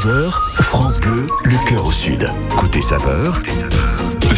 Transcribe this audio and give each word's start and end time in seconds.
11h, 0.00 0.30
France 0.62 0.98
Bleu, 0.98 1.26
le 1.44 1.68
cœur 1.68 1.84
au 1.84 1.92
sud. 1.92 2.26
Côté 2.56 2.80
saveur, 2.80 3.42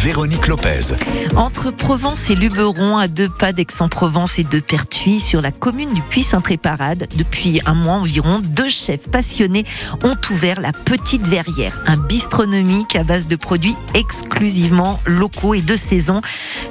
Véronique 0.03 0.47
Lopez. 0.47 0.95
Entre 1.37 1.71
Provence 1.71 2.29
et 2.29 2.35
Luberon, 2.35 2.97
à 2.97 3.07
deux 3.07 3.29
pas 3.29 3.53
d'Aix-en-Provence 3.53 4.37
et 4.37 4.43
de 4.43 4.59
Pertuis, 4.59 5.21
sur 5.21 5.41
la 5.41 5.51
commune 5.51 5.93
du 5.93 6.01
Puy-Saint-Tréparade, 6.01 7.07
depuis 7.15 7.61
un 7.65 7.73
mois 7.73 7.93
environ, 7.93 8.41
deux 8.43 8.67
chefs 8.67 9.09
passionnés 9.09 9.63
ont 10.03 10.15
ouvert 10.29 10.59
la 10.59 10.73
Petite 10.73 11.25
Verrière, 11.25 11.81
un 11.87 11.95
bistronomique 11.95 12.97
à 12.97 13.05
base 13.05 13.27
de 13.27 13.37
produits 13.37 13.77
exclusivement 13.95 14.99
locaux 15.05 15.53
et 15.53 15.61
de 15.61 15.73
saison. 15.73 16.19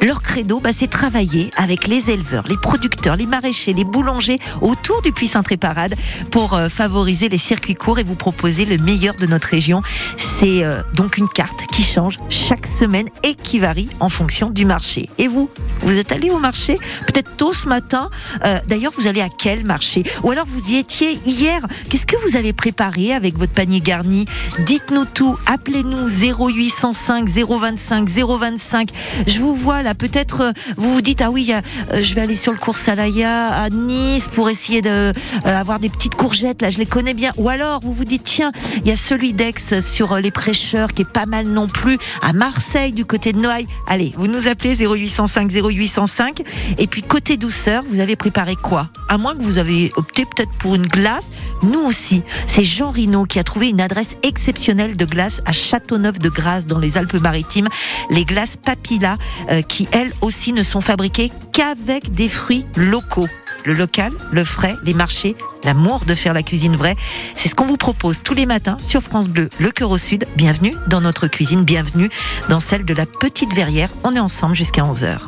Leur 0.02 0.22
credo, 0.22 0.60
bah, 0.60 0.70
c'est 0.74 0.90
travailler 0.90 1.50
avec 1.56 1.86
les 1.86 2.10
éleveurs, 2.10 2.44
les 2.48 2.58
producteurs, 2.58 3.16
les 3.16 3.26
maraîchers, 3.26 3.72
les 3.72 3.84
boulangers 3.84 4.40
autour 4.60 5.00
du 5.00 5.10
Puy-Saint-Tréparade 5.10 5.94
pour 6.30 6.52
euh, 6.52 6.68
favoriser 6.68 7.30
les 7.30 7.38
circuits 7.38 7.76
courts 7.76 7.98
et 7.98 8.04
vous 8.04 8.14
proposer 8.14 8.66
le 8.66 8.76
meilleur 8.76 9.14
de 9.14 9.26
notre 9.26 9.48
région. 9.48 9.80
C'est 10.18 10.64
euh, 10.64 10.82
donc 10.92 11.16
une 11.16 11.28
carte 11.30 11.66
qui 11.72 11.82
change 11.82 12.18
chaque 12.28 12.66
semaine 12.66 13.08
et 13.22 13.34
qui 13.34 13.58
varie 13.58 13.88
en 14.00 14.08
fonction 14.08 14.50
du 14.50 14.64
marché. 14.64 15.08
Et 15.18 15.28
vous, 15.28 15.50
vous 15.80 15.96
êtes 15.96 16.12
allé 16.12 16.30
au 16.30 16.38
marché 16.38 16.78
peut-être 17.06 17.36
tôt 17.36 17.52
ce 17.52 17.68
matin. 17.68 18.10
Euh, 18.44 18.58
D'ailleurs, 18.68 18.92
vous 18.96 19.06
allez 19.06 19.20
à 19.20 19.28
quel 19.28 19.64
marché? 19.64 20.02
Ou 20.22 20.30
alors 20.30 20.46
vous 20.46 20.70
y 20.70 20.76
étiez 20.76 21.18
hier. 21.24 21.60
Qu'est-ce 21.88 22.06
que 22.06 22.16
vous 22.26 22.36
avez 22.36 22.52
préparé 22.52 23.12
avec 23.12 23.36
votre 23.36 23.52
panier 23.52 23.80
garni? 23.80 24.24
Dites-nous 24.60 25.04
tout. 25.04 25.36
Appelez-nous 25.46 26.08
0805 26.08 27.28
025 27.28 28.08
025. 28.08 28.90
Je 29.26 29.38
vous 29.40 29.54
vois 29.54 29.82
là. 29.82 29.94
Peut-être 29.94 30.40
euh, 30.40 30.52
vous 30.76 30.94
vous 30.94 31.02
dites 31.02 31.20
ah 31.20 31.30
oui, 31.30 31.52
euh, 31.52 32.00
je 32.02 32.14
vais 32.14 32.20
aller 32.22 32.36
sur 32.36 32.52
le 32.52 32.58
cours 32.58 32.76
Salaya 32.76 33.48
à 33.48 33.70
Nice 33.70 34.28
pour 34.28 34.48
essayer 34.48 34.82
de 34.82 35.12
avoir 35.44 35.78
des 35.78 35.88
petites 35.88 36.14
courgettes. 36.14 36.62
Là, 36.62 36.70
je 36.70 36.78
les 36.78 36.86
connais 36.86 37.14
bien. 37.14 37.32
Ou 37.36 37.48
alors 37.48 37.80
vous 37.80 37.92
vous 37.92 38.04
dites 38.04 38.24
tiens, 38.24 38.52
il 38.76 38.88
y 38.88 38.92
a 38.92 38.96
celui 38.96 39.32
d'Aix 39.32 39.80
sur 39.80 40.16
les 40.16 40.30
prêcheurs 40.30 40.92
qui 40.92 41.02
est 41.02 41.12
pas 41.12 41.26
mal 41.26 41.46
non 41.46 41.68
plus. 41.68 41.98
À 42.22 42.32
Marseille 42.32 42.92
du 42.92 43.04
côté 43.12 43.34
de 43.34 43.40
Noailles. 43.40 43.66
Allez, 43.86 44.14
vous 44.16 44.26
nous 44.26 44.48
appelez 44.48 44.74
0805 44.74 45.52
0805. 45.52 46.40
Et 46.78 46.86
puis 46.86 47.02
côté 47.02 47.36
douceur, 47.36 47.84
vous 47.86 48.00
avez 48.00 48.16
préparé 48.16 48.56
quoi? 48.56 48.88
À 49.10 49.18
moins 49.18 49.36
que 49.36 49.42
vous 49.42 49.58
avez 49.58 49.92
opté 49.96 50.24
peut-être 50.24 50.50
pour 50.58 50.74
une 50.74 50.86
glace. 50.86 51.30
Nous 51.62 51.80
aussi. 51.80 52.22
C'est 52.48 52.64
Jean 52.64 52.90
Rino 52.90 53.26
qui 53.26 53.38
a 53.38 53.44
trouvé 53.44 53.68
une 53.68 53.82
adresse 53.82 54.16
exceptionnelle 54.22 54.96
de 54.96 55.04
glace 55.04 55.42
à 55.44 55.52
Châteauneuf 55.52 56.20
de 56.20 56.30
Grasse 56.30 56.66
dans 56.66 56.78
les 56.78 56.96
Alpes-Maritimes. 56.96 57.68
Les 58.08 58.24
glaces 58.24 58.56
Papilla 58.56 59.18
euh, 59.50 59.60
qui 59.60 59.88
elles 59.92 60.14
aussi 60.22 60.54
ne 60.54 60.62
sont 60.62 60.80
fabriquées 60.80 61.30
qu'avec 61.52 62.12
des 62.12 62.30
fruits 62.30 62.64
locaux. 62.76 63.28
Le 63.64 63.74
local, 63.74 64.12
le 64.32 64.44
frais, 64.44 64.76
les 64.82 64.94
marchés, 64.94 65.36
l'amour 65.62 66.00
de 66.04 66.14
faire 66.14 66.34
la 66.34 66.42
cuisine 66.42 66.74
vraie. 66.74 66.96
C'est 67.36 67.48
ce 67.48 67.54
qu'on 67.54 67.66
vous 67.66 67.76
propose 67.76 68.22
tous 68.22 68.34
les 68.34 68.46
matins 68.46 68.76
sur 68.80 69.02
France 69.02 69.28
Bleu, 69.28 69.48
le 69.60 69.70
cœur 69.70 69.90
au 69.90 69.98
sud. 69.98 70.26
Bienvenue 70.36 70.74
dans 70.88 71.00
notre 71.00 71.28
cuisine, 71.28 71.64
bienvenue 71.64 72.10
dans 72.48 72.60
celle 72.60 72.84
de 72.84 72.94
la 72.94 73.06
Petite 73.06 73.54
Verrière. 73.54 73.90
On 74.02 74.14
est 74.16 74.20
ensemble 74.20 74.56
jusqu'à 74.56 74.82
11h. 74.82 75.18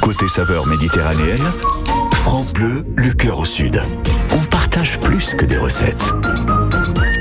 Côté 0.00 0.28
saveur 0.28 0.66
méditerranéenne, 0.68 1.50
France 2.12 2.52
Bleu, 2.52 2.84
le 2.96 3.12
cœur 3.12 3.40
au 3.40 3.44
sud. 3.44 3.82
On 4.32 4.44
partage 4.44 5.00
plus 5.00 5.34
que 5.34 5.44
des 5.44 5.58
recettes. 5.58 6.12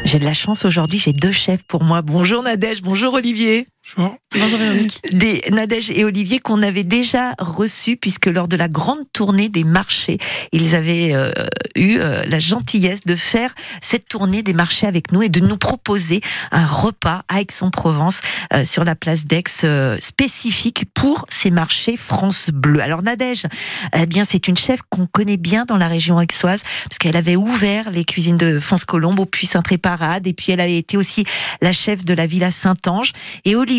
J'ai 0.05 0.19
de 0.19 0.25
la 0.25 0.33
chance 0.33 0.65
aujourd'hui, 0.65 0.99
j'ai 0.99 1.13
deux 1.13 1.31
chefs 1.31 1.63
pour 1.63 1.83
moi. 1.83 2.01
Bonjour 2.01 2.43
Nadège, 2.43 2.81
bonjour 2.81 3.15
Olivier. 3.15 3.67
Bonjour. 3.97 4.17
Bonjour. 4.31 4.59
Des 5.11 5.41
Nadège 5.51 5.89
et 5.89 6.05
Olivier 6.05 6.39
qu'on 6.39 6.61
avait 6.61 6.83
déjà 6.83 7.33
reçus 7.39 7.97
puisque 7.97 8.27
lors 8.27 8.47
de 8.47 8.55
la 8.55 8.67
grande 8.67 9.05
tournée 9.13 9.49
des 9.49 9.63
marchés, 9.63 10.17
ils 10.51 10.75
avaient 10.75 11.13
euh, 11.13 11.31
eu 11.75 11.97
euh, 11.97 12.23
la 12.25 12.39
gentillesse 12.39 13.01
de 13.05 13.15
faire 13.15 13.53
cette 13.81 14.07
tournée 14.07 14.43
des 14.43 14.53
marchés 14.53 14.85
avec 14.85 15.11
nous 15.11 15.23
et 15.23 15.29
de 15.29 15.39
nous 15.39 15.57
proposer 15.57 16.21
un 16.51 16.65
repas 16.65 17.23
à 17.27 17.41
Aix-en-Provence 17.41 18.21
euh, 18.53 18.63
sur 18.65 18.83
la 18.83 18.95
place 18.95 19.25
d'Aix 19.25 19.65
spécifique 19.99 20.85
pour 20.93 21.25
ces 21.29 21.49
marchés 21.49 21.97
France 21.97 22.49
Bleu. 22.53 22.81
Alors 22.81 23.01
Nadège, 23.01 23.45
eh 23.97 24.05
bien 24.05 24.25
c'est 24.25 24.47
une 24.47 24.57
chef 24.57 24.81
qu'on 24.89 25.07
connaît 25.07 25.37
bien 25.37 25.65
dans 25.65 25.77
la 25.77 25.87
région 25.87 26.17
aixoise 26.19 26.61
parce 26.83 26.97
qu'elle 26.99 27.17
avait 27.17 27.35
ouvert 27.35 27.89
les 27.89 28.05
cuisines 28.05 28.37
de 28.37 28.59
France 28.59 28.85
Colombe 28.85 29.19
au 29.19 29.25
Puy-Saint-Tréparade 29.25 30.27
et 30.27 30.33
puis 30.33 30.51
elle 30.51 30.61
avait 30.61 30.77
été 30.77 30.97
aussi 30.97 31.25
la 31.61 31.73
chef 31.73 32.05
de 32.05 32.13
la 32.13 32.27
Villa 32.27 32.51
Saint-Ange 32.51 33.13
et 33.45 33.55
Olivier, 33.55 33.78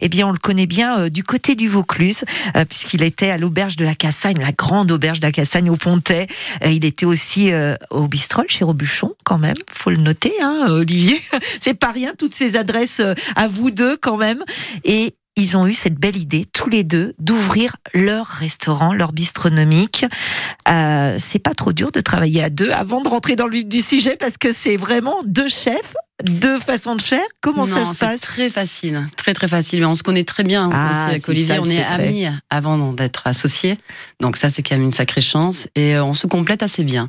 eh 0.00 0.08
bien 0.08 0.26
on 0.26 0.32
le 0.32 0.38
connaît 0.38 0.66
bien 0.66 1.00
euh, 1.00 1.08
du 1.08 1.24
côté 1.24 1.54
du 1.54 1.68
Vaucluse 1.68 2.24
euh, 2.56 2.64
puisqu'il 2.64 3.02
était 3.02 3.30
à 3.30 3.38
l'auberge 3.38 3.76
de 3.76 3.84
la 3.84 3.94
Cassagne, 3.94 4.38
la 4.38 4.52
grande 4.52 4.90
auberge 4.90 5.20
de 5.20 5.26
la 5.26 5.32
Cassagne 5.32 5.70
au 5.70 5.76
Pontet. 5.76 6.26
Il 6.66 6.84
était 6.84 7.06
aussi 7.06 7.52
euh, 7.52 7.74
au 7.90 8.06
Bistrol 8.08 8.46
chez 8.48 8.64
Robuchon 8.64 9.14
quand 9.24 9.38
même, 9.38 9.56
faut 9.72 9.90
le 9.90 9.96
noter 9.96 10.32
hein, 10.42 10.66
Olivier. 10.70 11.20
C'est 11.60 11.74
pas 11.74 11.90
rien 11.90 12.12
toutes 12.18 12.34
ces 12.34 12.56
adresses 12.56 13.00
à 13.36 13.48
vous 13.48 13.70
deux 13.70 13.96
quand 13.96 14.16
même 14.16 14.42
et 14.84 15.14
ils 15.36 15.56
ont 15.56 15.66
eu 15.66 15.72
cette 15.72 15.94
belle 15.94 16.16
idée, 16.16 16.44
tous 16.52 16.68
les 16.68 16.84
deux, 16.84 17.14
d'ouvrir 17.18 17.76
leur 17.94 18.26
restaurant, 18.26 18.92
leur 18.92 19.12
bistronomique. 19.12 20.04
C'est 20.66 21.38
pas 21.38 21.54
trop 21.54 21.72
dur 21.72 21.92
de 21.92 22.00
travailler 22.00 22.42
à 22.42 22.50
deux 22.50 22.70
avant 22.72 23.00
de 23.00 23.08
rentrer 23.08 23.36
dans 23.36 23.46
le 23.46 23.52
vif 23.52 23.66
du 23.66 23.80
sujet 23.80 24.16
parce 24.18 24.36
que 24.36 24.52
c'est 24.52 24.76
vraiment 24.76 25.16
deux 25.24 25.48
chefs, 25.48 25.94
deux 26.24 26.58
façons 26.58 26.96
de 26.96 27.02
faire? 27.02 27.22
Comment 27.40 27.64
ça 27.64 27.84
se 27.84 27.94
c'est 27.94 28.06
passe? 28.06 28.20
très 28.20 28.48
facile, 28.48 29.08
très 29.16 29.34
très 29.34 29.48
facile. 29.48 29.80
Mais 29.80 29.86
on 29.86 29.94
se 29.94 30.02
connaît 30.02 30.24
très 30.24 30.42
bien 30.44 30.68
Ah, 30.72 30.90
aussi 30.90 31.10
avec 31.10 31.28
Olivier. 31.28 31.54
ça, 31.54 31.60
on 31.60 31.64
est 31.66 31.76
secret. 31.78 31.86
amis 31.86 32.26
avant 32.50 32.92
d'être 32.92 33.26
associés. 33.26 33.78
Donc 34.20 34.36
ça, 34.36 34.50
c'est 34.50 34.62
quand 34.62 34.74
même 34.76 34.84
une 34.84 34.90
sacrée 34.92 35.20
chance. 35.20 35.68
Et 35.74 35.94
euh, 35.96 36.04
on 36.04 36.14
se 36.14 36.26
complète 36.26 36.62
assez 36.62 36.84
bien. 36.84 37.08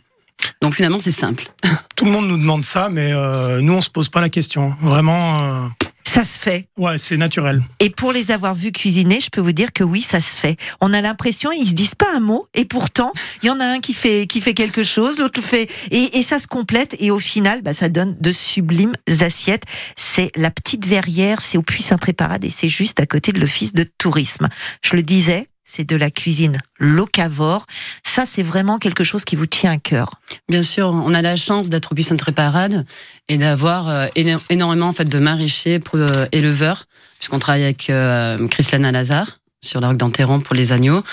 Donc 0.62 0.74
finalement, 0.74 1.00
c'est 1.00 1.12
simple. 1.12 1.52
Tout 1.96 2.06
le 2.06 2.12
monde 2.12 2.28
nous 2.28 2.38
demande 2.38 2.64
ça, 2.64 2.90
mais 2.92 3.12
euh, 3.14 3.62
nous, 3.62 3.74
on 3.74 3.82
se 3.82 3.90
pose 3.90 4.10
pas 4.10 4.22
la 4.22 4.30
question. 4.30 4.74
Vraiment, 4.82 5.44
euh, 5.44 5.68
Ça 6.14 6.26
se 6.26 6.38
fait. 6.38 6.68
ouais, 6.78 6.98
c'est 6.98 7.16
naturel. 7.16 7.64
Et 7.80 7.90
pour 7.90 8.12
les 8.12 8.32
avoir 8.32 8.54
vus 8.54 8.74
cuisiner, 8.74 9.22
je 9.22 9.30
peux 9.30 9.40
vous 9.40 9.54
dire 9.54 9.72
que 9.72 9.86
oui, 9.86 10.02
ça 10.02 10.20
se 10.20 10.36
fait. 10.36 10.58
On 10.82 10.92
a 10.92 11.00
l'impression, 11.00 11.54
ils 11.54 11.68
se 11.68 11.72
disent 11.72 11.96
pas 11.96 12.14
un 12.14 12.20
mot, 12.20 12.48
et 12.54 12.66
pourtant, 12.66 13.14
il 13.42 13.48
y 13.48 13.50
en 13.50 13.62
a 13.62 13.66
un 13.66 13.80
qui 13.80 13.94
fait, 13.94 14.28
qui 14.28 14.42
fait 14.42 14.54
quelque 14.54 14.84
chose, 14.84 15.20
l'autre 15.20 15.40
le 15.40 15.46
fait, 15.46 15.70
et, 15.90 16.20
et 16.20 16.22
ça 16.24 16.42
se 16.42 16.48
complète, 16.48 16.98
et 17.00 17.12
au 17.12 17.20
final, 17.22 17.62
bah, 17.62 17.74
ça 17.74 17.88
donne 17.88 18.18
de 18.20 18.32
sublimes 18.34 18.92
assiettes. 19.22 19.64
C'est 19.96 20.32
la 20.36 20.52
petite 20.52 20.86
verrière, 20.86 21.40
c'est 21.40 21.58
au 21.58 21.62
Puy-Saint-Tréparade, 21.62 22.44
et 22.44 22.50
c'est 22.50 22.68
juste 22.68 23.00
à 23.00 23.06
côté 23.06 23.32
de 23.32 23.40
l'office 23.40 23.72
de 23.72 23.84
tourisme. 23.98 24.50
Je 24.82 24.98
le 24.98 25.04
disais, 25.04 25.48
c'est 25.74 25.86
de 25.86 25.96
la 25.96 26.10
cuisine 26.10 26.58
locavore. 26.80 27.66
Ça, 28.04 28.26
c'est 28.26 28.44
vraiment 28.44 28.78
quelque 28.78 29.04
chose 29.04 29.24
qui 29.24 29.36
vous 29.36 29.46
tient 29.46 29.72
à 29.72 29.78
cœur. 29.78 30.20
Bien 30.50 30.64
sûr, 30.64 30.88
on 30.88 31.14
a 31.14 31.22
la 31.22 31.36
chance 31.36 31.70
d'être 31.70 31.94
au 31.94 31.96
Puy 31.96 32.04
Saint-Tréparade 32.04 32.86
et 33.30 33.38
d'avoir 33.38 33.88
euh, 33.88 34.08
éno- 34.16 34.44
énormément 34.50 34.88
en 34.88 34.94
fait, 34.94 35.06
de 35.08 35.20
maraîchers, 35.20 35.80
pour, 35.80 36.00
euh, 36.00 36.26
éleveurs, 36.34 36.86
puisqu'on 37.20 37.40
travaille 37.40 37.64
avec 37.64 37.90
euh, 37.90 38.48
Chrislana 38.50 38.92
Lazare 38.92 39.40
sur 39.62 39.80
la 39.80 39.94
d'Enterron 39.94 40.42
pour 40.42 40.56
les 40.56 40.72
agneaux. 40.72 41.04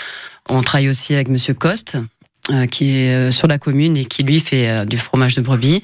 On 0.48 0.62
travaille 0.62 0.88
aussi 0.88 1.14
avec 1.14 1.28
Monsieur 1.28 1.54
Coste, 1.54 1.98
qui 2.66 2.98
est 2.98 3.14
euh, 3.14 3.30
sur 3.30 3.46
la 3.48 3.58
commune 3.58 3.96
et 3.96 4.04
qui 4.04 4.22
lui 4.22 4.40
fait 4.40 4.68
euh, 4.68 4.84
du 4.84 4.96
fromage 4.98 5.34
de 5.34 5.40
brebis. 5.40 5.82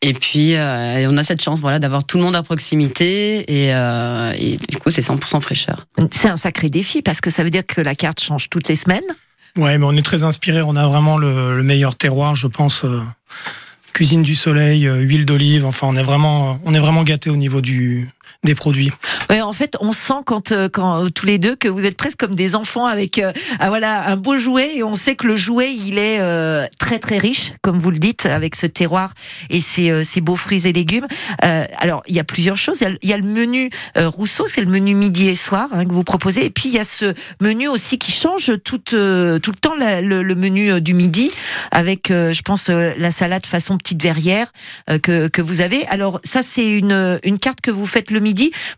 Et 0.00 0.12
puis, 0.12 0.54
euh, 0.54 1.08
on 1.10 1.16
a 1.16 1.24
cette 1.24 1.42
chance 1.42 1.60
voilà, 1.60 1.78
d'avoir 1.78 2.04
tout 2.04 2.18
le 2.18 2.24
monde 2.24 2.36
à 2.36 2.42
proximité 2.42 3.40
et, 3.52 3.74
euh, 3.74 4.32
et 4.38 4.56
du 4.56 4.76
coup, 4.78 4.90
c'est 4.90 5.00
100% 5.02 5.40
fraîcheur. 5.40 5.86
C'est 6.12 6.28
un 6.28 6.36
sacré 6.36 6.70
défi, 6.70 7.02
parce 7.02 7.20
que 7.20 7.30
ça 7.30 7.42
veut 7.42 7.50
dire 7.50 7.66
que 7.66 7.80
la 7.80 7.94
carte 7.96 8.20
change 8.20 8.48
toutes 8.48 8.68
les 8.68 8.76
semaines. 8.76 9.02
Ouais, 9.56 9.76
mais 9.76 9.84
on 9.86 9.92
est 9.92 10.02
très 10.02 10.22
inspiré. 10.22 10.62
On 10.62 10.76
a 10.76 10.86
vraiment 10.86 11.18
le, 11.18 11.56
le 11.56 11.62
meilleur 11.64 11.96
terroir, 11.96 12.36
je 12.36 12.46
pense. 12.46 12.84
euh, 12.84 13.02
cuisine 13.92 14.22
du 14.22 14.36
soleil, 14.36 14.86
euh, 14.86 14.98
huile 15.00 15.24
d'olive. 15.24 15.66
Enfin, 15.66 15.88
on 15.90 15.96
est 15.96 16.02
vraiment, 16.04 16.60
on 16.64 16.72
est 16.74 16.78
vraiment 16.78 17.02
gâté 17.02 17.30
au 17.30 17.36
niveau 17.36 17.60
du 17.60 18.08
des 18.44 18.54
produits. 18.54 18.92
Ouais, 19.30 19.40
en 19.40 19.52
fait, 19.52 19.76
on 19.80 19.90
sent 19.90 20.22
quand, 20.24 20.52
euh, 20.52 20.68
quand 20.68 21.04
euh, 21.04 21.08
tous 21.08 21.26
les 21.26 21.38
deux 21.38 21.56
que 21.56 21.66
vous 21.66 21.84
êtes 21.84 21.96
presque 21.96 22.18
comme 22.18 22.36
des 22.36 22.54
enfants 22.54 22.86
avec 22.86 23.18
euh, 23.18 23.32
ah, 23.58 23.68
voilà 23.68 24.06
un 24.08 24.16
beau 24.16 24.36
jouet 24.36 24.76
et 24.76 24.84
on 24.84 24.94
sait 24.94 25.16
que 25.16 25.26
le 25.26 25.34
jouet 25.34 25.74
il 25.74 25.98
est 25.98 26.20
euh, 26.20 26.64
très 26.78 27.00
très 27.00 27.18
riche, 27.18 27.52
comme 27.62 27.80
vous 27.80 27.90
le 27.90 27.98
dites, 27.98 28.26
avec 28.26 28.54
ce 28.54 28.66
terroir 28.66 29.12
et 29.50 29.60
ces, 29.60 29.90
euh, 29.90 30.04
ces 30.04 30.20
beaux 30.20 30.36
fruits 30.36 30.68
et 30.68 30.72
légumes. 30.72 31.06
Euh, 31.44 31.66
alors 31.78 32.02
il 32.06 32.14
y 32.14 32.20
a 32.20 32.24
plusieurs 32.24 32.56
choses. 32.56 32.80
Il 33.02 33.08
y 33.08 33.12
a, 33.12 33.16
le- 33.16 33.24
menu 33.24 33.70
Rousseau, 33.96 34.46
c'est 34.46 34.60
le 34.60 34.70
menu 34.70 34.94
midi 34.94 35.28
et 35.28 35.34
soir 35.34 35.68
hein, 35.72 35.84
que 35.84 35.92
vous 35.92 36.04
proposez, 36.04 36.46
et 36.46 36.50
puis 36.50 36.68
il 36.68 36.74
y 36.74 36.78
a 36.78 36.84
ce 36.84 37.12
menu 37.40 37.66
aussi 37.68 37.98
qui 37.98 38.12
change 38.12 38.52
tout 38.64 38.78
tout 38.78 38.94
le 38.96 39.60
temps 39.60 39.74
le, 39.74 40.34
menu 40.34 40.80
du 40.80 40.94
midi 40.94 41.30
avec, 41.72 42.08
je 42.08 42.42
pense, 42.42 42.68
la 42.68 43.10
salade 43.10 43.44
façon 43.46 43.76
petite 43.76 44.02
verrière 44.02 44.52
que 45.02 45.26
que 45.28 45.42
vous 45.42 45.60
avez. 45.60 45.86
Alors 45.88 46.20
ça 46.22 46.42
c'est 46.42 46.68
une 46.70 47.18
une 47.24 47.38
carte 47.38 47.60
que 47.60 47.70
vous 47.72 47.86
faites 47.86 48.10
le 48.10 48.20
midi 48.20 48.27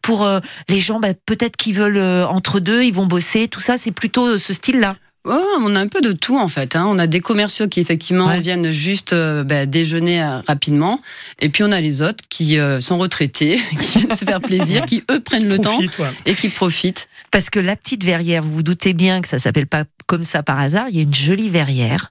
pour 0.02 0.24
euh, 0.24 0.40
les 0.68 0.80
gens 0.80 1.00
bah, 1.00 1.14
peut-être 1.26 1.56
qui 1.56 1.72
veulent 1.72 1.96
euh, 1.96 2.26
entre 2.26 2.60
deux, 2.60 2.82
ils 2.82 2.92
vont 2.94 3.06
bosser, 3.06 3.48
tout 3.48 3.60
ça, 3.60 3.78
c'est 3.78 3.90
plutôt 3.92 4.26
euh, 4.26 4.38
ce 4.38 4.52
style-là. 4.52 4.96
Oh, 5.28 5.38
on 5.60 5.76
a 5.76 5.80
un 5.80 5.86
peu 5.86 6.00
de 6.00 6.12
tout 6.12 6.38
en 6.38 6.48
fait. 6.48 6.74
hein. 6.76 6.86
On 6.88 6.98
a 6.98 7.06
des 7.06 7.20
commerciaux 7.20 7.68
qui 7.68 7.80
effectivement 7.80 8.26
Ouais. 8.28 8.40
viennent 8.40 8.70
juste 8.70 9.12
euh, 9.12 9.44
bah, 9.44 9.66
déjeuner 9.66 10.22
euh, 10.22 10.40
rapidement, 10.48 10.98
et 11.40 11.50
puis 11.50 11.62
on 11.62 11.70
a 11.72 11.80
les 11.82 12.00
autres 12.00 12.24
qui 12.30 12.58
euh, 12.58 12.80
sont 12.80 12.96
retraités, 12.96 13.60
qui 13.92 13.98
viennent 13.98 14.16
se 14.16 14.24
faire 14.24 14.40
plaisir, 14.40 14.86
qui 14.86 15.04
eux 15.10 15.20
prennent 15.20 15.46
le 15.46 15.58
temps 15.58 15.78
et 16.24 16.34
qui 16.34 16.48
profitent. 16.48 17.06
Parce 17.30 17.50
que 17.50 17.60
la 17.60 17.76
petite 17.76 18.04
verrière, 18.04 18.42
vous 18.42 18.52
vous 18.52 18.62
doutez 18.62 18.92
bien 18.92 19.20
que 19.22 19.28
ça 19.28 19.38
s'appelle 19.38 19.66
pas 19.66 19.84
comme 20.06 20.24
ça 20.24 20.42
par 20.42 20.58
hasard. 20.58 20.86
Il 20.90 20.96
y 20.96 20.98
a 20.98 21.02
une 21.02 21.14
jolie 21.14 21.48
verrière, 21.50 22.10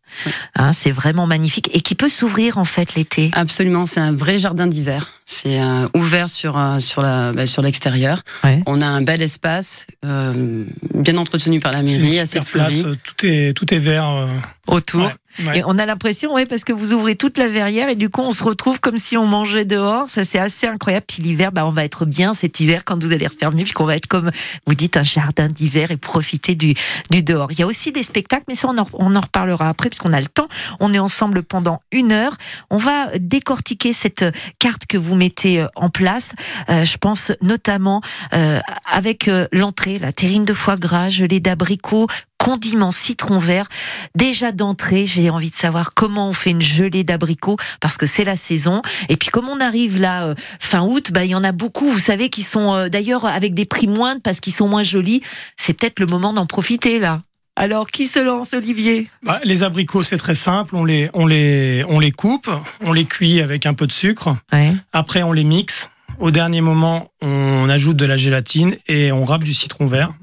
hein, 0.56 0.72
c'est 0.72 0.92
vraiment 0.92 1.28
magnifique 1.28 1.70
et 1.74 1.82
qui 1.82 1.96
peut 1.96 2.08
s'ouvrir 2.08 2.58
en 2.58 2.64
fait 2.64 2.96
l'été. 2.96 3.30
Absolument, 3.34 3.86
c'est 3.86 4.00
un 4.00 4.14
vrai 4.14 4.40
jardin 4.40 4.68
d'hiver. 4.68 5.10
C'est 5.26 5.62
euh, 5.62 5.86
ouvert 5.94 6.30
sur 6.30 6.58
euh, 6.58 6.80
sur 6.80 7.02
la 7.02 7.34
bah, 7.34 7.46
sur 7.46 7.62
l'extérieur. 7.62 8.22
Ouais. 8.46 8.64
On 8.68 8.82
a 8.82 8.88
un 8.88 9.02
bel 9.02 9.22
espace, 9.22 9.86
euh, 10.06 10.64
bien 10.94 11.18
entretenu 11.18 11.60
par 11.60 11.74
la 11.74 11.82
mairie, 11.84 12.20
assez 12.20 12.40
fleuri. 12.42 12.84
tout 13.04 13.26
est, 13.26 13.54
tout 13.54 13.74
est 13.74 13.80
vert. 13.80 14.08
euh, 14.10 14.28
Autour. 14.68 15.02
ouais, 15.08 15.12
Et 15.54 15.64
on 15.66 15.78
a 15.78 15.86
l'impression, 15.86 16.34
ouais, 16.34 16.46
parce 16.46 16.64
que 16.64 16.74
vous 16.74 16.94
ouvrez 16.94 17.16
toute 17.16 17.38
la 17.38 17.48
verrière 17.48 17.90
et 17.90 17.96
du 17.96 18.10
coup, 18.10 18.22
on 18.22 18.32
se 18.32 18.44
retrouve 18.44 18.80
comme 18.80 18.98
si 18.98 19.18
on 19.18 19.26
mangeait 19.26 19.66
dehors. 19.66 20.10
Ça, 20.10 20.26
c'est 20.26 20.40
assez 20.40 20.68
incroyable. 20.68 21.06
Puis 21.08 21.22
l'hiver, 21.24 21.52
bah, 21.52 21.66
on 21.66 21.70
va 21.70 21.86
être 21.86 22.06
bien 22.06 22.34
cet 22.34 22.60
hiver 22.60 22.84
quand 22.86 23.02
vous 23.04 23.12
allez 23.12 23.28
refermer, 23.28 23.64
puisqu'on 23.64 23.86
va 23.86 23.96
être 23.96 24.08
comme 24.08 24.32
vous 24.66 24.76
dites, 24.76 24.98
un 24.98 25.04
jardin 25.04 25.48
d'hiver 25.48 25.92
et 25.92 25.98
profiter 25.98 26.56
du, 26.56 26.74
du 27.10 27.24
dehors. 27.24 27.52
Il 27.52 27.60
y 27.60 27.64
a 27.64 27.68
aussi 27.68 27.92
des 27.92 28.04
spectacles, 28.04 28.46
mais 28.48 28.56
ça, 28.56 28.68
on 28.70 28.78
en, 28.78 28.88
on 28.94 29.16
en 29.16 29.22
reparlera 29.22 29.70
après, 29.70 29.90
puisqu'on 29.90 30.14
a 30.14 30.20
le 30.20 30.28
temps. 30.28 30.48
On 30.80 30.94
est 30.94 31.00
ensemble 31.00 31.44
pendant 31.44 31.82
une 31.92 32.12
heure. 32.12 32.36
On 32.70 32.78
va 32.78 33.08
décortiquer 33.18 33.94
cette 33.94 34.26
carte 34.60 34.86
que 34.88 34.98
vous 34.98 35.16
mettez 35.16 35.62
euh, 35.62 35.68
en 35.76 35.90
place. 35.90 36.34
Euh, 36.70 36.86
je 36.86 36.98
pense 36.98 37.32
notamment 37.42 38.02
euh, 38.34 38.60
avec 38.92 39.28
euh, 39.28 39.48
l'entrée, 39.52 40.00
la 40.00 40.12
terrine 40.12 40.46
de 40.46 40.54
foie 40.54 40.76
gras, 40.76 41.10
gelée 41.10 41.40
d'abricot, 41.40 42.08
condiments 42.40 42.90
citron 42.90 43.38
vert. 43.38 43.68
Déjà 44.16 44.52
d'entrée, 44.52 45.06
j'ai 45.06 45.30
envie 45.30 45.52
de 45.52 45.56
savoir 45.56 45.94
comment 45.94 46.30
on 46.30 46.34
fait 46.34 46.50
une 46.50 46.62
gelée 46.62 47.04
d'abricot 47.04 47.58
parce 47.80 47.98
que 47.98 48.08
c'est 48.08 48.24
la 48.24 48.36
saison. 48.36 48.82
Et 49.10 49.18
puis 49.18 49.30
comme 49.30 49.48
on 49.48 49.60
arrive 49.60 50.02
là 50.02 50.24
euh, 50.24 50.36
fin 50.60 50.82
août, 50.82 51.12
bah 51.12 51.26
il 51.26 51.32
y 51.32 51.36
en 51.36 51.44
a 51.44 51.52
beaucoup, 51.52 51.88
vous 51.88 52.00
savez, 52.00 52.30
qui 52.30 52.42
sont 52.42 52.74
euh, 52.74 52.90
d'ailleurs 52.90 53.26
avec 53.26 53.54
des 53.54 53.66
prix 53.66 53.88
moindres 53.88 54.22
parce 54.24 54.40
qu'ils 54.40 54.54
sont 54.54 54.68
moins 54.68 54.84
jolis. 54.84 55.22
C'est 55.58 55.74
peut-être 55.74 56.00
le 56.00 56.08
moment 56.08 56.34
d'en 56.34 56.48
profiter 56.48 56.98
là. 56.98 57.22
Alors 57.56 57.88
qui 57.88 58.08
se 58.08 58.20
lance, 58.20 58.54
Olivier? 58.54 59.10
Bah, 59.22 59.42
les 59.44 59.64
abricots, 59.64 60.02
c'est 60.02 60.18
très 60.18 60.34
simple. 60.34 60.78
On 60.78 60.86
les, 60.86 61.10
on, 61.14 61.28
les, 61.28 61.84
on 61.90 62.00
les 62.00 62.12
coupe, 62.12 62.50
on 62.80 62.94
les 62.94 63.04
cuit 63.04 63.42
avec 63.42 63.66
un 63.66 63.74
peu 63.74 63.86
de 63.86 63.92
sucre. 63.92 64.38
Ouais. 64.54 64.74
Après, 64.94 65.24
on 65.24 65.34
les 65.34 65.44
mixe. 65.44 65.90
Au 66.20 66.32
dernier 66.32 66.62
moment, 66.62 67.12
on 67.22 67.68
ajoute 67.70 67.98
de 67.98 68.06
la 68.06 68.16
gélatine 68.16 68.78
et 68.88 69.12
on 69.12 69.26
râpe 69.26 69.44
du 69.44 69.54
citron 69.54 69.88
vert, 69.88 70.14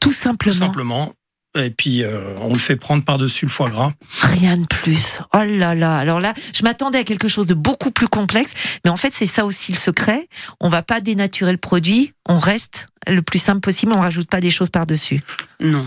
Tout 0.00 0.08
tout 0.08 0.12
simplement. 0.12 1.12
Et 1.56 1.70
puis, 1.70 2.02
euh, 2.02 2.34
on 2.40 2.52
le 2.52 2.58
fait 2.58 2.74
prendre 2.76 3.04
par-dessus 3.04 3.44
le 3.46 3.50
foie 3.50 3.70
gras. 3.70 3.92
Rien 4.22 4.56
de 4.56 4.66
plus. 4.66 5.20
Oh 5.32 5.38
là 5.44 5.74
là. 5.74 5.96
Alors 5.98 6.18
là, 6.20 6.34
je 6.52 6.62
m'attendais 6.64 6.98
à 6.98 7.04
quelque 7.04 7.28
chose 7.28 7.46
de 7.46 7.54
beaucoup 7.54 7.90
plus 7.92 8.08
complexe, 8.08 8.52
mais 8.84 8.90
en 8.90 8.96
fait, 8.96 9.12
c'est 9.14 9.26
ça 9.28 9.44
aussi 9.44 9.70
le 9.72 9.78
secret. 9.78 10.28
On 10.60 10.68
va 10.68 10.82
pas 10.82 11.00
dénaturer 11.00 11.52
le 11.52 11.58
produit, 11.58 12.12
on 12.28 12.38
reste 12.38 12.88
le 13.06 13.22
plus 13.22 13.38
simple 13.38 13.60
possible, 13.60 13.92
on 13.92 14.00
rajoute 14.00 14.28
pas 14.28 14.40
des 14.40 14.50
choses 14.50 14.70
par-dessus. 14.70 15.22
Non. 15.60 15.84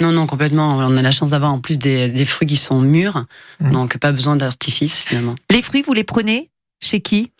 Non, 0.00 0.12
non, 0.12 0.26
complètement. 0.26 0.78
On 0.78 0.96
a 0.96 1.02
la 1.02 1.10
chance 1.12 1.28
d'avoir 1.28 1.52
en 1.52 1.60
plus 1.60 1.76
des, 1.78 2.08
des 2.08 2.24
fruits 2.24 2.48
qui 2.48 2.56
sont 2.56 2.80
mûrs, 2.80 3.26
Mhm. 3.60 3.72
donc 3.72 3.98
pas 3.98 4.12
besoin 4.12 4.36
d'artifice 4.36 5.00
finalement. 5.02 5.34
Les 5.50 5.60
fruits, 5.60 5.82
vous 5.82 5.92
les 5.92 6.04
prenez 6.04 6.48
chez 6.82 7.00
qui? 7.02 7.30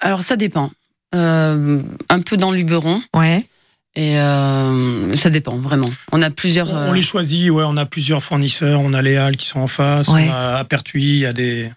Alors 0.00 0.22
ça 0.22 0.36
dépend. 0.36 0.70
Euh, 1.14 1.80
un 2.10 2.20
peu 2.20 2.36
dans 2.36 2.50
Luberon 2.52 3.02
Ouais. 3.16 3.46
Et 3.94 4.18
euh, 4.18 5.14
ça 5.14 5.28
dépend 5.30 5.56
vraiment. 5.58 5.88
On 6.12 6.22
a 6.22 6.30
plusieurs. 6.30 6.70
On, 6.70 6.76
euh, 6.76 6.88
on 6.88 6.92
les 6.92 7.02
choisit, 7.02 7.50
ouais, 7.50 7.64
on 7.66 7.76
a 7.76 7.84
plusieurs 7.86 8.22
fournisseurs. 8.22 8.80
On 8.80 8.94
a 8.94 9.02
les 9.02 9.16
Halles 9.16 9.36
qui 9.36 9.46
sont 9.46 9.60
en 9.60 9.66
face, 9.66 10.08
Ouais. 10.08 10.26
on 10.28 10.32
a 10.32 10.56
à 10.58 10.64
Pertuis, 10.64 11.02
il 11.02 11.18
y 11.18 11.26
a 11.26 11.32
des, 11.32 11.70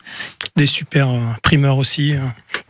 des 0.56 0.66
super 0.66 1.10
euh, 1.10 1.20
primeurs 1.44 1.78
aussi. 1.78 2.14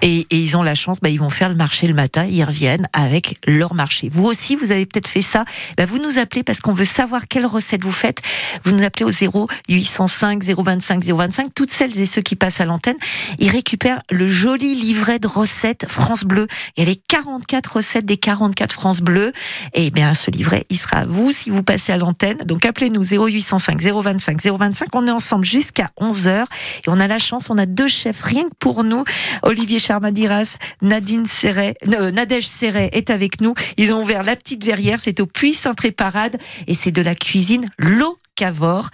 Et, 0.02 0.22
et 0.32 0.38
ils 0.38 0.58
ont 0.58 0.64
la 0.64 0.74
chance, 0.76 0.98
bah, 1.02 1.10
ils 1.10 1.20
vont 1.20 1.30
faire 1.30 1.50
le 1.50 1.56
marché 1.56 1.88
le 1.88 1.94
matin, 1.94 2.26
ils 2.30 2.44
reviennent 2.44 2.88
avec 2.94 3.36
leur 3.48 3.76
marché. 3.76 4.10
Vous 4.12 4.26
aussi, 4.26 4.56
vous 4.56 4.72
avez 4.72 4.86
peut-être 4.86 5.08
fait 5.08 5.22
ça. 5.22 5.46
Bah, 5.78 5.86
vous 5.86 6.00
nous 6.00 6.18
appelez 6.18 6.44
parce 6.44 6.60
qu'on 6.60 6.74
veut 6.74 6.84
savoir 6.86 7.24
quelle 7.30 7.46
recette 7.46 7.84
vous 7.84 7.92
faites. 7.92 8.22
Vous 8.64 8.72
nous 8.72 8.84
appelez 8.84 9.06
au 9.06 9.12
0 9.12 9.48
805 9.70 10.44
025 10.44 11.04
025. 11.04 11.54
Toutes 11.54 11.72
celles 11.72 11.98
et 12.00 12.06
ceux 12.08 12.22
qui 12.22 12.36
passent 12.36 12.62
à 12.62 12.66
l'antenne, 12.66 12.98
ils 13.40 13.50
récupèrent 13.52 14.00
le 14.10 14.30
joli 14.30 14.74
livret 14.76 15.20
de 15.20 15.28
recettes 15.28 15.86
France 15.88 16.24
Bleu. 16.24 16.48
Il 16.78 16.84
y 16.84 16.88
a 16.88 16.90
les 16.90 17.00
44 17.08 17.76
recettes 17.78 18.06
des 18.06 18.18
44 18.18 18.72
France 18.74 19.02
Bleu. 19.02 19.32
Et 19.74 19.92
bien, 19.92 20.14
ce 20.14 20.32
livret, 20.32 20.66
il 20.70 20.78
sera 20.78 20.98
à 20.98 21.06
vous 21.06 21.32
si 21.32 21.50
vous 21.50 21.64
passez 21.64 21.92
à 21.92 21.98
l'antenne. 21.98 22.38
Donc, 22.46 22.66
appelez-nous 22.66 23.04
0805 23.04 23.82
025 23.82 24.42
025. 24.42 24.90
On 24.94 25.08
est 25.08 25.12
ensemble 25.12 25.46
jusqu'à 25.46 25.92
11h. 26.00 26.46
Et 26.86 26.90
on 26.90 27.00
a 27.00 27.08
la 27.08 27.20
chance, 27.20 27.50
on 27.50 27.58
a 27.58 27.66
deux 27.66 27.88
chefs 27.88 28.22
rien 28.22 28.44
que 28.44 28.56
pour 28.60 28.84
nous. 28.84 29.04
Olivier 29.44 29.80
Charmadiras, 29.80 30.58
Nadine 30.82 31.28
Serret, 31.28 31.76
euh, 31.94 32.12
Nadège 32.12 32.48
Serret 32.48 32.90
est 32.94 33.10
avec 33.10 33.42
nous. 33.42 33.54
Ils 33.78 33.94
ont 33.94 34.02
ouvert 34.02 34.24
la 34.24 34.36
petite 34.36 34.64
verrière. 34.64 35.00
C'est 35.00 35.20
au 35.20 35.26
Puy 35.26 35.54
Saint-Tréparade. 35.54 36.38
Et 36.68 36.76
c'est 36.76 36.92
de 36.92 37.02
la 37.02 37.16
cuisine 37.16 37.70
locavore. 37.78 38.90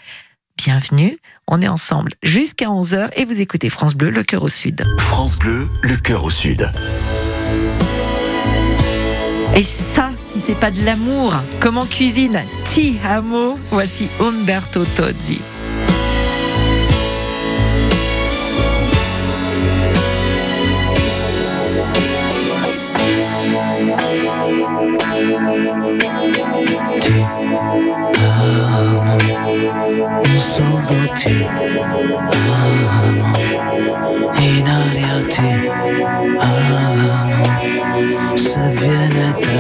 Bienvenue. 0.58 1.18
On 1.48 1.62
est 1.62 1.68
ensemble 1.68 2.12
jusqu'à 2.22 2.68
11h 2.68 3.10
et 3.16 3.26
vous 3.26 3.42
écoutez 3.42 3.70
France 3.70 3.96
Bleu, 3.96 4.10
le 4.10 4.24
cœur 4.24 4.44
au 4.44 4.48
sud. 4.48 4.86
France 5.00 5.40
Bleu, 5.40 5.68
le 5.82 5.98
cœur 5.98 6.24
au 6.24 6.30
sud. 6.30 6.72
Et 9.56 9.64
ça, 9.64 10.11
c'est 10.42 10.56
pas 10.56 10.72
de 10.72 10.84
l'amour, 10.84 11.34
comment 11.60 11.86
cuisine 11.86 12.42
Ti 12.66 13.00
amo 13.08 13.60
Voici 13.70 14.10
Umberto 14.20 14.84
Tozzi. 14.96 15.42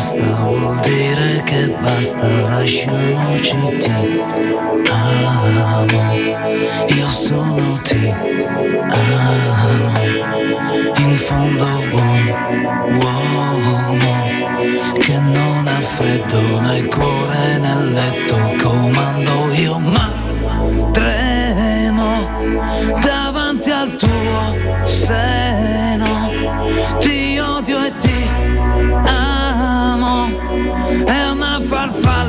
Testa 0.02 0.18
vuol 0.18 0.80
dire 0.82 1.44
che 1.46 1.68
basta, 1.80 2.28
lasciamoci 2.28 3.58
ti 3.80 3.92
amo. 4.90 6.14
Io 6.88 7.08
sono 7.08 7.80
ti 7.84 8.12
amo, 8.90 10.00
in 10.98 11.16
fondo 11.16 11.68
buon 11.92 12.34
uomo 13.00 14.14
che 15.00 15.20
non 15.20 15.68
ha 15.68 15.80
freddo 15.80 16.60
né 16.62 16.84
cuore 16.86 17.58
nel 17.60 17.92
letto 17.94 18.38
comando 18.62 19.52
io 19.54 19.78
ma 19.80 20.12
tremo 20.92 21.31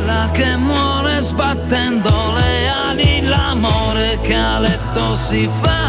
farfalla 0.03 0.31
che 0.33 0.57
muore 0.57 1.21
sbattendo 1.21 2.33
le 2.35 2.69
ali 2.69 3.23
l'amore 3.23 4.19
che 4.23 4.35
a 4.35 4.59
letto 4.59 5.15
si 5.15 5.49
fa 5.63 5.82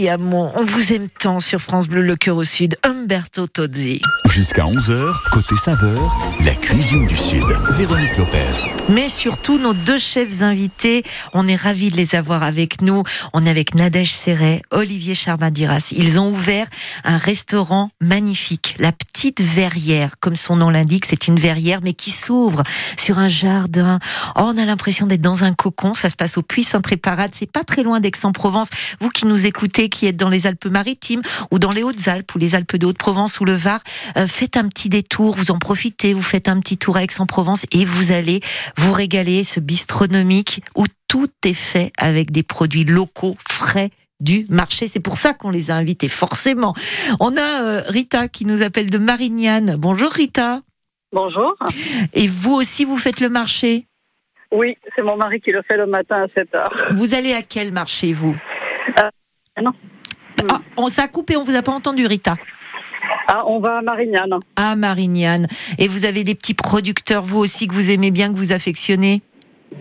aussi, 0.00 0.04
Tiamo, 0.04 0.50
on 0.54 0.64
vous 0.64 0.92
aime 0.92 1.08
tant 1.08 1.40
sur 1.40 1.60
France 1.60 1.86
Bleu, 1.86 2.02
le 2.02 2.16
cœur 2.16 2.36
au 2.36 2.44
sud. 2.44 2.76
Umberto 2.82 3.46
Tozzi. 3.46 4.00
Jusqu'à 4.30 4.64
11h, 4.64 5.12
côté 5.32 5.56
saveur, 5.56 6.16
la 6.44 6.54
cuisine 6.54 7.06
du 7.06 7.16
Sud. 7.16 7.42
Véronique 7.72 8.16
Lopez. 8.16 8.68
Mais 8.88 9.08
surtout, 9.08 9.58
nos 9.58 9.74
deux 9.74 9.98
chefs 9.98 10.42
invités, 10.42 11.02
on 11.32 11.46
est 11.48 11.56
ravis 11.56 11.90
de 11.90 11.96
les 11.96 12.14
avoir 12.14 12.42
avec 12.42 12.80
nous. 12.80 13.02
On 13.32 13.44
est 13.44 13.50
avec 13.50 13.74
Nadège 13.74 14.12
Serret, 14.12 14.62
Olivier 14.70 15.14
Charmadiras. 15.14 15.92
Ils 15.92 16.18
ont 16.18 16.30
ouvert 16.30 16.66
un 17.04 17.18
restaurant 17.18 17.90
magnifique, 18.00 18.76
la 18.78 18.92
Petite 18.92 19.40
Verrière. 19.40 20.14
Comme 20.20 20.36
son 20.36 20.56
nom 20.56 20.70
l'indique, 20.70 21.04
c'est 21.06 21.28
une 21.28 21.38
verrière, 21.38 21.80
mais 21.82 21.92
qui 21.92 22.10
s'ouvre 22.10 22.62
sur 22.96 23.18
un 23.18 23.28
jardin. 23.28 23.98
Oh, 24.36 24.42
on 24.44 24.58
a 24.58 24.64
l'impression 24.64 25.06
d'être 25.06 25.20
dans 25.20 25.44
un 25.44 25.52
cocon. 25.52 25.92
Ça 25.94 26.08
se 26.08 26.16
passe 26.16 26.38
au 26.38 26.42
Puy 26.42 26.62
Saint-Tréparade. 26.62 27.32
C'est 27.34 27.50
pas 27.50 27.64
très 27.64 27.82
loin 27.82 28.00
d'Aix-en-Provence. 28.00 28.68
Vous 29.00 29.10
qui 29.10 29.26
nous 29.26 29.46
écoutez, 29.46 29.89
qui 29.90 30.06
êtes 30.06 30.16
dans 30.16 30.30
les 30.30 30.46
Alpes-Maritimes 30.46 31.22
ou 31.50 31.58
dans 31.58 31.70
les 31.70 31.82
Hautes-Alpes 31.82 32.34
ou 32.34 32.38
les 32.38 32.54
Alpes 32.54 32.76
de 32.76 32.86
Haute-Provence 32.86 33.40
ou 33.40 33.44
le 33.44 33.52
Var, 33.54 33.80
euh, 34.16 34.26
faites 34.26 34.56
un 34.56 34.68
petit 34.68 34.88
détour, 34.88 35.34
vous 35.34 35.50
en 35.50 35.58
profitez, 35.58 36.14
vous 36.14 36.22
faites 36.22 36.48
un 36.48 36.58
petit 36.60 36.78
tour 36.78 36.96
à 36.96 37.02
Aix-en-Provence 37.02 37.66
et 37.72 37.84
vous 37.84 38.12
allez 38.12 38.40
vous 38.76 38.92
régaler, 38.92 39.44
ce 39.44 39.60
bistronomique 39.60 40.62
où 40.76 40.86
tout 41.08 41.30
est 41.44 41.54
fait 41.54 41.92
avec 41.98 42.30
des 42.30 42.42
produits 42.42 42.84
locaux, 42.84 43.36
frais 43.46 43.90
du 44.20 44.46
marché. 44.48 44.86
C'est 44.86 45.00
pour 45.00 45.16
ça 45.16 45.34
qu'on 45.34 45.50
les 45.50 45.70
a 45.70 45.74
invités, 45.74 46.08
forcément. 46.08 46.74
On 47.18 47.36
a 47.36 47.62
euh, 47.62 47.82
Rita 47.88 48.28
qui 48.28 48.44
nous 48.44 48.62
appelle 48.62 48.90
de 48.90 48.98
Marignane. 48.98 49.76
Bonjour 49.76 50.10
Rita. 50.10 50.60
Bonjour. 51.12 51.56
Et 52.12 52.28
vous 52.28 52.52
aussi, 52.52 52.84
vous 52.84 52.96
faites 52.96 53.20
le 53.20 53.28
marché? 53.28 53.86
Oui, 54.52 54.76
c'est 54.94 55.02
mon 55.02 55.16
mari 55.16 55.40
qui 55.40 55.50
le 55.50 55.62
fait 55.62 55.76
le 55.76 55.86
matin 55.86 56.24
à 56.24 56.26
7 56.36 56.54
heures. 56.54 56.74
Vous 56.92 57.14
allez 57.14 57.32
à 57.32 57.42
quel 57.42 57.72
marché, 57.72 58.12
vous? 58.12 58.36
Non. 59.62 59.72
Ah, 60.48 60.60
on 60.76 60.88
s'est 60.88 61.06
coupé, 61.08 61.36
on 61.36 61.44
vous 61.44 61.56
a 61.56 61.62
pas 61.62 61.72
entendu, 61.72 62.06
Rita. 62.06 62.36
Ah, 63.28 63.44
on 63.46 63.60
va 63.60 63.78
à 63.78 63.82
Marignane. 63.82 64.32
À 64.56 64.74
Marignane. 64.76 65.46
Et 65.78 65.88
vous 65.88 66.04
avez 66.04 66.24
des 66.24 66.34
petits 66.34 66.54
producteurs, 66.54 67.22
vous 67.22 67.38
aussi, 67.38 67.66
que 67.68 67.74
vous 67.74 67.90
aimez 67.90 68.10
bien, 68.10 68.32
que 68.32 68.38
vous 68.38 68.52
affectionnez? 68.52 69.22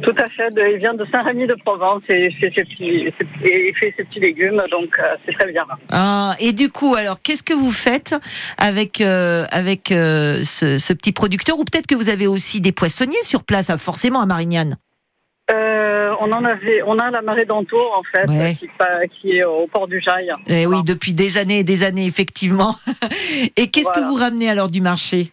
Tout 0.03 0.13
à 0.17 0.27
fait. 0.29 0.49
de- 0.53 0.73
il 0.73 0.77
vient 0.79 0.93
de 0.93 1.05
Saint-Rémy 1.11 1.47
de 1.47 1.55
Provence 1.65 2.03
et 2.09 2.27
il 2.27 2.35
fait 2.35 2.51
ses 2.55 2.63
petits, 2.63 3.11
ses- 3.17 3.47
et 3.49 3.69
il 3.69 3.75
fait 3.75 3.93
ses 3.97 4.03
petits 4.03 4.19
légumes, 4.19 4.61
donc 4.71 4.97
euh, 4.99 5.15
c'est 5.25 5.33
très 5.33 5.51
bien. 5.51 5.65
Ah, 5.91 6.35
et 6.39 6.51
du 6.53 6.69
coup, 6.69 6.95
alors, 6.95 7.21
qu'est-ce 7.21 7.43
que 7.43 7.53
vous 7.53 7.71
faites 7.71 8.15
avec, 8.57 9.01
euh, 9.01 9.45
avec 9.51 9.91
euh, 9.91 10.35
ce, 10.43 10.77
ce 10.77 10.93
petit 10.93 11.11
producteur? 11.11 11.57
Ou 11.59 11.63
peut-être 11.63 11.87
que 11.87 11.95
vous 11.95 12.09
avez 12.09 12.27
aussi 12.27 12.61
des 12.61 12.71
poissonniers 12.71 13.23
sur 13.23 13.43
place, 13.43 13.69
ah, 13.69 13.77
forcément, 13.77 14.21
à 14.21 14.25
Marignane? 14.25 14.77
Euh, 15.51 16.13
on 16.21 16.31
en 16.31 16.45
avait, 16.45 16.81
on 16.85 16.97
a 16.99 17.09
la 17.09 17.21
marée 17.21 17.45
d'Entour 17.45 17.95
en 17.97 18.03
fait, 18.03 18.27
Ouais. 18.29 18.57
qui, 19.19 19.37
est 19.37 19.45
au 19.45 19.65
port 19.67 19.87
du 19.87 19.99
Jail. 20.01 20.31
Eh 20.47 20.65
oui, 20.67 20.83
depuis 20.83 21.13
des 21.13 21.37
années 21.37 21.59
et 21.59 21.63
des 21.63 21.83
années, 21.83 22.05
effectivement. 22.05 22.75
et 23.57 23.69
qu'est-ce 23.71 23.87
Voilà. 23.93 24.01
que 24.01 24.07
vous 24.07 24.15
ramenez 24.15 24.49
alors 24.49 24.69
du 24.69 24.81
marché? 24.81 25.31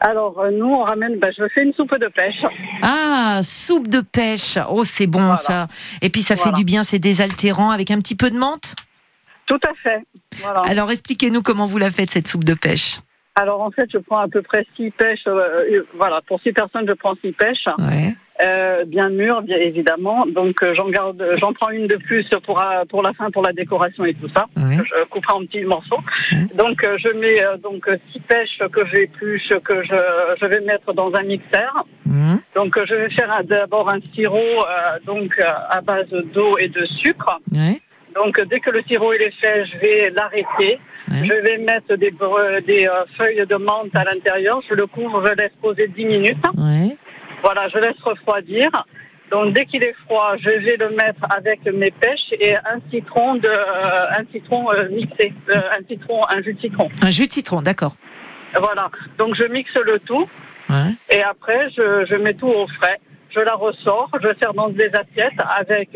Alors 0.00 0.38
euh, 0.38 0.50
nous, 0.52 0.72
on 0.72 0.84
ramène. 0.84 1.18
bah, 1.18 1.28
je 1.36 1.42
fais 1.52 1.62
une 1.64 1.72
soupe 1.74 1.98
de 1.98 2.06
pêche. 2.06 2.40
Ah, 2.82 3.40
soupe 3.42 3.88
de 3.88 4.00
pêche. 4.00 4.56
Oh, 4.70 4.84
c'est 4.84 5.06
bon 5.08 5.18
Voilà. 5.20 5.36
ça. 5.36 5.66
Et 6.02 6.08
puis 6.08 6.22
ça 6.22 6.36
fait 6.36 6.52
du 6.52 6.64
bien, 6.64 6.84
c'est 6.84 7.00
désaltérant 7.00 7.70
avec 7.70 7.90
un 7.90 7.98
petit 7.98 8.14
peu 8.14 8.30
de 8.30 8.38
menthe? 8.38 8.74
Tout 9.46 9.58
à 9.68 9.72
fait. 9.82 10.04
Alors 10.66 10.90
expliquez-nous 10.90 11.42
comment 11.42 11.66
vous 11.66 11.78
la 11.78 11.90
faites 11.90 12.10
cette 12.10 12.28
soupe 12.28 12.44
de 12.44 12.54
pêche. 12.54 13.00
Alors 13.34 13.62
en 13.62 13.70
fait, 13.70 13.88
je 13.90 13.98
prends 13.98 14.18
à 14.18 14.28
peu 14.28 14.42
près 14.42 14.66
six 14.76 14.90
pêches. 14.90 15.26
euh, 15.26 15.64
euh, 15.70 15.86
voilà, 15.94 16.20
pour 16.26 16.40
six 16.40 16.52
personnes, 16.52 16.86
je 16.86 16.92
prends 16.92 17.14
six 17.22 17.32
pêches. 17.32 17.66
Ouais. 17.78 18.14
Euh, 18.44 18.84
bien 18.84 19.08
mûres, 19.08 19.42
bien 19.42 19.58
évidemment. 19.58 20.26
Donc 20.26 20.62
euh, 20.62 20.74
j'en 20.74 20.88
garde, 20.88 21.22
j'en 21.38 21.52
prends 21.52 21.70
une 21.70 21.86
de 21.86 21.96
plus 21.96 22.28
pour 22.44 22.60
euh, 22.60 22.84
pour 22.88 23.02
la 23.02 23.12
fin, 23.12 23.30
pour 23.30 23.42
la 23.42 23.52
décoration 23.52 24.04
et 24.04 24.14
tout 24.14 24.28
ça. 24.34 24.46
Ouais. 24.56 24.76
Je 24.84 25.04
couperai 25.04 25.34
en 25.34 25.40
petits 25.46 25.64
morceaux. 25.64 26.00
Donc 26.54 26.84
je 26.98 27.16
mets 27.18 27.42
euh, 27.44 27.56
donc 27.56 27.88
six 28.10 28.20
pêches 28.20 28.58
que 28.72 28.84
j'épluche, 28.86 29.52
que 29.64 29.82
je, 29.82 29.94
je 30.40 30.46
vais 30.46 30.60
mettre 30.60 30.92
dans 30.92 31.12
un 31.14 31.22
mixeur. 31.22 31.86
Mmh. 32.04 32.36
Donc 32.56 32.78
je 32.84 32.94
vais 32.94 33.10
faire 33.10 33.42
d'abord 33.44 33.88
un 33.88 34.00
sirop 34.12 34.36
euh, 34.36 34.98
donc 35.06 35.38
à 35.38 35.80
base 35.80 36.10
d'eau 36.34 36.58
et 36.58 36.68
de 36.68 36.84
sucre. 36.84 37.40
Donc 38.14 38.40
dès 38.48 38.60
que 38.60 38.70
le 38.70 38.82
sirop 38.82 39.12
il 39.14 39.22
est 39.22 39.34
fait, 39.40 39.64
je 39.66 39.76
vais 39.78 40.10
l'arrêter. 40.10 40.78
Ouais. 41.10 41.24
Je 41.24 41.32
vais 41.32 41.58
mettre 41.58 41.94
des, 41.96 42.12
euh, 42.20 43.04
feuilles 43.16 43.44
de 43.46 43.56
menthe 43.56 43.94
à 43.94 44.04
l'intérieur. 44.04 44.60
Je 44.68 44.74
le 44.74 44.86
couvre, 44.86 45.24
je 45.26 45.32
laisse 45.34 45.52
poser 45.60 45.88
10 45.88 46.04
minutes. 46.06 46.44
Ouais. 46.56 46.96
Voilà, 47.42 47.68
je 47.68 47.78
laisse 47.78 48.00
refroidir. 48.02 48.68
Donc 49.30 49.54
dès 49.54 49.64
qu'il 49.64 49.82
est 49.82 49.94
froid, 50.04 50.34
je 50.38 50.50
vais 50.50 50.76
le 50.76 50.90
mettre 50.90 51.24
avec 51.34 51.64
mes 51.64 51.90
pêches 51.90 52.32
et 52.38 52.54
un 52.54 52.78
citron 52.90 53.36
de 53.36 53.48
euh, 53.48 54.10
un 54.18 54.24
citron 54.30 54.70
euh, 54.72 54.88
mixé, 54.90 55.32
un 55.48 55.82
citron, 55.88 56.20
un 56.28 56.42
jus 56.42 56.54
de 56.54 56.60
citron. 56.60 56.88
Un 57.02 57.10
jus 57.10 57.26
de 57.26 57.32
citron, 57.32 57.62
d'accord. 57.62 57.96
Voilà. 58.54 58.90
Donc 59.18 59.34
je 59.34 59.44
mixe 59.44 59.74
le 59.74 59.98
tout 59.98 60.28
Ouais. 60.70 60.92
et 61.10 61.22
après 61.22 61.68
je, 61.70 62.04
je 62.08 62.14
mets 62.14 62.34
tout 62.34 62.46
au 62.48 62.66
frais. 62.66 63.00
Je 63.34 63.40
la 63.40 63.54
ressors, 63.54 64.10
je 64.22 64.28
sers 64.40 64.52
dans 64.54 64.68
des 64.68 64.90
assiettes 64.92 65.38
avec 65.58 65.90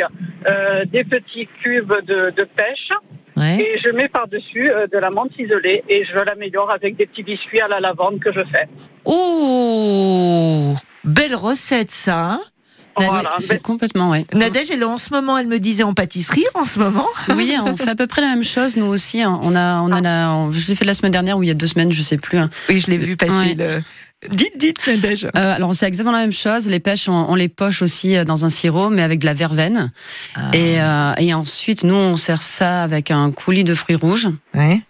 euh, 0.49 0.85
des 0.87 1.05
petits 1.05 1.47
cubes 1.63 1.93
de, 2.07 2.31
de 2.37 2.45
pêche 2.57 2.91
Ouais. 3.37 3.61
et 3.61 3.79
je 3.85 3.91
mets 3.91 4.09
par-dessus 4.09 4.71
euh, 4.71 4.87
de 4.87 4.97
la 4.97 5.11
menthe 5.11 5.31
ciselée 5.37 5.85
et 5.91 6.07
je 6.07 6.15
l'améliore 6.19 6.71
avec 6.71 6.97
des 6.97 7.05
petits 7.05 7.23
biscuits 7.23 7.61
à 7.61 7.69
la 7.69 7.81
lavande 7.81 8.19
que 8.19 8.33
je 8.33 8.41
fais. 8.45 8.67
Oh, 9.05 10.75
belle 11.05 11.35
recette 11.35 11.91
ça. 11.91 12.19
hein 12.19 12.41
Voilà. 12.97 13.33
Complètement, 13.63 14.09
ouais. 14.11 14.25
Nadège, 14.33 14.71
elle 14.71 14.85
en 14.85 14.97
ce 14.97 15.13
moment, 15.13 15.37
elle 15.37 15.47
me 15.49 15.59
disait 15.59 15.83
en 15.83 15.93
pâtisserie 15.93 16.47
en 16.55 16.65
ce 16.65 16.79
moment. 16.79 17.07
Oui, 17.29 17.55
on 17.63 17.77
fait 17.77 17.91
à 17.91 17.95
peu 17.95 18.07
près 18.07 18.23
la 18.23 18.29
même 18.29 18.45
chose, 18.45 18.77
nous 18.79 18.87
aussi. 18.87 19.21
hein. 19.21 19.39
On 19.43 19.55
a, 19.55 19.83
on 19.83 19.93
a 19.93 20.01
la, 20.01 20.33
on- 20.35 20.51
je 20.53 20.67
l'ai 20.69 20.75
fait 20.75 20.87
la 20.87 20.95
semaine 20.95 21.13
dernière 21.13 21.37
ou 21.37 21.43
il 21.43 21.49
y 21.49 21.51
a 21.51 21.55
deux 21.55 21.67
semaines, 21.67 21.93
je 21.93 22.01
sais 22.03 22.17
plus. 22.17 22.39
hein. 22.39 22.49
Oui, 22.71 22.79
je 22.81 22.91
l'ai 22.91 22.97
vu 22.99 23.17
passer 23.19 23.33
Ouais. 23.33 23.55
le. 23.55 23.83
Dites, 24.31 24.57
dites, 24.59 24.87
Nadège. 24.87 25.25
Euh, 25.27 25.31
alors 25.35 25.75
c'est 25.75 25.87
exactement 25.87 26.13
la 26.13 26.21
même 26.23 26.33
chose. 26.33 26.69
Les 26.69 26.81
pêches, 26.81 27.09
on, 27.09 27.27
on 27.31 27.35
les 27.35 27.49
poche 27.49 27.83
aussi 27.83 28.17
euh, 28.17 28.25
dans 28.25 28.45
un 28.45 28.51
sirop, 28.51 28.91
mais 28.91 29.03
avec 29.03 29.21
de 29.21 29.27
la 29.27 29.35
verveine. 29.35 29.91
Ah. 30.35 30.41
Et, 30.53 30.81
euh, 30.81 31.13
et 31.19 31.35
ensuite, 31.35 31.85
nous, 31.85 31.95
on 31.95 32.17
sert 32.17 32.43
ça 32.43 32.83
avec 32.83 33.11
un 33.11 33.31
coulis 33.31 33.65
de 33.65 33.75
fruits 33.75 33.97
rouges 33.97 34.29
Ouais. 34.55 34.81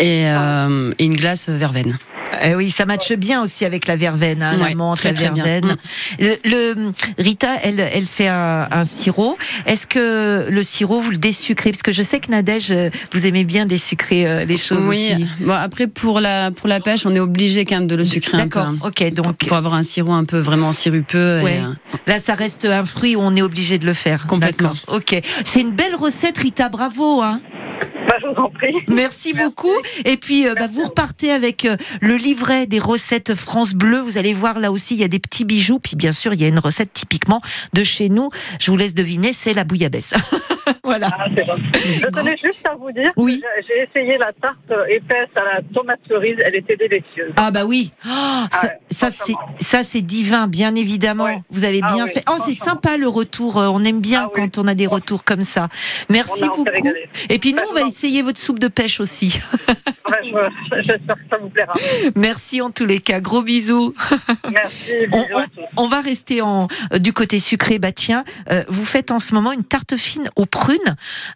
et, 0.00 0.28
euh, 0.28 0.92
et 0.98 1.04
une 1.04 1.16
glace 1.16 1.48
verveine. 1.48 1.96
Eh 2.42 2.54
oui, 2.54 2.70
ça 2.70 2.84
matche 2.86 3.12
bien 3.12 3.42
aussi 3.42 3.64
avec 3.64 3.86
la 3.86 3.96
verveine, 3.96 4.42
hein, 4.42 4.56
la 4.58 4.74
menthe, 4.74 4.98
très, 4.98 5.12
la 5.12 5.20
verveine. 5.30 5.76
Le, 6.18 6.34
le- 6.44 6.92
Rita, 7.18 7.48
elle, 7.62 7.80
elle 7.80 8.06
fait 8.06 8.28
un, 8.28 8.68
un 8.70 8.84
sirop. 8.84 9.36
Est-ce 9.66 9.86
que 9.86 10.46
le 10.50 10.62
sirop, 10.62 11.00
vous 11.00 11.10
le 11.10 11.16
désucrez? 11.16 11.70
Parce 11.70 11.82
que 11.82 11.92
je 11.92 12.02
sais 12.02 12.20
que 12.20 12.30
Nadège, 12.30 12.70
euh, 12.70 12.90
vous 13.12 13.26
aimez 13.26 13.44
bien 13.44 13.66
désucrer 13.66 14.26
euh, 14.26 14.44
les 14.44 14.56
choses 14.56 14.84
Oui. 14.86 15.10
aussi. 15.14 15.26
Bon, 15.40 15.52
après, 15.52 15.86
pour 15.86 16.20
la, 16.20 16.50
pour 16.50 16.68
la 16.68 16.80
pêche, 16.80 17.06
on 17.06 17.14
est 17.14 17.20
obligé 17.20 17.64
quand 17.64 17.76
même 17.76 17.86
de 17.86 17.96
le 17.96 18.04
sucrer 18.04 18.36
un 18.36 18.40
peu. 18.40 18.44
D'accord, 18.60 18.66
hein. 18.66 18.76
ok. 18.82 19.12
Donc 19.14 19.36
Pour 19.46 19.56
avoir 19.56 19.74
un 19.74 19.82
sirop 19.82 20.12
un 20.12 20.24
peu 20.24 20.38
vraiment 20.38 20.72
sirupeux. 20.72 21.40
et, 21.40 21.44
Ouais. 21.44 21.60
euh, 21.62 21.72
là, 22.06 22.18
ça 22.18 22.34
reste 22.34 22.64
un 22.64 22.84
fruit 22.84 23.16
où 23.16 23.20
on 23.20 23.34
est 23.36 23.42
obligé 23.42 23.78
de 23.78 23.86
le 23.86 23.94
faire. 23.94 24.26
Complètement. 24.26 24.72
Ok. 24.88 25.20
C'est 25.44 25.60
une 25.60 25.72
belle 25.72 25.94
recette, 25.94 26.38
Rita. 26.38 26.68
Bravo. 26.68 27.22
Hein. 27.22 27.40
Bah, 28.08 28.16
je 28.22 28.26
vous 28.28 28.34
en 28.42 28.50
prie. 28.50 28.74
Merci 28.88 29.32
beaucoup. 29.34 29.72
Et 30.04 30.16
puis, 30.16 30.46
euh, 30.46 30.54
bah, 30.54 30.66
vous 30.72 30.84
repartez 30.84 31.30
avec 31.32 31.64
euh, 31.64 31.76
le 32.00 32.14
livret 32.16 32.66
des 32.66 32.78
recettes 32.78 33.34
France 33.34 33.74
Bleu. 33.74 33.98
Vous 34.00 34.18
allez 34.18 34.34
voir 34.34 34.58
là 34.58 34.70
aussi, 34.72 34.94
il 34.94 35.00
y 35.00 35.04
a 35.04 35.08
des 35.08 35.18
petits 35.18 35.44
bijoux. 35.44 35.78
Puis 35.78 35.96
bien 35.96 36.12
sûr, 36.12 36.32
il 36.34 36.40
y 36.40 36.44
a 36.44 36.48
une 36.48 36.58
recette 36.58 36.92
typiquement 36.92 37.40
de 37.72 37.82
chez 37.84 38.08
nous. 38.08 38.30
Je 38.60 38.70
vous 38.70 38.76
laisse 38.76 38.94
deviner, 38.94 39.32
c'est 39.32 39.54
la 39.54 39.64
bouillabaisse. 39.64 40.14
voilà. 40.84 41.08
Ah, 41.18 41.28
bon. 41.28 41.42
Je 41.74 42.06
tenais 42.06 42.36
juste 42.42 42.66
à 42.68 42.74
vous 42.74 42.90
dire 42.92 43.10
Oui. 43.16 43.40
que 43.40 43.46
j'ai- 43.66 43.76
essayé 43.86 44.18
la 44.18 44.32
tarte 44.32 44.72
épaisse 44.90 45.28
à 45.36 45.44
la 45.56 45.60
tomate 45.74 46.00
cerise, 46.08 46.36
elle 46.44 46.56
était 46.56 46.76
délicieuse. 46.76 47.32
Ah 47.36 47.50
bah 47.50 47.64
oui, 47.64 47.92
Oh, 48.04 48.08
ça, 48.50 48.62
ouais, 48.66 48.70
ça, 48.90 49.10
c'est 49.10 49.32
franchement. 49.32 49.54
ça 49.60 49.84
c'est 49.84 50.00
divin, 50.02 50.46
bien 50.48 50.74
évidemment. 50.74 51.42
Vous 51.50 51.64
avez 51.64 51.80
Ah 51.82 51.94
bien 51.94 52.04
oui, 52.04 52.10
fait. 52.12 52.24
Oh, 52.28 52.36
c'est 52.44 52.54
sympa 52.54 52.96
le 52.96 53.06
retour. 53.08 53.58
euh, 53.58 53.68
On 53.72 53.84
aime 53.84 54.00
bien 54.00 54.24
Ah 54.26 54.30
quand 54.34 54.58
on 54.58 54.66
a 54.66 54.74
des 54.74 54.86
retours 54.86 55.24
comme 55.24 55.42
ça. 55.42 55.68
Merci 56.10 56.44
beaucoup. 56.46 56.64
Et 57.28 57.38
puis 57.38 57.52
nous, 57.52 57.58
Bah, 57.60 57.64
on 57.70 57.74
va 57.74 57.80
non. 57.82 57.86
Essayer 57.96 58.20
votre 58.22 58.38
soupe 58.38 58.58
de 58.58 58.68
pêche 58.68 59.00
aussi. 59.00 59.38
J'espère 60.72 61.16
que 61.16 61.22
ça 61.30 61.38
vous 61.40 61.48
plaira. 61.48 61.72
Merci 62.14 62.60
en 62.60 62.70
tous 62.70 62.84
les 62.84 63.00
cas. 63.00 63.20
Gros 63.20 63.42
bisous. 63.42 63.94
Merci, 64.52 64.92
On, 65.12 65.22
bisous 65.22 65.36
à 65.38 65.40
on- 65.40 65.42
tous. 65.44 65.60
on 65.78 65.88
va 65.88 66.00
rester 66.02 66.42
en, 66.42 66.68
euh, 66.92 66.98
du 66.98 67.12
côté 67.12 67.38
sucré. 67.38 67.78
Bah 67.78 67.92
tiens, 67.92 68.24
euh, 68.50 68.62
vous 68.68 68.84
faites 68.84 69.10
en 69.10 69.18
ce 69.20 69.34
moment 69.34 69.52
une 69.52 69.64
tarte 69.64 69.96
fine 69.96 70.30
aux 70.36 70.46
prunes. 70.46 70.76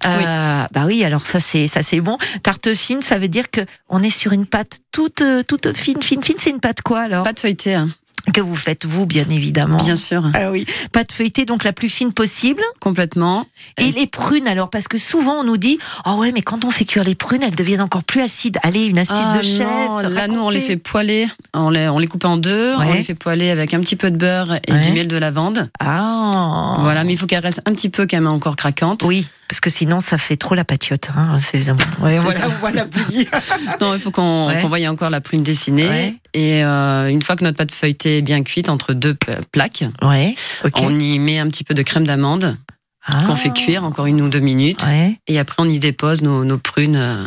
Euh, 0.07 0.64
Bah 0.73 0.85
oui, 0.87 1.02
alors 1.05 1.25
ça 1.26 1.40
c'est 1.40 1.67
ça 1.67 1.83
c'est 1.83 2.00
bon. 2.00 2.19
Tarte 2.43 2.75
fine, 2.75 3.02
ça 3.02 3.19
veut 3.19 3.29
dire 3.29 3.50
que 3.50 3.61
on 3.88 4.02
est 4.02 4.11
sur 4.11 4.33
une 4.33 4.47
pâte 4.47 4.81
toute 4.93 5.23
toute 5.49 5.75
fine, 5.76 6.02
fine, 6.02 6.23
fine. 6.23 6.37
C'est 6.38 6.50
une 6.50 6.61
pâte 6.61 6.83
quoi 6.83 7.00
alors? 7.00 7.25
Pas 7.25 7.33
de 7.33 7.38
feuilleté, 7.40 7.75
hein. 7.75 7.88
Que 8.33 8.41
vous 8.41 8.57
faites 8.57 8.85
vous, 8.87 9.07
bien 9.07 9.27
évidemment. 9.29 9.77
bien 9.77 9.97
sûr, 9.97 10.25
Ah 10.35 10.51
oui, 10.51 10.67
pâte 10.93 11.13
feuilletée 11.13 11.45
donc 11.45 11.65
la 11.65 11.73
plus 11.73 11.89
fine 11.89 12.13
possible. 12.13 12.63
complètement. 12.81 13.47
Et 13.79 13.93
les 13.93 14.07
prunes 14.07 14.47
alors 14.47 14.71
parce 14.71 14.89
que 14.89 14.99
souvent 14.99 15.41
on 15.41 15.45
nous 15.45 15.57
dit 15.57 15.79
oh 16.07 16.15
ouais 16.19 16.33
mais 16.33 16.43
quand 16.43 16.65
on 16.65 16.71
fait 16.71 16.85
cuire 16.85 17.05
les 17.05 17.15
prunes 17.15 17.43
elles 17.43 17.55
deviennent 17.57 17.81
encore 17.81 18.05
plus 18.05 18.21
acides. 18.21 18.59
Allez 18.63 18.87
une 18.87 18.99
astuce 18.99 19.19
Ah 19.23 19.37
de 19.39 19.43
chef. 19.43 19.67
non, 19.89 19.99
là, 20.09 20.29
nous, 20.29 20.41
on 20.41 20.51
les 20.51 20.61
fait 20.61 20.77
poêler. 20.77 21.27
On 21.55 21.71
les, 21.71 21.89
on 21.89 21.99
les 21.99 22.07
coupe 22.07 22.25
en 22.25 22.37
deux. 22.37 22.77
Ouais. 22.77 22.87
On 22.89 22.93
les 22.95 23.03
fait 23.05 23.15
poêler 23.15 23.51
avec 23.51 23.75
un 23.75 23.81
petit 23.81 23.97
peu 23.97 24.11
de 24.11 24.17
beurre 24.17 24.55
et 24.67 24.73
Ouais. 24.73 24.81
du 24.81 24.93
miel 24.93 25.09
de 25.09 25.17
lavande. 25.17 25.69
Ah. 25.81 26.77
Voilà, 26.81 27.05
mais 27.05 27.13
il 27.15 27.17
faut 27.19 27.27
qu'elle 27.27 27.41
reste 27.41 27.61
un 27.67 27.73
petit 27.75 27.89
peu 27.89 28.07
quand 28.07 28.17
même 28.17 28.27
encore 28.27 28.57
craquante. 28.57 29.03
Oui, 29.05 29.27
parce 29.50 29.59
que 29.61 29.69
sinon 29.69 30.00
ça 30.00 30.16
fait 30.16 30.37
trop 30.37 30.54
la 30.54 30.64
patiote. 30.64 31.09
Hein. 31.16 31.37
C'est 31.40 31.59
ouais, 31.59 31.75
C'est 32.02 32.19
voilà, 32.19 32.38
ça. 32.40 32.47
on 32.47 32.59
voit 32.61 32.71
la 32.71 32.85
bouillie. 32.85 33.26
Non, 33.80 33.95
il 33.95 34.00
faut 34.00 34.12
qu'on 34.12 34.47
Ouais. 34.47 34.61
qu'on 34.62 34.69
voie 34.69 34.78
encore 34.88 35.11
la 35.11 35.21
prune 35.21 35.42
dessinée. 35.42 35.88
Ouais. 35.88 36.14
Et 36.35 36.64
euh, 36.64 37.09
une 37.09 37.21
fois 37.21 37.35
que 37.35 37.42
notre 37.42 37.57
pâte 37.59 37.73
feuilletée 37.73 38.19
est 38.19 38.23
bien 38.23 38.42
cuite 38.45 38.69
entre 38.69 38.92
deux 38.95 39.16
plaques, 39.50 39.85
on 40.02 40.99
y 41.00 41.19
met 41.19 41.38
un 41.40 41.49
petit 41.49 41.64
peu 41.64 41.75
de 41.75 41.83
crème 41.83 42.07
d'amande 42.07 42.57
Ah. 43.04 43.25
qu'on 43.26 43.35
fait 43.35 43.50
cuire 43.52 43.83
encore 43.85 44.07
une 44.07 44.21
ou 44.23 44.28
deux 44.28 44.38
minutes. 44.40 44.85
Ouais. 44.87 45.19
Et 45.26 45.38
après, 45.40 45.57
on 45.59 45.69
y 45.69 45.78
dépose 45.80 46.23
nos, 46.23 46.45
nos 46.45 46.59
prunes 46.59 46.97
euh, 46.97 47.25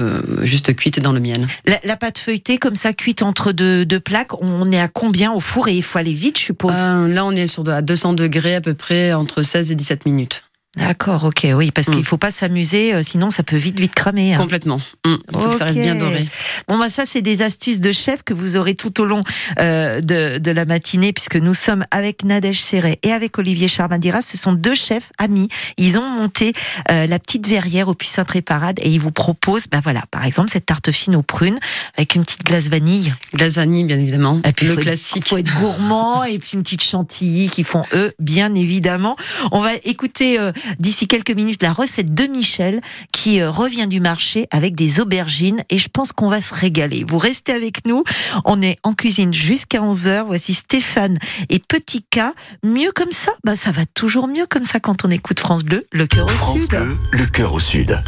euh, 0.00 0.22
juste 0.44 0.74
cuites 0.74 1.00
dans 1.00 1.12
le 1.12 1.20
miel. 1.20 1.46
La, 1.66 1.78
la 1.84 1.96
pâte 1.96 2.16
feuilletée 2.18 2.56
comme 2.56 2.76
ça 2.76 2.92
cuite 2.94 3.22
entre 3.22 3.52
deux, 3.52 3.84
deux 3.84 4.00
plaques, 4.00 4.32
on 4.42 4.72
est 4.72 4.80
à 4.80 4.88
combien 4.88 5.32
au 5.32 5.40
four? 5.40 5.68
Et 5.68 5.74
il 5.74 5.82
faut 5.82 5.98
aller 5.98 6.14
vite, 6.14 6.38
je 6.38 6.44
suppose. 6.44 6.76
Euh, 6.78 7.08
là, 7.08 7.26
on 7.26 7.32
est 7.32 7.46
sur 7.46 7.62
de- 7.64 7.72
à 7.72 7.82
200 7.82 8.14
degrés 8.14 8.54
à 8.54 8.60
peu 8.62 8.72
près 8.74 9.12
entre 9.12 9.42
16 9.42 9.70
et 9.70 9.74
17 9.74 10.06
minutes. 10.06 10.44
D'accord, 10.78 11.24
ok, 11.24 11.46
oui, 11.54 11.70
parce 11.70 11.88
Mm. 11.88 11.96
qu'il 11.96 12.04
faut 12.06 12.16
pas 12.16 12.30
s'amuser, 12.30 12.94
euh, 12.94 13.02
sinon 13.02 13.28
ça 13.28 13.42
peut 13.42 13.58
vite 13.58 13.78
vite 13.78 13.94
cramer. 13.94 14.32
hein. 14.32 14.38
Complètement. 14.38 14.80
Mm. 15.04 15.14
Il 15.34 15.38
faut 15.40 15.48
que 15.50 15.54
ça 15.54 15.66
reste 15.66 15.78
bien 15.78 15.94
doré. 15.96 16.26
Bon, 16.66 16.78
bah 16.78 16.88
ça, 16.88 17.04
c'est 17.04 17.20
des 17.20 17.42
astuces 17.42 17.80
de 17.82 17.92
chef 17.92 18.22
que 18.22 18.32
vous 18.32 18.56
aurez 18.56 18.74
tout 18.74 18.98
au 19.02 19.04
long 19.04 19.22
euh, 19.60 20.00
de, 20.00 20.38
de 20.38 20.50
la 20.50 20.64
matinée, 20.64 21.12
puisque 21.12 21.36
nous 21.36 21.52
sommes 21.52 21.84
avec 21.90 22.24
Nadège 22.24 22.62
Serret 22.62 22.98
et 23.02 23.12
avec 23.12 23.38
Olivier 23.38 23.68
Charmadira. 23.68 24.22
Ce 24.22 24.38
sont 24.38 24.54
deux 24.54 24.74
chefs 24.74 25.10
amis. 25.18 25.48
Ils 25.76 25.98
ont 25.98 26.08
monté 26.08 26.54
euh, 26.90 27.06
la 27.06 27.18
petite 27.18 27.46
verrière 27.46 27.88
au 27.88 27.94
Puy 27.94 28.08
Saint-Tréparade 28.08 28.78
et 28.80 28.88
ils 28.88 29.00
vous 29.00 29.12
proposent, 29.12 29.66
bah 29.70 29.80
voilà, 29.82 30.02
par 30.10 30.24
exemple, 30.24 30.48
cette 30.50 30.64
tarte 30.64 30.90
fine 30.90 31.16
aux 31.16 31.22
prunes 31.22 31.58
avec 31.98 32.14
une 32.14 32.24
petite 32.24 32.44
glace 32.44 32.68
vanille. 32.68 33.12
Glace 33.34 33.56
vanille, 33.56 33.84
bien 33.84 33.98
évidemment. 33.98 34.40
Et 34.48 34.52
puis, 34.54 34.66
le 34.68 34.74
faut 34.76 34.80
classique. 34.80 35.28
faut 35.28 35.36
être 35.36 35.54
gourmand 35.60 36.24
et 36.24 36.38
puis 36.38 36.52
une 36.54 36.62
petite 36.62 36.82
chantilly 36.82 37.50
qui 37.50 37.62
font 37.62 37.84
eux, 37.92 38.12
bien 38.20 38.54
évidemment. 38.54 39.16
On 39.50 39.60
va 39.60 39.72
écouter 39.84 40.40
euh, 40.40 40.50
d'ici 40.78 41.06
quelques 41.06 41.30
minutes 41.30 41.62
la 41.62 41.72
recette 41.72 42.14
de 42.14 42.24
Michel 42.24 42.80
qui 43.12 43.40
euh, 43.40 43.50
revient 43.50 43.86
du 43.86 44.00
marché 44.00 44.46
avec 44.50 44.74
des 44.74 45.00
aubergines 45.00 45.62
et 45.70 45.78
je 45.78 45.88
pense 45.88 46.12
qu'on 46.12 46.28
va 46.28 46.40
se 46.40 46.54
régaler. 46.54 47.04
Vous 47.06 47.18
restez 47.18 47.52
avec 47.52 47.86
nous. 47.86 48.04
On 48.44 48.62
est 48.62 48.78
en 48.82 48.94
cuisine 48.94 49.32
jusqu'à 49.32 49.80
11h. 49.80 50.24
Voici 50.26 50.54
Stéphane 50.54 51.18
et 51.48 51.58
Petit 51.58 52.02
K. 52.02 52.20
Mieux 52.64 52.92
comme 52.94 53.12
ça? 53.12 53.32
Bah 53.44 53.56
ça 53.56 53.70
va 53.70 53.86
toujours 53.86 54.28
mieux 54.28 54.46
comme 54.46 54.64
ça 54.64 54.80
quand 54.80 55.04
on 55.04 55.10
écoute 55.10 55.40
France 55.40 55.64
Bleu, 55.64 55.86
le 55.92 56.06
cœur 56.06 56.26
au 56.26 56.28
France 56.28 56.60
sud. 56.60 56.70
Bleu, 56.70 56.96
le 57.12 57.26
cœur 57.26 57.52
au 57.52 57.60
sud. 57.60 57.98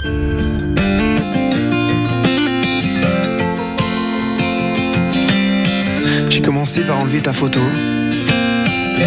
J'ai 6.30 6.42
commencé 6.42 6.80
par 6.82 6.98
enlever 6.98 7.22
ta 7.22 7.32
photo 7.32 7.60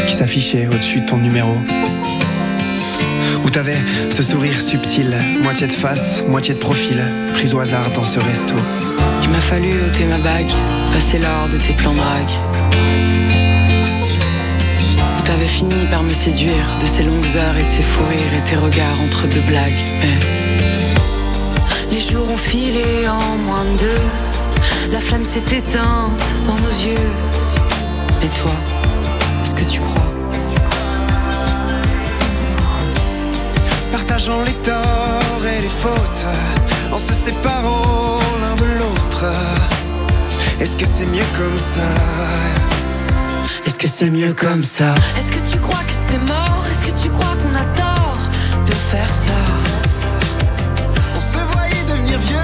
qui 0.07 0.13
s'affichait 0.13 0.67
au-dessus 0.67 1.01
de 1.01 1.05
ton 1.05 1.17
numéro. 1.17 1.53
Où 3.43 3.49
t'avais 3.49 3.77
ce 4.09 4.23
sourire 4.23 4.59
subtil, 4.59 5.15
moitié 5.41 5.67
de 5.67 5.71
face, 5.71 6.23
moitié 6.27 6.53
de 6.53 6.59
profil, 6.59 7.01
prise 7.33 7.53
au 7.53 7.59
hasard 7.59 7.89
dans 7.95 8.05
ce 8.05 8.19
resto. 8.19 8.53
Il 9.23 9.29
m'a 9.29 9.39
fallu 9.39 9.69
ôter 9.87 10.05
ma 10.05 10.17
bague, 10.17 10.51
passer 10.91 11.19
l'or 11.19 11.47
de 11.51 11.57
tes 11.57 11.73
plans 11.73 11.93
drague. 11.93 12.33
Où 15.17 15.21
t'avais 15.21 15.47
fini 15.47 15.85
par 15.91 16.03
me 16.03 16.13
séduire 16.13 16.67
de 16.81 16.85
ces 16.85 17.03
longues 17.03 17.35
heures 17.35 17.57
et 17.57 17.63
de 17.63 17.67
ces 17.67 17.81
fous 17.81 18.03
rires 18.09 18.39
et 18.39 18.43
tes 18.43 18.55
regards 18.55 18.99
entre 19.05 19.27
deux 19.27 19.41
blagues. 19.41 19.81
Les 21.91 22.01
jours 22.01 22.29
ont 22.29 22.37
filé 22.37 23.07
en 23.07 23.37
moins 23.45 23.65
de 23.73 23.79
deux, 23.79 24.91
la 24.91 24.99
flamme 24.99 25.25
s'est 25.25 25.39
éteinte 25.51 26.11
dans 26.45 26.55
nos 26.55 26.85
yeux. 26.85 27.09
Et 28.23 28.29
toi, 28.29 28.51
est-ce 29.43 29.55
que 29.55 29.63
tu 29.63 29.79
crois? 29.79 30.16
Partageant 33.97 34.43
les 34.43 34.53
torts 34.53 35.43
et 35.43 35.59
les 35.59 35.69
fautes, 35.69 36.25
en 36.93 36.99
se 36.99 37.13
séparant 37.13 38.19
l'un 38.41 38.55
de 38.55 38.65
l'autre. 38.77 39.25
Est-ce 40.59 40.77
que 40.77 40.85
c'est 40.85 41.07
mieux 41.07 41.25
comme 41.35 41.57
ça? 41.57 41.81
Est-ce 43.65 43.79
que 43.79 43.87
c'est 43.87 44.11
mieux 44.11 44.33
comme 44.33 44.63
ça? 44.63 44.93
Est-ce 45.17 45.31
que 45.31 45.51
tu 45.51 45.57
crois 45.57 45.83
que 45.87 45.91
c'est 45.91 46.19
mort? 46.19 46.63
Est-ce 46.69 46.85
que 46.85 46.95
tu 47.01 47.09
crois 47.09 47.35
qu'on 47.41 47.55
a 47.55 47.65
tort 47.75 48.19
de 48.67 48.71
faire 48.71 49.11
ça? 49.11 49.31
On 51.15 51.19
se 51.19 51.39
voyait 51.53 51.83
devenir 51.89 52.19
vieux, 52.19 52.37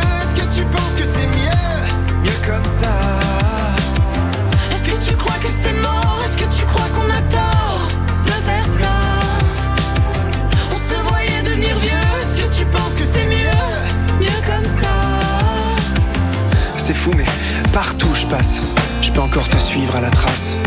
C'est 16.86 16.94
fou, 16.94 17.12
mais 17.16 17.24
partout 17.72 18.10
où 18.12 18.14
je 18.14 18.26
passe, 18.26 18.60
je 19.02 19.10
peux 19.10 19.22
encore 19.22 19.48
te 19.48 19.58
suivre 19.58 19.96
à 19.96 20.02
la 20.02 20.10
trace. 20.10 20.58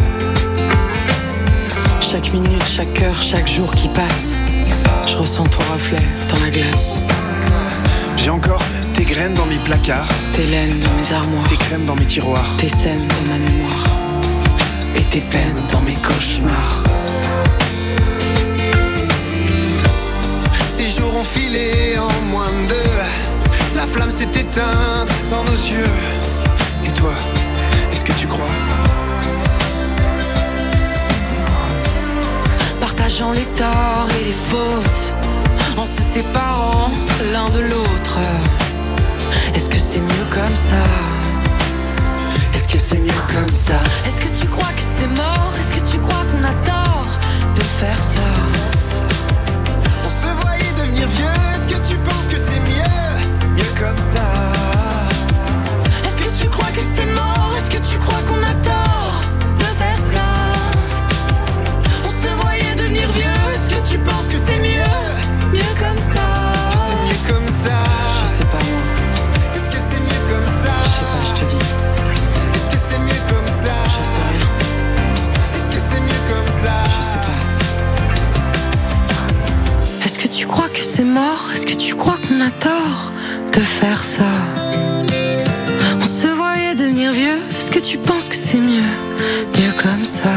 Chaque 2.01 2.33
minute, 2.33 2.65
chaque 2.67 3.03
heure, 3.03 3.23
chaque 3.23 3.47
jour 3.47 3.71
qui 3.73 3.89
passe 3.89 4.33
Je 5.07 5.15
ressens 5.19 5.45
ton 5.45 5.59
reflet 5.75 6.01
dans 6.31 6.41
la 6.41 6.49
glace 6.49 7.01
J'ai 8.17 8.31
encore 8.31 8.63
tes 8.95 9.05
graines 9.05 9.35
dans 9.35 9.45
mes 9.45 9.59
placards, 9.59 10.09
Tes 10.33 10.47
laines 10.47 10.81
dans 10.81 10.95
mes 10.95 11.13
armoires 11.13 11.49
tes 11.49 11.57
crèmes 11.57 11.85
dans 11.85 11.97
mes 11.97 12.07
tiroirs, 12.07 12.49
Tes 12.57 12.71
scènes 12.71 13.07
dans 13.07 13.33
ma 13.33 13.39
mémoire 13.39 13.85
et 14.95 15.03
tes 15.03 15.21
peines 15.21 15.63
dans 15.71 15.83
mes 15.83 15.97
cauchemars. 15.97 16.83
Les 20.79 20.89
jours 20.89 21.15
ont 21.15 21.25
filé 21.25 21.99
en 21.99 22.07
la 22.07 22.46
flamme 23.97 24.11
s'est 24.11 24.25
éteinte 24.25 25.11
dans 25.31 25.43
nos 25.45 25.61
yeux. 25.73 25.95
Et 26.85 26.93
toi, 26.93 27.15
est-ce 27.93 28.05
que 28.05 28.13
tu 28.13 28.27
crois? 28.27 28.55
Partageant 32.79 33.33
les 33.33 33.47
torts 33.61 34.09
et 34.21 34.25
les 34.27 34.39
fautes 34.51 35.13
En 35.79 35.87
se 35.87 36.03
séparant 36.03 36.91
l'un 37.33 37.49
de 37.57 37.61
l'autre. 37.71 38.19
Est-ce 39.55 39.71
que 39.71 39.79
c'est 39.79 40.01
mieux 40.01 40.27
comme 40.31 40.57
ça? 40.57 40.85
Est-ce 42.55 42.69
que 42.69 42.79
c'est 42.79 42.99
mieux 42.99 43.23
comme 43.35 43.53
ça? 43.53 43.81
Est-ce 44.07 44.21
que 44.21 44.41
tu 44.41 44.47
crois 44.47 44.73
que 44.77 44.87
c'est 44.97 45.09
mort? 45.23 45.53
Est-ce 45.59 45.73
que 45.73 45.91
tu 45.91 45.99
crois 45.99 46.25
qu'on 46.31 46.45
a 46.45 46.55
tort 46.65 47.09
de 47.55 47.63
faire 47.63 48.03
ça? 48.03 48.29
On 50.05 50.11
se 50.11 50.29
voyait 50.43 50.73
devenir 50.77 51.09
vieux, 51.09 51.37
est-ce 51.55 51.67
que 51.75 51.81
tu 51.89 51.97
penses 51.97 52.16
comme 53.79 53.97
ça. 53.99 54.23
Est-ce 56.05 56.23
que 56.23 56.43
tu 56.43 56.49
crois 56.49 56.71
que 56.75 56.81
c'est 56.81 57.05
mort? 57.07 57.53
Est-ce 57.57 57.71
que 57.71 57.79
tu 57.79 57.99
crois 57.99 58.23
qu'on 58.27 58.43
a 58.43 58.55
tort 58.63 59.21
de 59.59 59.65
faire 59.65 59.99
ça? 59.99 60.27
On 62.07 62.11
se 62.11 62.29
voyait 62.43 62.75
devenir 62.77 63.09
vieux. 63.11 63.25
Est-ce 63.55 63.69
que 63.75 63.89
tu 63.89 63.99
penses 63.99 64.29
que 64.29 64.37
c'est 64.37 64.59
mieux? 64.59 64.97
Mieux 65.53 65.75
comme 65.79 65.99
ça. 65.99 66.25
Est-ce 66.57 66.69
que 66.69 66.79
c'est 66.87 67.01
mieux 67.07 67.21
comme 67.29 67.49
ça? 67.49 67.77
Je 68.23 68.27
sais 68.37 68.45
pas 68.45 68.63
moi, 68.71 68.83
Est-ce 69.55 69.69
que 69.69 69.79
c'est 69.89 70.01
mieux 70.01 70.25
comme 70.31 70.47
ça? 70.47 70.73
Je 70.85 70.91
sais 70.91 71.09
pas, 71.13 71.23
je 71.29 71.33
te 71.41 71.45
dis, 71.51 71.65
Est-ce 72.55 72.69
que 72.69 72.79
c'est 72.89 72.99
mieux 72.99 73.23
comme 73.29 73.49
ça? 73.63 73.75
Je 73.95 74.03
sais 74.13 74.25
rien, 74.31 74.49
Est-ce 75.55 75.69
que 75.69 75.81
c'est 75.89 76.01
mieux 76.01 76.23
comme 76.31 76.49
ça? 76.63 76.73
Je 76.97 77.03
sais 77.11 77.21
pas. 77.21 77.37
c'est 80.97 81.05
mort? 81.05 81.51
Est-ce 81.53 81.67
que 81.67 81.75
tu 81.75 81.95
crois 81.95 82.17
qu'on 82.27 82.41
a 82.41 82.51
tort 82.51 83.13
faire 83.87 84.03
ça 84.03 84.25
On 85.97 86.05
se 86.05 86.27
voyait 86.27 86.75
devenir 86.75 87.13
vieux. 87.13 87.39
Est-ce 87.57 87.71
que 87.71 87.79
tu 87.79 87.99
penses 87.99 88.29
que 88.29 88.35
c'est 88.35 88.59
mieux, 88.59 88.91
mieux 89.57 89.73
comme 89.81 90.05
ça 90.05 90.35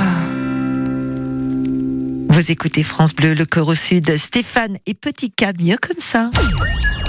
Vous 2.29 2.51
écoutez 2.51 2.83
France 2.83 3.15
Bleu, 3.15 3.33
le 3.33 3.45
cœur 3.45 3.67
au 3.67 3.75
sud. 3.75 4.15
Stéphane 4.17 4.77
et 4.85 4.93
Petit 4.93 5.31
K, 5.31 5.59
mieux 5.59 5.77
comme 5.81 5.99
ça. 5.99 6.29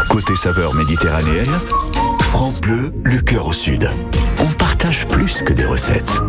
Côté 0.08 0.34
saveur 0.34 0.74
méditerranéenne, 0.74 1.58
France 2.20 2.60
Bleu, 2.62 2.92
le 3.04 3.20
cœur 3.20 3.46
au 3.46 3.52
sud. 3.52 3.90
On 4.38 4.46
partage 4.46 5.06
plus 5.08 5.42
que 5.42 5.52
des 5.52 5.66
recettes. 5.66 6.20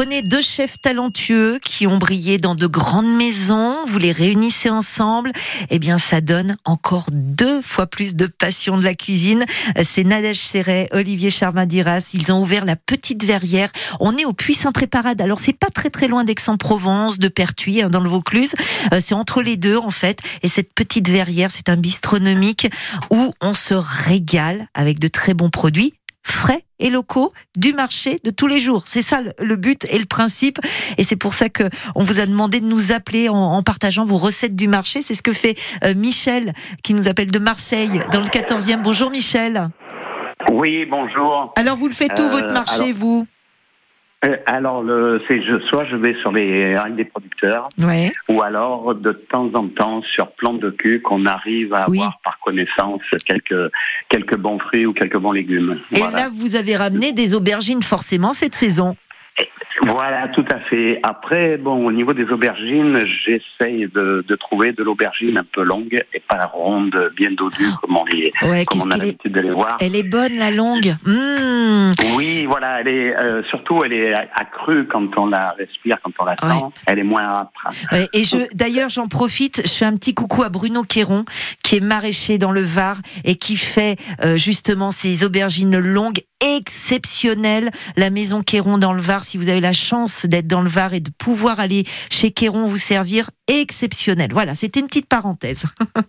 Prenez 0.00 0.22
deux 0.22 0.40
chefs 0.40 0.80
talentueux 0.80 1.58
qui 1.62 1.86
ont 1.86 1.98
brillé 1.98 2.38
dans 2.38 2.54
de 2.54 2.66
grandes 2.66 3.18
maisons, 3.18 3.84
vous 3.86 3.98
les 3.98 4.12
réunissez 4.12 4.70
ensemble, 4.70 5.30
eh 5.68 5.78
bien 5.78 5.98
ça 5.98 6.22
donne 6.22 6.56
encore 6.64 7.04
deux 7.12 7.60
fois 7.60 7.86
plus 7.86 8.16
de 8.16 8.24
passion 8.24 8.78
de 8.78 8.82
la 8.82 8.94
cuisine. 8.94 9.44
C'est 9.82 10.04
Nadège 10.04 10.40
Serret, 10.40 10.88
Olivier 10.92 11.30
Charmadiras, 11.30 12.12
ils 12.14 12.32
ont 12.32 12.40
ouvert 12.40 12.64
la 12.64 12.76
Petite 12.76 13.24
Verrière. 13.24 13.68
On 14.00 14.16
est 14.16 14.24
au 14.24 14.32
Puy 14.32 14.54
Saint-Tréparade, 14.54 15.20
alors 15.20 15.38
c'est 15.38 15.52
pas 15.52 15.68
très 15.68 15.90
très 15.90 16.08
loin 16.08 16.24
d'Aix-en-Provence, 16.24 17.18
de 17.18 17.28
Pertuis, 17.28 17.82
hein, 17.82 17.90
dans 17.90 18.00
le 18.00 18.08
Vaucluse. 18.08 18.54
Euh, 18.94 19.00
C'est 19.02 19.14
entre 19.14 19.42
les 19.42 19.58
deux 19.58 19.76
en 19.76 19.90
fait. 19.90 20.20
Et 20.42 20.48
cette 20.48 20.72
Petite 20.72 21.10
Verrière, 21.10 21.50
c'est 21.50 21.68
un 21.68 21.76
bistronomique 21.76 22.68
où 23.10 23.34
on 23.42 23.52
se 23.52 23.74
régale 23.74 24.66
avec 24.72 24.98
de 24.98 25.08
très 25.08 25.34
bons 25.34 25.50
produits 25.50 25.92
frais 26.22 26.64
et 26.78 26.90
locaux 26.90 27.32
du 27.56 27.72
marché 27.72 28.20
de 28.24 28.30
tous 28.30 28.46
les 28.46 28.58
jours. 28.60 28.84
C'est 28.86 29.02
ça 29.02 29.20
le- 29.38 29.56
but 29.56 29.84
et 29.90 29.98
le 29.98 30.06
principe. 30.06 30.58
Et 30.98 31.04
c'est 31.04 31.16
pour 31.16 31.34
ça 31.34 31.48
que 31.48 31.64
on 31.94 32.02
vous 32.04 32.20
a 32.20 32.26
demandé 32.26 32.60
de 32.60 32.66
nous 32.66 32.92
appeler 32.92 33.28
en, 33.28 33.36
en 33.36 33.62
partageant 33.62 34.04
vos 34.04 34.16
recettes 34.18 34.56
du 34.56 34.68
marché. 34.68 35.02
C'est 35.02 35.14
ce 35.14 35.22
que 35.22 35.32
fait 35.32 35.56
euh, 35.84 35.94
Michel 35.94 36.52
qui 36.82 36.94
nous 36.94 37.08
appelle 37.08 37.30
de 37.30 37.38
Marseille 37.38 38.00
dans 38.12 38.20
le 38.20 38.26
14e. 38.26 38.82
Bonjour 38.82 39.10
Michel. 39.10 39.68
Oui, 40.50 40.86
bonjour. 40.86 41.52
Alors 41.56 41.76
vous 41.76 41.86
le 41.88 41.92
faites 41.94 42.18
Euh, 42.18 42.28
votre 42.28 42.52
marché 42.52 42.82
alors- 42.84 42.94
vous? 42.96 43.26
Euh, 44.22 44.36
alors, 44.44 44.82
le, 44.82 45.22
c'est 45.26 45.42
je, 45.42 45.60
soit 45.60 45.86
je 45.86 45.96
vais 45.96 46.14
sur 46.20 46.30
les 46.30 46.76
rails 46.76 46.92
des 46.92 47.06
producteurs, 47.06 47.68
Ouais. 47.78 48.12
ou 48.28 48.42
alors 48.42 48.94
de 48.94 49.12
temps 49.12 49.50
en 49.54 49.66
temps 49.68 50.02
sur 50.02 50.30
plan 50.32 50.52
de 50.52 50.68
cul 50.68 51.00
qu'on 51.00 51.24
arrive 51.24 51.72
à 51.72 51.86
Oui. 51.88 51.98
avoir 51.98 52.18
par 52.22 52.38
connaissance 52.40 53.00
quelques 53.26 53.70
quelques 54.10 54.36
bons 54.36 54.58
fruits 54.58 54.84
ou 54.84 54.92
quelques 54.92 55.16
bons 55.16 55.32
légumes. 55.32 55.80
Et 55.92 56.00
Voilà. 56.00 56.16
là 56.18 56.28
vous 56.34 56.54
avez 56.54 56.76
ramené 56.76 57.12
des 57.14 57.34
aubergines 57.34 57.82
forcément 57.82 58.34
cette 58.34 58.54
saison. 58.54 58.94
Voilà, 59.82 60.28
tout 60.28 60.44
à 60.50 60.58
fait. 60.58 61.00
Après, 61.02 61.56
bon, 61.56 61.86
au 61.86 61.92
niveau 61.92 62.12
des 62.12 62.30
aubergines, 62.30 62.98
j'essaye 63.24 63.88
de, 63.88 64.24
de 64.26 64.36
trouver 64.36 64.72
de 64.72 64.82
l'aubergine 64.82 65.38
un 65.38 65.44
peu 65.44 65.62
longue 65.62 66.04
et 66.12 66.20
pas 66.20 66.44
ronde, 66.52 67.10
bien 67.16 67.30
dodue, 67.30 67.64
comme 67.80 67.96
on, 67.96 68.04
les, 68.04 68.30
Ouais, 68.42 68.64
comme 68.64 68.82
on 68.82 68.90
a 68.90 68.96
l'habitude 68.96 69.32
de 69.32 69.40
les 69.40 69.50
voir. 69.50 69.76
Elle 69.80 69.96
est 69.96 70.02
bonne 70.02 70.36
la 70.36 70.50
longue. 70.50 70.94
Mmh. 71.06 71.92
Oui, 72.16 72.46
voilà, 72.46 72.80
elle 72.80 72.88
est 72.88 73.16
euh, 73.16 73.42
surtout 73.44 73.82
elle 73.84 73.92
est 73.92 74.12
accrue 74.34 74.86
quand 74.86 75.16
on 75.16 75.26
la 75.26 75.54
respire, 75.58 75.96
quand 76.02 76.12
on 76.18 76.24
la 76.24 76.36
sent. 76.36 76.46
Ouais. 76.46 76.70
Elle 76.86 76.98
est 76.98 77.04
moins 77.04 77.40
âpre. 77.40 77.68
Ouais, 77.92 78.08
et 78.12 78.24
je, 78.24 78.36
d'ailleurs, 78.54 78.90
j'en 78.90 79.08
profite. 79.08 79.62
Je 79.64 79.72
fais 79.72 79.86
un 79.86 79.94
petit 79.94 80.14
coucou 80.14 80.42
à 80.42 80.48
Bruno 80.48 80.82
Quéron, 80.82 81.24
qui 81.62 81.76
est 81.76 81.80
maraîcher 81.80 82.38
dans 82.38 82.52
le 82.52 82.60
Var 82.60 82.96
et 83.24 83.36
qui 83.36 83.56
fait 83.56 83.96
euh, 84.24 84.36
justement 84.36 84.90
ces 84.90 85.24
aubergines 85.24 85.78
longues 85.78 86.20
exceptionnelles. 86.44 87.70
La 87.96 88.10
maison 88.10 88.42
Quéron 88.42 88.78
dans 88.78 88.92
le 88.92 89.00
Var. 89.00 89.24
Si 89.24 89.38
vous 89.38 89.48
avez 89.48 89.60
la 89.60 89.72
chance 89.72 90.26
d'être 90.26 90.46
dans 90.46 90.62
le 90.62 90.68
Var 90.68 90.94
et 90.94 91.00
de 91.00 91.10
pouvoir 91.18 91.60
aller 91.60 91.84
chez 92.10 92.30
Quéron 92.30 92.66
vous 92.66 92.78
servir, 92.78 93.30
exceptionnel. 93.48 94.30
Voilà, 94.32 94.54
c'était 94.54 94.80
une 94.80 94.86
petite 94.86 95.08
parenthèse. 95.08 95.64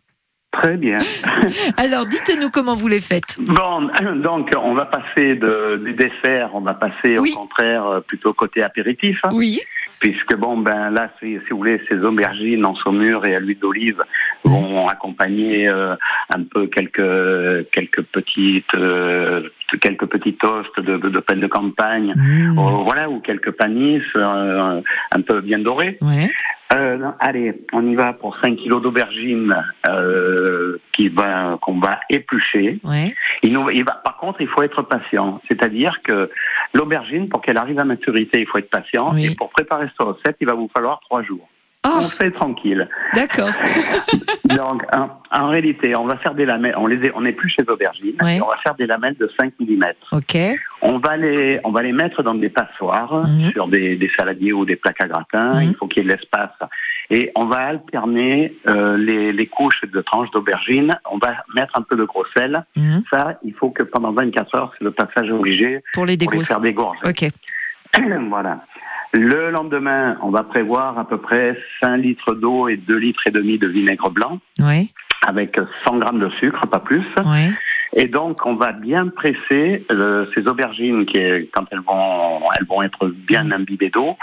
Très 0.51 0.75
bien. 0.75 0.97
Alors, 1.77 2.05
dites-nous 2.05 2.49
comment 2.49 2.75
vous 2.75 2.89
les 2.89 2.99
faites. 2.99 3.37
Bon, 3.39 3.89
donc 4.17 4.51
on 4.61 4.73
va 4.73 4.85
passer 4.85 5.35
de, 5.35 5.81
du 5.83 5.93
dessert, 5.93 6.49
on 6.53 6.59
va 6.59 6.73
passer 6.73 7.17
Oui. 7.17 7.31
au 7.33 7.39
contraire 7.39 7.85
euh, 7.87 7.99
plutôt 8.01 8.33
côté 8.33 8.61
apéritif, 8.61 9.17
hein, 9.23 9.29
Oui. 9.31 9.61
puisque 9.99 10.35
bon 10.35 10.57
ben 10.57 10.89
là, 10.89 11.09
si, 11.19 11.37
si 11.45 11.51
vous 11.51 11.57
voulez, 11.57 11.81
ces 11.87 12.03
aubergines 12.03 12.65
en 12.65 12.75
saumure 12.75 13.25
et 13.25 13.33
à 13.35 13.39
l'huile 13.39 13.59
d'olive 13.59 14.03
vont 14.43 14.87
accompagner 14.89 15.69
euh, 15.69 15.95
un 16.35 16.43
peu 16.43 16.67
quelques 16.67 17.69
quelques 17.71 18.01
petites 18.01 18.73
euh, 18.75 19.47
quelques 19.79 20.05
petits 20.07 20.33
toasts 20.33 20.79
de, 20.79 20.97
de, 20.97 21.09
de 21.09 21.19
pelle 21.19 21.39
de 21.39 21.47
campagne, 21.47 22.13
Mmh. 22.15 22.57
euh, 22.59 22.61
voilà, 22.83 23.09
ou 23.09 23.19
quelques 23.19 23.51
panisses 23.51 24.03
euh, 24.15 24.81
un 25.11 25.21
peu 25.21 25.41
bien 25.41 25.59
dorés. 25.59 25.97
Ouais. 26.01 26.29
Euh, 26.73 27.09
allez, 27.19 27.53
on 27.73 27.85
y 27.85 27.95
va 27.95 28.13
pour 28.13 28.37
5 28.37 28.55
kilos 28.55 28.81
d'aubergines 28.81 29.55
euh, 29.89 30.77
qui 30.93 31.09
va 31.09 31.57
qu'on 31.61 31.79
va 31.79 31.99
éplucher. 32.09 32.79
Ouais. 32.85 33.13
Il 33.43 33.51
nous- 33.53 33.69
il 33.69 33.83
va- 33.83 34.01
par 34.05 34.15
contre, 34.17 34.39
il 34.39 34.47
faut 34.47 34.61
être 34.63 34.81
patient. 34.83 35.41
C'est-à-dire 35.49 35.99
que 36.01 36.29
l'aubergine, 36.73 37.27
pour 37.27 37.41
qu'elle 37.41 37.57
arrive 37.57 37.79
à 37.79 37.83
maturité, 37.83 38.39
il 38.39 38.47
faut 38.47 38.57
être 38.57 38.69
patient. 38.69 39.11
Oui. 39.13 39.25
Et 39.25 39.35
pour 39.35 39.49
préparer 39.49 39.87
cette 39.87 40.07
recette, 40.07 40.37
il 40.39 40.47
va 40.47 40.53
vous 40.53 40.69
falloir 40.73 41.01
trois 41.01 41.23
jours. 41.23 41.47
Oh, 41.83 41.89
On 42.03 42.09
fait 42.09 42.29
tranquille. 42.29 42.87
d'accord. 43.15 43.49
Donc, 44.45 44.83
en, 44.93 45.09
en 45.31 45.47
réalité, 45.49 45.95
on 45.97 46.05
va 46.05 46.15
faire 46.17 46.35
des 46.35 46.45
lamelles. 46.45 46.75
On 46.77 46.85
les, 46.85 47.11
on 47.15 47.25
épluche 47.25 47.55
les 47.57 47.67
aubergines. 47.67 48.15
Ouais. 48.21 48.37
Et 48.37 48.41
on 48.41 48.47
va 48.47 48.57
faire 48.57 48.75
des 48.75 48.85
lamelles 48.85 49.15
de 49.19 49.27
5 49.39 49.53
mm. 49.59 49.83
Ok. 50.11 50.37
On 50.83 50.99
va 50.99 51.17
les, 51.17 51.59
on 51.63 51.71
va 51.71 51.81
les 51.81 51.91
mettre 51.91 52.21
dans 52.21 52.35
des 52.35 52.49
passoires 52.49 53.25
Mhm. 53.27 53.51
sur 53.51 53.67
des, 53.67 53.95
des 53.95 54.09
saladiers 54.15 54.53
ou 54.53 54.63
des 54.65 54.75
plaques 54.75 55.01
à 55.01 55.07
gratin. 55.07 55.55
Mhm. 55.55 55.61
Il 55.63 55.75
faut 55.75 55.87
qu'il 55.87 56.03
y 56.03 56.05
ait 56.05 56.09
de 56.09 56.15
l'espace. 56.15 56.51
Et 57.09 57.31
on 57.35 57.45
va 57.45 57.59
alterner 57.59 58.53
euh, 58.67 58.95
les, 58.97 59.33
les 59.33 59.47
couches 59.47 59.81
de 59.91 60.01
tranches 60.01 60.29
d'aubergine. 60.31 60.95
On 61.11 61.17
va 61.17 61.33
mettre 61.55 61.73
un 61.79 61.81
peu 61.81 61.95
de 61.95 62.03
gros 62.03 62.25
sel. 62.37 62.63
Mhm. 62.75 63.03
Ça, 63.09 63.39
il 63.43 63.53
faut 63.53 63.71
que 63.71 63.81
pendant 63.83 64.11
24 64.11 64.55
heures, 64.55 64.71
c'est 64.77 64.83
le 64.83 64.91
passage 64.91 65.31
obligé 65.31 65.83
Pour 65.93 66.05
les 66.05 66.15
pour 66.17 66.31
les 66.33 66.43
faire 66.43 66.59
dégorger. 66.59 66.99
Ok. 67.05 67.25
voilà. 68.29 68.59
Le 69.13 69.51
lendemain, 69.51 70.17
on 70.21 70.29
va 70.29 70.43
prévoir 70.43 70.97
à 70.97 71.05
peu 71.07 71.17
près 71.17 71.57
5 71.81 71.97
litres 71.97 72.33
d'eau 72.33 72.69
et 72.69 72.77
2 72.77 72.95
litres 72.95 73.27
et 73.27 73.31
demi 73.31 73.57
de 73.57 73.67
vinaigre 73.67 74.09
blanc 74.09 74.39
Ouais. 74.59 74.87
avec 75.27 75.59
100 75.85 75.97
grammes 75.97 76.19
de 76.19 76.29
sucre, 76.39 76.65
pas 76.67 76.79
plus. 76.79 77.03
Ouais. 77.25 77.49
Et 77.93 78.07
donc, 78.07 78.45
on 78.45 78.55
va 78.55 78.71
bien 78.71 79.07
presser 79.09 79.85
euh, 79.91 80.25
ces 80.33 80.47
aubergines 80.47 81.05
qui, 81.05 81.19
quand 81.53 81.65
elles 81.71 81.81
vont, 81.85 82.39
elles 82.57 82.65
vont 82.65 82.81
être 82.83 83.07
bien 83.07 83.51
imbibées 83.51 83.89
d'eau. 83.89 84.15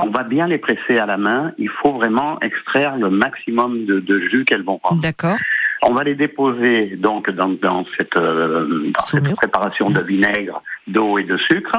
On 0.00 0.08
va 0.08 0.22
bien 0.22 0.46
les 0.46 0.56
presser 0.56 0.96
à 0.98 1.04
la 1.04 1.18
main. 1.18 1.52
Il 1.58 1.68
faut 1.68 1.92
vraiment 1.92 2.40
extraire 2.40 2.96
le 2.96 3.10
maximum 3.10 3.84
de, 3.84 4.00
de 4.00 4.18
jus 4.30 4.46
qu'elles 4.46 4.62
vont 4.64 4.78
prendre. 4.78 5.02
D'accord. 5.02 5.36
On 5.82 5.92
va 5.92 6.04
les 6.04 6.14
déposer 6.14 6.96
donc 6.96 7.28
dans, 7.28 7.50
dans 7.50 7.84
cette, 7.98 8.16
euh, 8.16 8.90
dans 8.96 9.02
cette 9.02 9.34
préparation 9.36 9.90
de 9.90 10.00
vinaigre, 10.00 10.62
d'eau 10.86 11.18
et 11.18 11.24
de 11.24 11.36
sucre. 11.36 11.72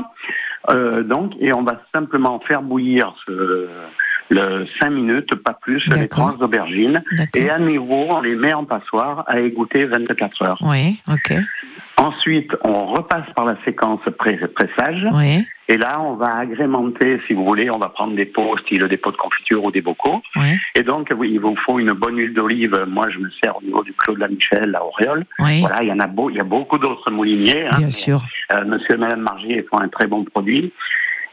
Euh, 0.70 1.04
donc, 1.04 1.34
et 1.40 1.54
on 1.54 1.64
va 1.64 1.82
simplement 1.94 2.40
faire 2.40 2.62
bouillir 2.62 3.14
ce, 3.26 3.68
le 4.30 4.66
5 4.82 4.90
minutes, 4.90 5.36
pas 5.36 5.54
plus, 5.54 5.84
les 5.94 6.08
tranches 6.08 6.38
d'aubergine. 6.38 7.04
Et 7.36 7.50
à 7.50 7.60
nouveau, 7.60 8.06
on 8.10 8.22
les 8.22 8.36
met 8.36 8.54
en 8.54 8.66
passoire 8.66 9.24
à 9.28 9.40
égoutter 9.40 9.86
24 9.86 10.42
heures. 10.44 10.60
Ouais. 10.62 10.96
Ok. 11.12 11.34
Ensuite, 11.98 12.56
on 12.66 12.88
repasse 12.88 13.26
par 13.36 13.46
la 13.46 13.56
séquence 13.64 14.02
pressage. 14.18 15.06
Ouais. 15.14 15.40
Et 15.70 15.78
là, 15.78 16.02
on 16.02 16.16
va 16.16 16.28
agrémenter, 16.38 17.22
si 17.28 17.34
vous 17.34 17.46
voulez, 17.46 17.70
on 17.70 17.78
va 17.78 17.88
prendre 17.90 18.16
des 18.16 18.26
pots, 18.26 18.58
style 18.58 18.84
des 18.88 18.98
pots 18.98 19.12
de 19.12 19.18
confiture 19.18 19.64
ou 19.64 19.72
des 19.72 19.82
bocaux. 19.82 20.22
Ouais. 20.36 20.58
Et 20.76 20.82
donc, 20.84 21.14
oui, 21.16 21.32
il 21.34 21.40
vous 21.40 21.56
faut 21.56 21.80
une 21.80 21.92
bonne 21.94 22.18
huile 22.18 22.34
d'olive. 22.34 22.86
Moi, 22.88 23.10
je 23.10 23.20
me 23.20 23.30
sers 23.30 23.56
au 23.58 23.62
niveau 23.62 23.84
du 23.84 23.94
Clos 23.94 24.16
de 24.16 24.20
la 24.20 24.28
Michel 24.28 24.76
à 24.76 24.84
Auréole. 24.84 25.26
Ouais. 25.40 25.60
Voilà, 25.62 25.84
il 25.84 25.88
y 25.88 25.92
en 25.94 26.00
a 26.00 26.08
beau, 26.08 26.30
il 26.30 26.36
y 26.36 26.40
a 26.40 26.44
beaucoup 26.44 26.78
d'autres 26.78 27.10
mouliniers. 27.12 27.68
hein, 27.72 27.78
Bien 27.78 27.92
sûr. 27.92 28.20
euh, 28.52 28.66
Monsieur 28.66 28.96
et 28.96 28.98
Madame 28.98 29.22
Margier 29.22 29.66
font 29.72 29.80
un 29.80 29.88
très 29.88 30.08
bon 30.08 30.24
produit. 30.26 30.74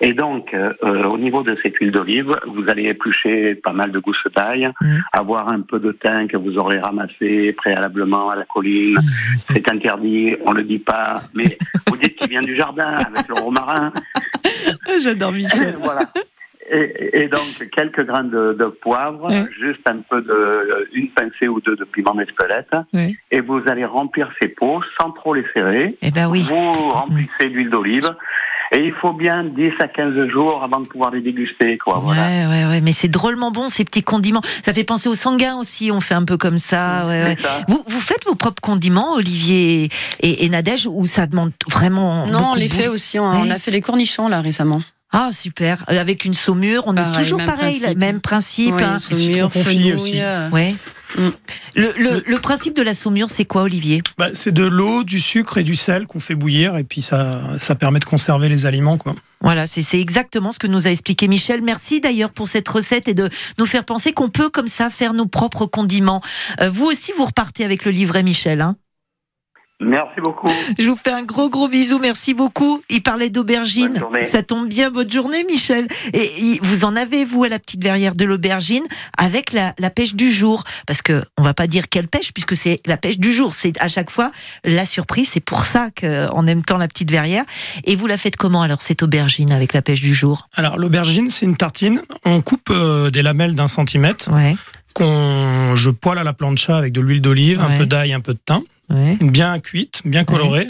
Et 0.03 0.13
donc, 0.15 0.55
euh, 0.55 0.73
au 1.05 1.19
niveau 1.19 1.43
de 1.43 1.57
cette 1.63 1.77
huile 1.77 1.91
d'olive, 1.91 2.35
vous 2.47 2.65
allez 2.69 2.85
éplucher 2.85 3.55
pas 3.55 3.73
mal 3.73 3.93
de 3.93 3.99
gousses 3.99 4.27
d'ail, 4.35 4.71
Mhm. 4.81 5.03
avoir 5.13 5.53
un 5.53 5.61
peu 5.61 5.79
de 5.79 5.93
thym 5.93 6.27
que 6.27 6.37
vous 6.39 6.57
aurez 6.57 6.79
ramassé 6.79 7.53
préalablement 7.53 8.31
à 8.31 8.37
la 8.37 8.45
colline. 8.47 8.97
C'est 9.49 9.71
interdit, 9.71 10.37
on 10.47 10.53
le 10.53 10.63
dit 10.63 10.79
pas, 10.79 11.21
mais 11.35 11.59
vous 11.89 11.97
dites 11.99 12.17
qu'il 12.17 12.29
vient 12.31 12.41
du 12.41 12.57
jardin 12.57 12.95
avec 12.95 13.29
le 13.29 13.35
romarin. 13.35 13.93
J'adore 15.03 15.33
Michel. 15.33 15.75
voilà. 15.79 16.03
Et, 16.73 17.23
et 17.25 17.29
donc 17.29 17.69
quelques 17.75 18.07
grains 18.07 18.23
de, 18.23 18.53
de 18.53 18.67
poivre, 18.67 19.29
juste 19.61 19.81
un 19.87 19.97
peu 20.09 20.23
de 20.23 20.89
une 20.93 21.09
pincée 21.11 21.49
ou 21.49 21.61
deux 21.61 21.75
de 21.75 21.85
piment 21.85 22.15
d'Espelette, 22.15 22.71
et 23.33 23.41
vous 23.41 23.61
allez 23.67 23.85
remplir 23.85 24.31
ces 24.41 24.47
pots 24.49 24.81
sans 24.99 25.11
trop 25.11 25.35
les 25.35 25.45
serrer. 25.53 25.97
Eh 26.01 26.13
ben 26.13 26.29
oui. 26.29 26.45
Vous 26.49 26.73
remplissez 26.91 27.49
d'huile 27.51 27.71
d'olive. 27.71 28.09
Et 28.73 28.85
il 28.87 28.93
faut 28.93 29.13
bien 29.13 29.43
10 29.43 29.73
à 29.81 29.89
15 29.89 30.29
jours 30.29 30.63
avant 30.63 30.81
de 30.81 30.87
pouvoir 30.87 31.11
les 31.11 31.21
déguster, 31.21 31.77
quoi. 31.79 32.01
Voilà. 32.05 32.23
Ouais, 32.23 32.47
ouais, 32.47 32.67
ouais, 32.67 32.81
mais 32.81 32.93
c'est 32.93 33.09
drôlement 33.09 33.51
bon 33.51 33.69
ces 33.69 33.85
petits 33.85 34.03
condiments. 34.03 34.43
Ça 34.65 34.73
fait 34.73 34.85
penser 34.85 35.09
au 35.09 35.17
sanguin 35.17 35.57
aussi. 35.57 35.91
On 35.91 36.01
fait 36.01 36.15
un 36.15 36.25
peu 36.25 36.37
comme 36.37 36.57
ça. 36.59 37.05
Ouais, 37.07 37.25
ouais. 37.25 37.37
Ça. 37.39 37.49
Vous, 37.69 37.83
vous 37.87 38.01
faites 38.01 38.25
vos 38.27 38.37
propres 38.37 38.61
condiments, 38.63 39.15
Olivier 39.15 39.89
et, 40.21 40.45
et 40.45 40.49
Nadège, 40.49 40.87
ou 40.87 41.05
ça 41.07 41.27
demande 41.27 41.51
vraiment 41.69 42.27
Non, 42.29 42.51
on 42.53 42.55
les 42.55 42.69
fait 42.69 42.87
aussi. 42.89 43.19
On, 43.19 43.29
Ouais. 43.31 43.39
on 43.45 43.51
a 43.51 43.59
fait 43.59 43.71
les 43.73 43.81
cornichons 43.81 44.29
là 44.29 44.41
récemment. 44.41 44.83
Ah 45.13 45.31
super, 45.33 45.83
Euh, 45.91 46.01
avec 46.01 46.25
une 46.25 46.35
saumure, 46.35 46.85
on 46.87 46.93
est 46.93 46.97
Pareil, 46.97 47.17
toujours 47.25 47.39
même 47.39 47.47
pareil, 47.49 47.81
principe. 47.81 47.99
même 47.99 48.21
principe. 48.21 48.75
Oui, 48.77 48.83
hein. 48.85 48.99
saumure, 49.01 49.51
confit 49.51 49.65
fenouil, 49.65 49.93
aussi. 49.95 50.21
euh, 50.21 50.49
Ouais. 50.51 50.77
Le, 51.17 51.33
le, 51.75 52.23
le 52.27 52.39
principe 52.39 52.75
de 52.77 52.83
la 52.83 52.95
saumure, 52.95 53.31
c'est 53.31 53.45
quoi, 53.45 53.63
Olivier? 53.63 54.03
Bah, 54.19 54.29
c'est 54.33 54.53
de 54.53 54.65
l'eau, 54.65 55.05
du 55.05 55.21
sucre 55.21 55.59
et 55.59 55.65
du 55.65 55.77
sel 55.77 56.07
qu'on 56.07 56.21
fait 56.21 56.35
bouillir 56.35 56.77
et 56.77 56.85
puis 56.85 57.03
ça, 57.03 57.43
ça 57.59 57.75
permet 57.75 57.99
de 57.99 58.05
conserver 58.05 58.49
les 58.49 58.67
aliments. 58.67 58.99
Quoi. 58.99 59.15
Voilà, 59.41 59.67
c'est 59.67 59.83
c'est 59.83 60.01
exactement 60.01 60.53
ce 60.53 60.59
que 60.59 60.67
nous 60.67 60.87
a 60.87 60.91
expliqué 60.91 61.27
Michel. 61.27 61.63
Merci 61.63 62.01
d'ailleurs 62.01 62.31
pour 62.31 62.49
cette 62.49 62.69
recette 62.69 63.09
et 63.09 63.15
de 63.15 63.29
nous 63.59 63.67
faire 63.67 63.85
penser 63.85 64.13
qu'on 64.13 64.29
peut 64.29 64.51
comme 64.51 64.69
ça 64.69 64.91
faire 64.91 65.15
nos 65.15 65.27
propres 65.27 65.67
condiments. 65.67 66.21
Euh, 66.61 66.71
vous 66.71 66.87
aussi, 66.87 67.13
vous 67.17 67.25
repartez 67.25 67.65
avec 67.65 67.85
le 67.85 67.91
livret, 67.91 68.23
Michel. 68.23 68.61
Hein? 68.61 68.77
Merci 69.83 70.21
beaucoup. 70.23 70.49
Je 70.79 70.91
vous 70.91 70.97
fais 70.97 71.11
un 71.11 71.23
gros 71.23 71.49
gros 71.49 71.67
bisou, 71.69 71.99
merci 71.99 72.35
beaucoup. 72.35 72.83
Il 72.91 73.03
parlait 73.03 73.31
d'aubergine, 73.31 73.89
Bonne 73.89 73.99
journée. 73.99 74.25
ça 74.25 74.43
tombe 74.43 74.69
bien, 74.69 74.91
bonne 74.91 75.11
journée 75.11 75.43
Michel. 75.45 75.89
Et 76.13 76.59
vous 76.63 76.85
en 76.85 76.97
avez 76.97 77.25
vous 77.25 77.45
à 77.45 77.49
la 77.49 77.59
petite 77.59 77.83
verrière 77.83 78.15
de 78.15 78.25
l'aubergine 78.27 78.83
avec 79.17 79.53
la, 79.55 79.75
la 79.79 79.89
pêche 79.89 80.15
du 80.15 80.31
jour, 80.31 80.65
parce 80.87 81.01
que 81.01 81.25
on 81.39 81.43
va 81.43 81.55
pas 81.55 81.67
dire 81.67 81.89
quelle 81.89 82.09
pêche 82.09 82.33
puisque 82.35 82.57
c'est 82.57 82.81
la 82.85 82.99
pêche 82.99 83.19
du 83.19 83.33
jour. 83.33 83.55
C'est 83.55 83.73
à 83.81 83.89
chaque 83.89 84.11
fois 84.11 84.31
la 84.65 84.85
surprise. 84.85 85.31
C'est 85.33 85.41
pour 85.41 85.65
ça 85.65 85.89
qu'on 85.99 86.47
aime 86.47 86.63
tant 86.63 86.77
la 86.77 86.87
petite 86.89 87.11
verrière. 87.11 87.45
Et 87.85 87.97
vous 87.97 88.07
la 88.07 88.19
faites 88.19 88.37
comment 88.37 88.61
alors 88.63 88.83
cette 88.83 89.03
aubergine 89.03 89.51
avec 89.51 89.73
la 89.73 89.81
pêche 89.81 90.03
du 90.03 90.13
jour? 90.15 90.47
Alors 90.57 90.77
l'aubergine, 90.79 91.31
c'est 91.31 91.47
une 91.47 91.57
tartine. 91.57 92.03
On 92.27 92.43
coupe 92.43 92.69
euh, 92.71 93.09
des 93.11 93.23
lamelles 93.23 93.55
d'un 93.55 93.69
centimètre 93.69 94.31
Ouais, 94.31 94.57
qu'on 94.93 95.75
je 95.75 95.89
poêle 95.91 96.19
à 96.19 96.25
la 96.25 96.33
plancha 96.35 96.77
avec 96.77 96.93
de 96.93 97.01
l'huile 97.01 97.23
d'olive, 97.23 97.59
Ouais. 97.61 97.75
un 97.75 97.79
peu 97.79 97.87
d'ail, 97.87 98.13
un 98.13 98.21
peu 98.21 98.35
de 98.35 98.39
thym, 98.45 98.61
ouais. 98.91 99.17
bien 99.21 99.59
cuite, 99.61 100.03
bien 100.05 100.25
colorée. 100.25 100.67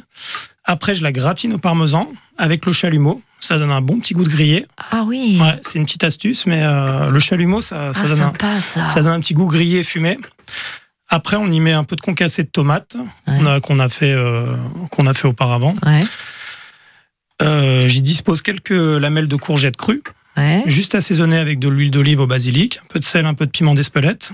Après, 0.64 0.94
je 0.94 1.02
la 1.02 1.10
gratine 1.12 1.54
au 1.54 1.58
parmesan 1.58 2.12
avec 2.38 2.66
le 2.66 2.72
chalumeau. 2.72 3.22
Ça 3.40 3.58
donne 3.58 3.70
un 3.70 3.80
bon 3.80 3.98
petit 3.98 4.12
goût 4.14 4.24
de 4.24 4.28
grillé. 4.28 4.66
Ah 4.92 5.02
oui. 5.06 5.38
Ouais, 5.40 5.58
c'est 5.62 5.78
une 5.78 5.84
petite 5.86 6.04
astuce, 6.04 6.46
mais 6.46 6.60
euh, 6.62 7.10
le 7.10 7.18
chalumeau, 7.18 7.60
ça, 7.62 7.92
ça 7.94 8.02
ah, 8.04 8.08
donne 8.08 8.20
un, 8.20 8.24
sympa 8.26 8.60
ça. 8.60 8.88
Ça 8.88 9.02
donne 9.02 9.12
un 9.12 9.20
petit 9.20 9.34
goût 9.34 9.46
grillé 9.46 9.82
fumé. 9.82 10.18
Après, 11.08 11.36
on 11.36 11.50
y 11.50 11.58
met 11.58 11.72
un 11.72 11.82
peu 11.84 11.96
de 11.96 12.02
concassé 12.02 12.44
de 12.44 12.48
tomate 12.48 12.96
qu'on 13.26 13.46
a, 13.46 13.60
qu'on 13.60 13.78
a 13.80 13.88
fait 13.88 14.12
euh, 14.12 14.54
qu'on 14.90 15.06
a 15.06 15.14
fait 15.14 15.26
auparavant. 15.26 15.74
Ouais, 15.84 16.02
Euh, 17.42 17.88
J'y 17.88 18.02
dispose 18.02 18.42
quelques 18.42 18.70
lamelles 18.70 19.26
de 19.26 19.36
courgettes 19.36 19.76
crues, 19.78 20.02
ouais. 20.36 20.62
juste 20.66 20.94
assaisonnées 20.94 21.38
avec 21.38 21.58
de 21.58 21.68
l'huile 21.68 21.90
d'olive 21.90 22.20
au 22.20 22.26
basilic, 22.26 22.78
un 22.84 22.86
peu 22.88 23.00
de 23.00 23.04
sel, 23.04 23.24
un 23.26 23.34
peu 23.34 23.46
de 23.46 23.50
piment 23.50 23.74
d'Espelette. 23.74 24.30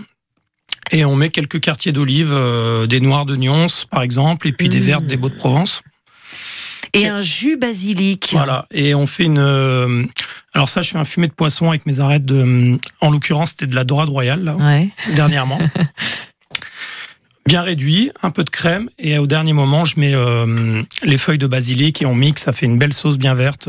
Et 0.93 1.05
on 1.05 1.17
met 1.17 1.31
quelques 1.31 1.61
quartiers 1.61 1.93
d'olive, 1.93 2.31
euh, 2.33 2.87
des 2.87 3.01
noirs 3.01 3.27
de 3.27 3.37
Nyons 3.37 3.67
par 3.91 4.03
exemple, 4.03 4.47
et 4.49 4.53
puis 4.53 4.69
des 4.69 4.79
Mmh. 4.79 4.83
vertes 4.83 5.05
des 5.07 5.17
Baux 5.17 5.29
de 5.29 5.35
Provence. 5.35 5.83
Et 6.95 7.09
un 7.09 7.21
jus 7.21 7.57
basilic. 7.57 8.31
Voilà. 8.33 8.67
Et 8.71 8.95
on 8.95 9.07
fait 9.07 9.25
une. 9.25 9.39
euh, 9.39 10.05
alors 10.55 10.69
ça, 10.69 10.81
je 10.83 10.91
fais 10.93 10.99
un 10.99 11.05
fumé 11.05 11.27
de 11.27 11.33
poisson 11.33 11.69
avec 11.69 11.85
mes 11.85 12.01
arêtes 12.01 12.25
de. 12.25 12.79
En 13.01 13.11
l'occurrence, 13.11 13.51
c'était 13.51 13.67
de 13.67 13.75
la 13.75 13.85
dorade 13.85 14.09
royale 14.09 14.45
là, 14.45 14.57
Ouais. 14.57 14.89
dernièrement. 15.15 15.59
Bien 17.47 17.63
réduit, 17.63 18.11
un 18.23 18.31
peu 18.31 18.43
de 18.43 18.51
crème 18.51 18.89
et 18.99 19.19
au 19.19 19.27
dernier 19.29 19.53
moment, 19.53 19.85
je 19.85 20.01
mets 20.01 20.15
euh, 20.15 20.83
les 21.05 21.17
feuilles 21.19 21.39
de 21.39 21.47
basilic 21.47 22.03
et 22.03 22.07
on 22.07 22.15
mixe. 22.15 22.43
Ça 22.43 22.53
fait 22.53 22.67
une 22.67 22.77
belle 22.79 22.93
sauce 22.93 23.19
bien 23.19 23.35
verte. 23.35 23.69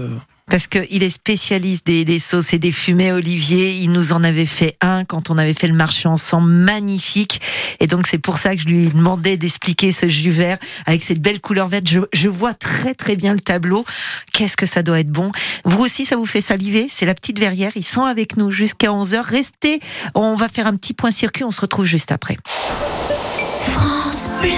Parce 0.49 0.67
qu'il 0.67 1.03
est 1.03 1.09
spécialiste 1.09 1.85
des, 1.85 2.05
des 2.05 2.19
sauces 2.19 2.53
et 2.53 2.59
des 2.59 2.71
fumées, 2.71 3.11
Olivier. 3.11 3.71
Il 3.71 3.91
nous 3.91 4.13
en 4.13 4.23
avait 4.23 4.45
fait 4.45 4.77
un 4.79 5.03
quand 5.03 5.29
on 5.29 5.37
avait 5.37 5.53
fait 5.53 5.67
le 5.67 5.73
marché 5.73 6.07
ensemble, 6.07 6.49
magnifique. 6.49 7.41
Et 7.81 7.87
donc 7.87 8.07
c'est 8.07 8.17
pour 8.17 8.37
ça 8.37 8.55
que 8.55 8.61
je 8.61 8.67
lui 8.67 8.87
demandais 8.87 9.35
d'expliquer 9.35 9.91
ce 9.91 10.07
jus 10.07 10.31
vert 10.31 10.57
avec 10.85 11.03
cette 11.03 11.21
belle 11.21 11.41
couleur 11.41 11.67
verte. 11.67 11.87
Je, 11.89 11.99
je 12.13 12.29
vois 12.29 12.53
très 12.53 12.93
très 12.93 13.17
bien 13.17 13.33
le 13.33 13.39
tableau. 13.39 13.83
Qu'est-ce 14.31 14.55
que 14.55 14.65
ça 14.65 14.83
doit 14.83 15.01
être 15.01 15.11
bon. 15.11 15.31
Vous 15.65 15.83
aussi, 15.83 16.05
ça 16.05 16.15
vous 16.15 16.25
fait 16.25 16.41
saliver. 16.41 16.87
C'est 16.89 17.05
la 17.05 17.13
petite 17.13 17.39
verrière. 17.39 17.73
Ils 17.75 17.83
sont 17.85 18.03
avec 18.03 18.37
nous 18.37 18.49
jusqu'à 18.49 18.87
11h. 18.87 19.21
Restez. 19.21 19.81
On 20.15 20.35
va 20.35 20.47
faire 20.47 20.67
un 20.67 20.77
petit 20.77 20.93
point 20.93 21.11
circuit. 21.11 21.43
On 21.43 21.51
se 21.51 21.61
retrouve 21.61 21.85
juste 21.85 22.11
après. 22.11 22.37
France 22.55 24.29
Bleu. 24.39 24.49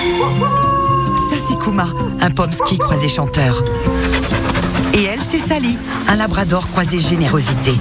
Ça, 1.30 1.36
c'est 1.48 1.58
Kuma, 1.64 1.88
un 2.22 2.32
pomsky 2.32 2.78
croisé 2.78 3.08
chanteur. 3.08 3.64
Et 5.00 5.04
elle, 5.04 5.24
c'est 5.24 5.40
Sally, 5.40 5.78
un 6.10 6.18
labrador 6.18 6.68
croisé 6.68 7.00
générosité. 7.00 7.72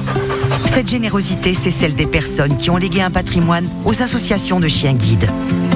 Cette 0.64 0.88
générosité, 0.88 1.54
c'est 1.54 1.70
celle 1.70 1.94
des 1.94 2.06
personnes 2.06 2.56
qui 2.56 2.70
ont 2.70 2.76
légué 2.76 3.02
un 3.02 3.10
patrimoine 3.10 3.68
aux 3.84 4.02
associations 4.02 4.60
de 4.60 4.68
chiens 4.68 4.94
guides. 4.94 5.28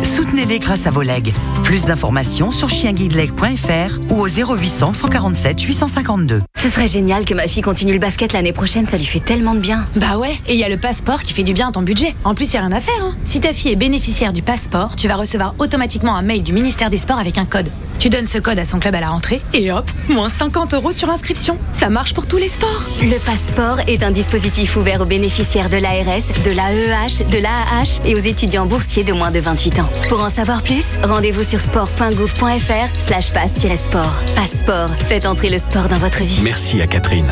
Soutenez-les 0.03 0.59
grâce 0.59 0.87
à 0.87 0.91
vos 0.91 1.03
legs. 1.03 1.33
Plus 1.63 1.85
d'informations 1.85 2.53
sur 2.53 2.69
chienguideleg.fr 2.69 3.99
ou 4.11 4.21
au 4.21 4.29
0800 4.29 4.93
147 4.93 5.61
852. 5.63 6.43
Ce 6.61 6.69
serait 6.69 6.87
génial 6.87 7.25
que 7.25 7.35
ma 7.35 7.49
fille 7.49 7.63
continue 7.63 7.93
le 7.93 7.99
basket 7.99 8.33
l'année 8.33 8.53
prochaine, 8.53 8.87
ça 8.87 8.97
lui 8.97 9.05
fait 9.05 9.21
tellement 9.21 9.55
de 9.55 9.61
bien. 9.61 9.87
Bah 9.97 10.19
ouais, 10.19 10.33
et 10.47 10.55
il 10.55 10.59
y 10.59 10.65
a 10.65 10.69
le 10.69 10.77
passeport 10.77 11.23
qui 11.23 11.33
fait 11.33 11.43
du 11.43 11.55
bien 11.55 11.71
à 11.71 11.73
ton 11.73 11.83
budget. 11.83 12.15
En 12.25 12.35
plus, 12.35 12.53
il 12.53 12.55
y 12.55 12.57
a 12.57 12.61
rien 12.61 12.73
à 12.73 12.81
faire. 12.81 12.95
Hein. 13.03 13.17
Si 13.25 13.41
ta 13.41 13.53
fille 13.53 13.73
est 13.73 13.77
bénéficiaire 13.77 14.33
du 14.33 14.43
passeport, 14.43 14.95
tu 14.95 15.09
vas 15.09 15.17
recevoir 15.17 15.55
automatiquement 15.59 16.15
un 16.15 16.23
mail 16.23 16.43
du 16.43 16.53
ministère 16.53 16.91
des 16.91 16.99
Sports 16.99 17.19
avec 17.19 17.39
un 17.39 17.47
code. 17.47 17.69
Tu 17.99 18.11
donnes 18.11 18.27
ce 18.27 18.39
code 18.39 18.59
à 18.59 18.65
son 18.65 18.81
club 18.81 18.95
à 18.95 19.01
la 19.01 19.11
rentrée 19.11 19.41
et 19.55 19.71
hop, 19.73 19.89
moins 20.09 20.29
50 20.29 20.75
euros 20.75 20.93
sur 20.93 21.09
inscription. 21.11 21.59
Ça 21.73 21.89
marche 21.89 22.15
pour 22.15 22.27
tous 22.27 22.37
les 22.37 22.49
sports. 22.49 22.83
Le 23.01 23.19
passeport 23.25 23.79
est 23.87 24.03
un 24.03 24.11
dispositif 24.11 24.72
ouvert 24.77 25.01
aux 25.01 25.07
bénéficiaires 25.07 25.71
de 25.71 25.77
l'ARS, 25.77 26.43
de 26.45 26.51
l'AEH, 26.51 27.27
de 27.31 27.39
l'AAH 27.39 28.07
et 28.07 28.15
aux 28.15 28.19
étudiants 28.19 28.67
boursiers 28.67 29.05
de 29.05 29.13
moins 29.13 29.31
de 29.31 29.41
28 29.41 29.81
ans. 29.81 29.89
Pour 30.09 30.23
en 30.23 30.31
savoir 30.31 30.63
plus, 30.63 30.85
rendez-vous 31.03 31.45
sur 31.45 31.61
sport.gouv.fr 31.61 33.07
slash 33.07 33.33
passe-sport. 33.33 34.15
Passeport, 34.35 34.91
faites 35.09 35.27
entrer 35.27 35.51
le 35.51 35.59
sport 35.59 35.89
dans 35.89 35.99
votre 35.99 36.23
vie. 36.23 36.41
Merci 36.43 36.81
à 36.81 36.87
Catherine. 36.87 37.31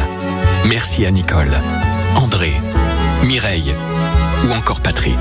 Merci 0.66 1.06
à 1.06 1.10
Nicole, 1.10 1.58
André, 2.16 2.52
Mireille 3.24 3.74
ou 4.46 4.52
encore 4.52 4.80
Patrick. 4.80 5.18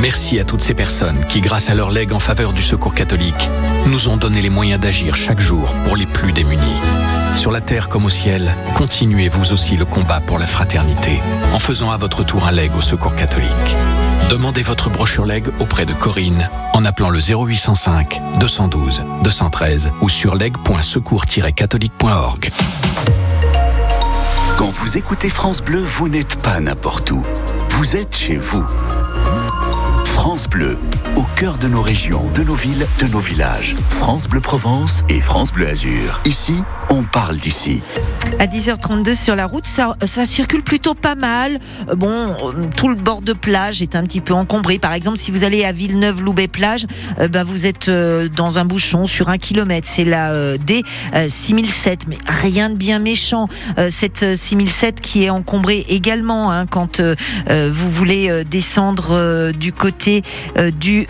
Merci 0.00 0.40
à 0.40 0.44
toutes 0.44 0.62
ces 0.62 0.74
personnes 0.74 1.24
qui, 1.28 1.40
grâce 1.40 1.70
à 1.70 1.74
leur 1.74 1.90
legs 1.90 2.12
en 2.12 2.18
faveur 2.18 2.52
du 2.52 2.62
secours 2.62 2.94
catholique, 2.94 3.48
nous 3.86 4.08
ont 4.08 4.16
donné 4.16 4.42
les 4.42 4.50
moyens 4.50 4.80
d'agir 4.80 5.16
chaque 5.16 5.40
jour 5.40 5.74
pour 5.84 5.96
les 5.96 6.06
plus 6.06 6.32
démunis. 6.32 6.76
Sur 7.42 7.50
la 7.50 7.60
terre 7.60 7.88
comme 7.88 8.04
au 8.04 8.08
ciel, 8.08 8.54
continuez 8.76 9.28
vous 9.28 9.52
aussi 9.52 9.76
le 9.76 9.84
combat 9.84 10.20
pour 10.20 10.38
la 10.38 10.46
fraternité 10.46 11.20
en 11.52 11.58
faisant 11.58 11.90
à 11.90 11.96
votre 11.96 12.22
tour 12.22 12.46
un 12.46 12.52
leg 12.52 12.70
au 12.78 12.80
secours 12.80 13.16
catholique. 13.16 13.50
Demandez 14.30 14.62
votre 14.62 14.90
brochure 14.90 15.26
leg 15.26 15.48
auprès 15.58 15.84
de 15.84 15.92
Corinne 15.92 16.48
en 16.72 16.84
appelant 16.84 17.10
le 17.10 17.18
0805 17.18 18.20
212 18.38 19.02
213 19.24 19.90
ou 20.02 20.08
sur 20.08 20.36
leg.secours-catholique.org. 20.36 22.48
Quand 24.56 24.70
vous 24.70 24.96
écoutez 24.96 25.28
France 25.28 25.62
Bleu, 25.62 25.80
vous 25.80 26.08
n'êtes 26.08 26.40
pas 26.40 26.60
n'importe 26.60 27.10
où. 27.10 27.24
Vous 27.70 27.96
êtes 27.96 28.16
chez 28.16 28.36
vous. 28.36 28.64
France 30.04 30.48
Bleu, 30.48 30.78
au 31.16 31.24
cœur 31.34 31.58
de 31.58 31.66
nos 31.66 31.82
régions, 31.82 32.22
de 32.36 32.44
nos 32.44 32.54
villes, 32.54 32.86
de 33.00 33.08
nos 33.08 33.18
villages. 33.18 33.74
France 33.90 34.28
Bleu 34.28 34.40
Provence 34.40 35.02
et 35.08 35.20
France 35.20 35.50
Bleu 35.50 35.66
Azur. 35.66 36.20
Ici, 36.24 36.62
on 36.92 37.04
parle 37.04 37.38
d'ici. 37.38 37.80
À 38.38 38.46
10h32 38.46 39.14
sur 39.14 39.34
la 39.34 39.46
route, 39.46 39.66
ça, 39.66 39.96
circule 40.26 40.62
plutôt 40.62 40.94
pas 40.94 41.14
mal. 41.14 41.58
Euh, 41.88 41.94
Bon, 42.02 42.08
euh, 42.08 42.64
tout 42.76 42.88
le 42.88 42.96
bord 42.96 43.22
de 43.22 43.32
plage 43.32 43.80
est 43.82 43.94
un 43.94 44.02
petit 44.02 44.20
peu 44.20 44.34
encombré. 44.34 44.78
Par 44.78 44.92
exemple, 44.92 45.16
si 45.16 45.30
vous 45.30 45.44
allez 45.44 45.64
à 45.64 45.70
Villeneuve-Loubet-Plage, 45.72 46.86
euh, 47.20 47.28
ben, 47.28 47.44
vous 47.44 47.66
êtes 47.66 47.88
dans 47.88 48.58
un 48.58 48.64
bouchon 48.64 49.06
sur 49.06 49.28
un 49.28 49.38
kilomètre. 49.38 49.86
C'est 49.88 50.04
la 50.04 50.32
euh, 50.32 50.56
D6007, 50.58 52.00
mais 52.08 52.18
rien 52.26 52.70
de 52.70 52.74
bien 52.74 52.98
méchant. 52.98 53.46
Cette 53.90 54.22
euh, 54.24 54.34
6007 54.34 55.00
qui 55.00 55.24
est 55.24 55.30
encombrée 55.30 55.86
également 55.88 56.50
hein, 56.50 56.66
quand 56.66 57.00
vous 57.00 57.90
voulez 57.90 58.44
descendre 58.44 59.52
du 59.52 59.72
côté 59.72 60.22
du 60.78 61.06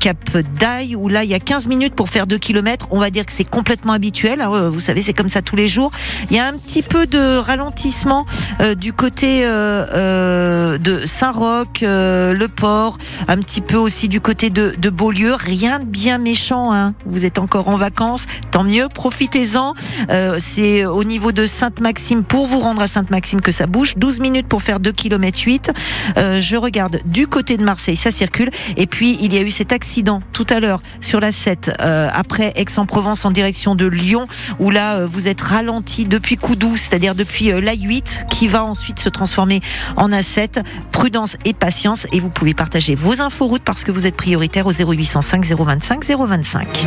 Cap 0.00 0.36
d'Aille, 0.58 0.96
où 0.96 1.08
là, 1.08 1.24
il 1.24 1.30
y 1.30 1.34
a 1.34 1.40
15 1.40 1.68
minutes 1.68 1.94
pour 1.94 2.08
faire 2.08 2.26
2 2.26 2.38
km. 2.38 2.88
On 2.90 2.98
va 2.98 3.10
dire 3.10 3.24
que 3.24 3.32
c'est 3.32 3.48
complètement 3.48 3.92
habituel. 3.92 4.40
hein. 4.40 4.68
Vous 4.68 4.80
savez, 4.80 5.02
c'est 5.02 5.12
comme 5.12 5.23
ça 5.28 5.42
tous 5.42 5.56
les 5.56 5.68
jours. 5.68 5.90
Il 6.30 6.36
y 6.36 6.40
a 6.40 6.46
un 6.46 6.54
petit 6.54 6.82
peu 6.82 7.06
de 7.06 7.36
ralentissement 7.36 8.26
euh, 8.60 8.74
du 8.74 8.92
côté 8.92 9.44
euh, 9.44 9.86
euh, 9.94 10.78
de 10.78 11.04
Saint-Roch, 11.04 11.80
le 11.82 12.46
port, 12.46 12.98
un 13.28 13.38
petit 13.38 13.60
peu 13.60 13.76
aussi 13.76 14.08
du 14.08 14.20
côté 14.20 14.50
de, 14.50 14.90
Beaulieu. 14.90 15.34
Rien 15.34 15.80
de 15.80 15.84
bien 15.84 16.18
méchant. 16.18 16.72
Hein. 16.72 16.94
Vous 17.06 17.24
êtes 17.24 17.38
encore 17.38 17.68
en 17.68 17.76
vacances, 17.76 18.26
tant 18.50 18.64
mieux, 18.64 18.88
profitez-en. 18.92 19.74
C'est 20.38 20.84
au 20.84 21.04
niveau 21.04 21.32
de 21.32 21.46
Sainte-Maxime, 21.46 22.24
pour 22.24 22.46
vous 22.46 22.60
rendre 22.60 22.82
à 22.82 22.86
Sainte-Maxime 22.86 23.40
que 23.40 23.52
ça 23.52 23.66
bouge. 23.66 23.94
12 23.96 24.20
minutes 24.20 24.46
pour 24.46 24.62
faire 24.62 24.80
2 24.80 24.92
km 24.92 25.42
8. 25.44 25.72
Euh, 26.16 26.40
je 26.40 26.56
regarde 26.56 27.00
du 27.04 27.26
côté 27.26 27.56
de 27.56 27.64
Marseille, 27.64 27.96
ça 27.96 28.10
circule. 28.10 28.50
Et 28.76 28.86
puis, 28.86 29.16
il 29.20 29.32
y 29.32 29.38
a 29.38 29.42
eu 29.42 29.50
cet 29.50 29.72
accident 29.72 30.22
tout 30.32 30.46
à 30.50 30.60
l'heure 30.60 30.80
sur 31.00 31.20
la 31.20 31.32
7, 31.32 31.72
euh, 31.80 32.08
après 32.12 32.52
Aix-en-Provence 32.56 33.24
en 33.24 33.30
direction 33.30 33.74
de 33.74 33.86
Lyon, 33.86 34.26
où 34.58 34.70
là, 34.70 35.06
vous 35.14 35.28
êtes 35.28 35.40
ralenti 35.40 36.06
depuis 36.06 36.36
Coudou, 36.36 36.76
c'est-à-dire 36.76 37.14
depuis 37.14 37.52
euh, 37.52 37.60
l'A8, 37.60 38.26
qui 38.26 38.48
va 38.48 38.64
ensuite 38.64 38.98
se 38.98 39.08
transformer 39.08 39.60
en 39.96 40.08
A7. 40.08 40.64
Prudence 40.90 41.36
et 41.44 41.54
patience. 41.54 42.08
Et 42.12 42.18
vous 42.18 42.30
pouvez 42.30 42.52
partager 42.52 42.96
vos 42.96 43.20
infos 43.20 43.46
routes 43.46 43.62
parce 43.62 43.84
que 43.84 43.92
vous 43.92 44.06
êtes 44.06 44.16
prioritaire 44.16 44.66
au 44.66 44.72
0805 44.72 45.44
025 45.46 46.04
025. 46.04 46.86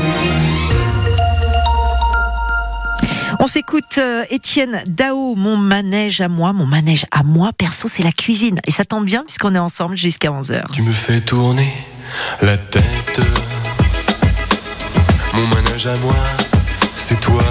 On 3.39 3.43
On 3.43 3.47
s'écoute 3.47 3.97
euh, 3.97 4.25
Étienne 4.29 4.83
Dao, 4.87 5.35
mon 5.35 5.55
manège 5.55 6.19
à 6.19 6.27
moi. 6.27 6.51
Mon 6.51 6.65
manège 6.65 7.05
à 7.11 7.23
moi, 7.23 7.51
perso, 7.57 7.87
c'est 7.87 8.03
la 8.03 8.11
cuisine. 8.11 8.59
Et 8.67 8.71
ça 8.71 8.83
tombe 8.83 9.05
bien 9.05 9.23
puisqu'on 9.23 9.55
est 9.55 9.59
ensemble 9.59 9.95
jusqu'à 9.95 10.31
11h. 10.31 10.63
Tu 10.73 10.81
me 10.81 10.91
fais 10.91 11.21
tourner 11.21 11.73
la 12.41 12.57
tête. 12.57 13.21
Mon 15.33 15.47
manège 15.47 15.87
à 15.87 15.95
moi, 15.99 16.15
c'est 16.97 17.19
toi. 17.21 17.41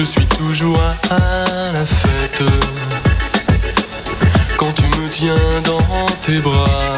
Je 0.00 0.04
suis 0.06 0.24
toujours 0.24 0.80
à 1.10 1.72
la 1.74 1.84
fête. 1.84 2.42
Quand 4.56 4.72
tu 4.72 4.84
me 4.84 5.10
tiens 5.10 5.34
dans 5.62 6.06
tes 6.22 6.38
bras, 6.38 6.94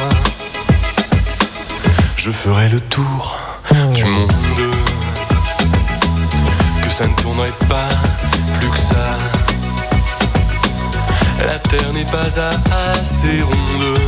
je 2.16 2.30
ferai 2.30 2.68
le 2.68 2.78
tour 2.78 3.36
du 3.92 4.04
monde. 4.04 4.30
Que 6.80 6.90
ça 6.90 7.08
ne 7.08 7.14
tournerait 7.14 7.50
pas 7.68 7.88
plus 8.60 8.70
que 8.70 8.78
ça. 8.78 9.18
La 11.44 11.58
terre 11.58 11.92
n'est 11.92 12.04
pas 12.04 12.28
assez 12.92 13.42
ronde 13.42 13.98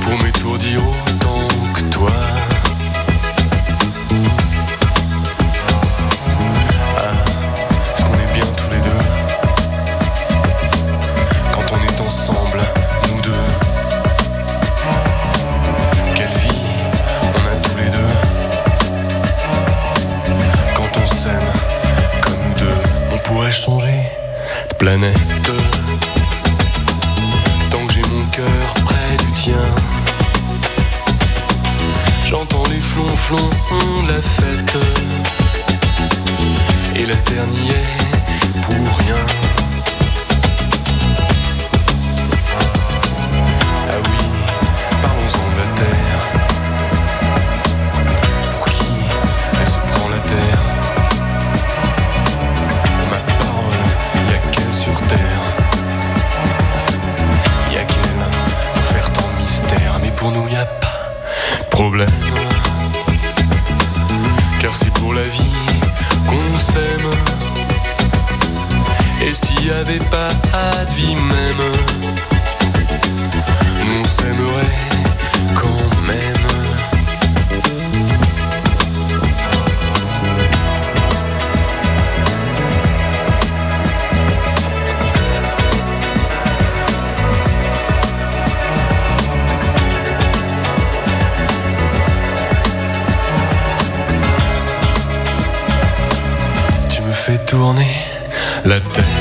pour 0.00 0.18
m'étourdir 0.22 0.80
autant 0.80 1.46
que 1.74 1.80
toi. 1.94 2.10
Tourner 97.66 97.88
la 98.64 98.78
tête. 98.78 99.15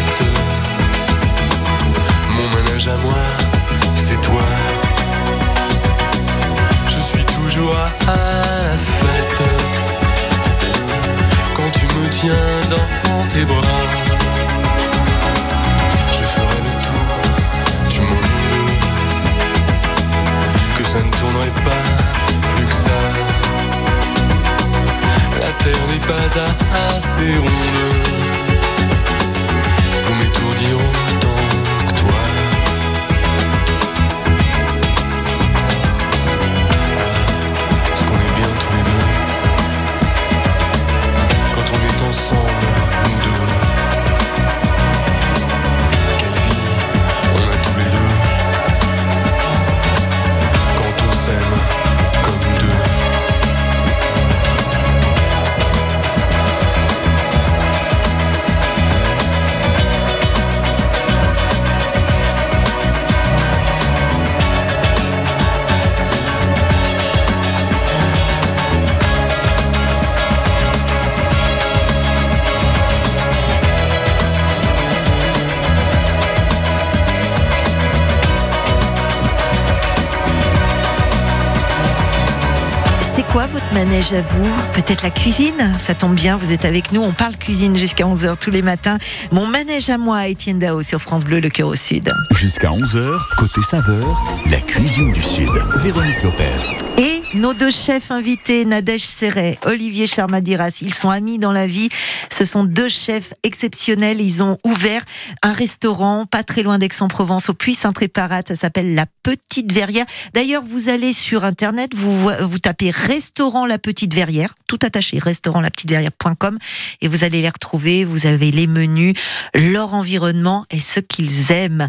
Quoi 83.36 83.48
votre 83.48 83.74
manège 83.74 84.14
à 84.14 84.22
vous? 84.22 84.50
Peut-être 84.72 85.04
la 85.04 85.10
cuisine? 85.10 85.74
Ça 85.78 85.94
tombe 85.94 86.16
bien, 86.16 86.38
vous 86.38 86.54
êtes 86.54 86.64
avec 86.64 86.94
nous. 86.94 87.02
On 87.02 87.12
parle 87.12 87.36
cuisine 87.36 87.76
jusqu'à 87.76 88.06
11h 88.06 88.38
tous 88.38 88.50
les 88.50 88.62
matins. 88.62 88.98
Mon 89.34 89.46
manège 89.46 89.90
à 89.90 89.98
moi, 89.98 90.30
Étienne 90.30 90.58
Dao 90.58 90.82
sur 90.84 91.02
France 91.02 91.26
Bleu, 91.26 91.42
le 91.42 91.50
cœur 91.50 91.68
au 91.68 91.76
sud. 91.76 92.10
Jusqu'à 92.32 92.70
11h, 92.70 93.12
côté 93.36 93.62
saveur, 93.62 94.24
la 94.50 94.62
cuisine 94.62 95.12
du 95.12 95.22
Sud. 95.22 95.50
Véronique 95.84 96.24
Lopez. 96.24 96.78
Et 96.98 97.38
nos 97.38 97.54
deux 97.54 97.72
chefs 97.72 98.10
invités, 98.10 98.64
Nadège 98.64 99.02
Serret, 99.02 99.60
Olivier 99.66 100.08
Charmadiras, 100.08 100.78
ils 100.82 100.94
sont 100.94 101.10
amis 101.10 101.38
dans 101.38 101.52
la 101.52 101.68
vie. 101.68 101.90
Ce 102.30 102.46
sont 102.46 102.64
deux 102.64 102.88
chefs 102.88 103.34
exceptionnels. 103.44 104.22
Ils 104.22 104.44
ont 104.44 104.58
ouvert 104.64 105.02
un 105.44 105.52
restaurant 105.52 106.26
pas 106.26 106.44
très 106.44 106.64
loin 106.64 106.78
d'Aix-en-Provence, 106.78 107.50
au 107.50 107.54
Puy-Saint-Tréparat. 107.54 108.44
Ça 108.48 108.56
s'appelle 108.56 108.96
La 108.96 109.06
Petite 109.24 109.74
Verrière. 109.74 110.06
D'ailleurs, 110.34 110.64
vous 110.66 110.88
allez 110.88 111.12
sur 111.12 111.44
Internet, 111.44 111.94
vous, 111.94 112.30
vous 112.40 112.60
tapez 112.60 112.92
restaurant 112.92 113.25
La 113.68 113.80
Petite 113.80 114.14
Verrière, 114.14 114.54
tout 114.68 114.80
attaché, 114.84 115.18
restaurantlapetiteverrière.com 115.20 116.58
et 117.02 117.08
vous 117.08 117.24
allez 117.24 117.42
les 117.42 117.50
retrouver. 117.50 118.06
Vous 118.06 118.26
avez 118.28 118.52
les 118.52 118.68
menus, 118.68 119.14
leur 119.54 119.94
environnement 119.94 120.66
et 120.72 120.80
ce 120.80 121.00
qu'ils 121.00 121.52
aiment. 121.52 121.88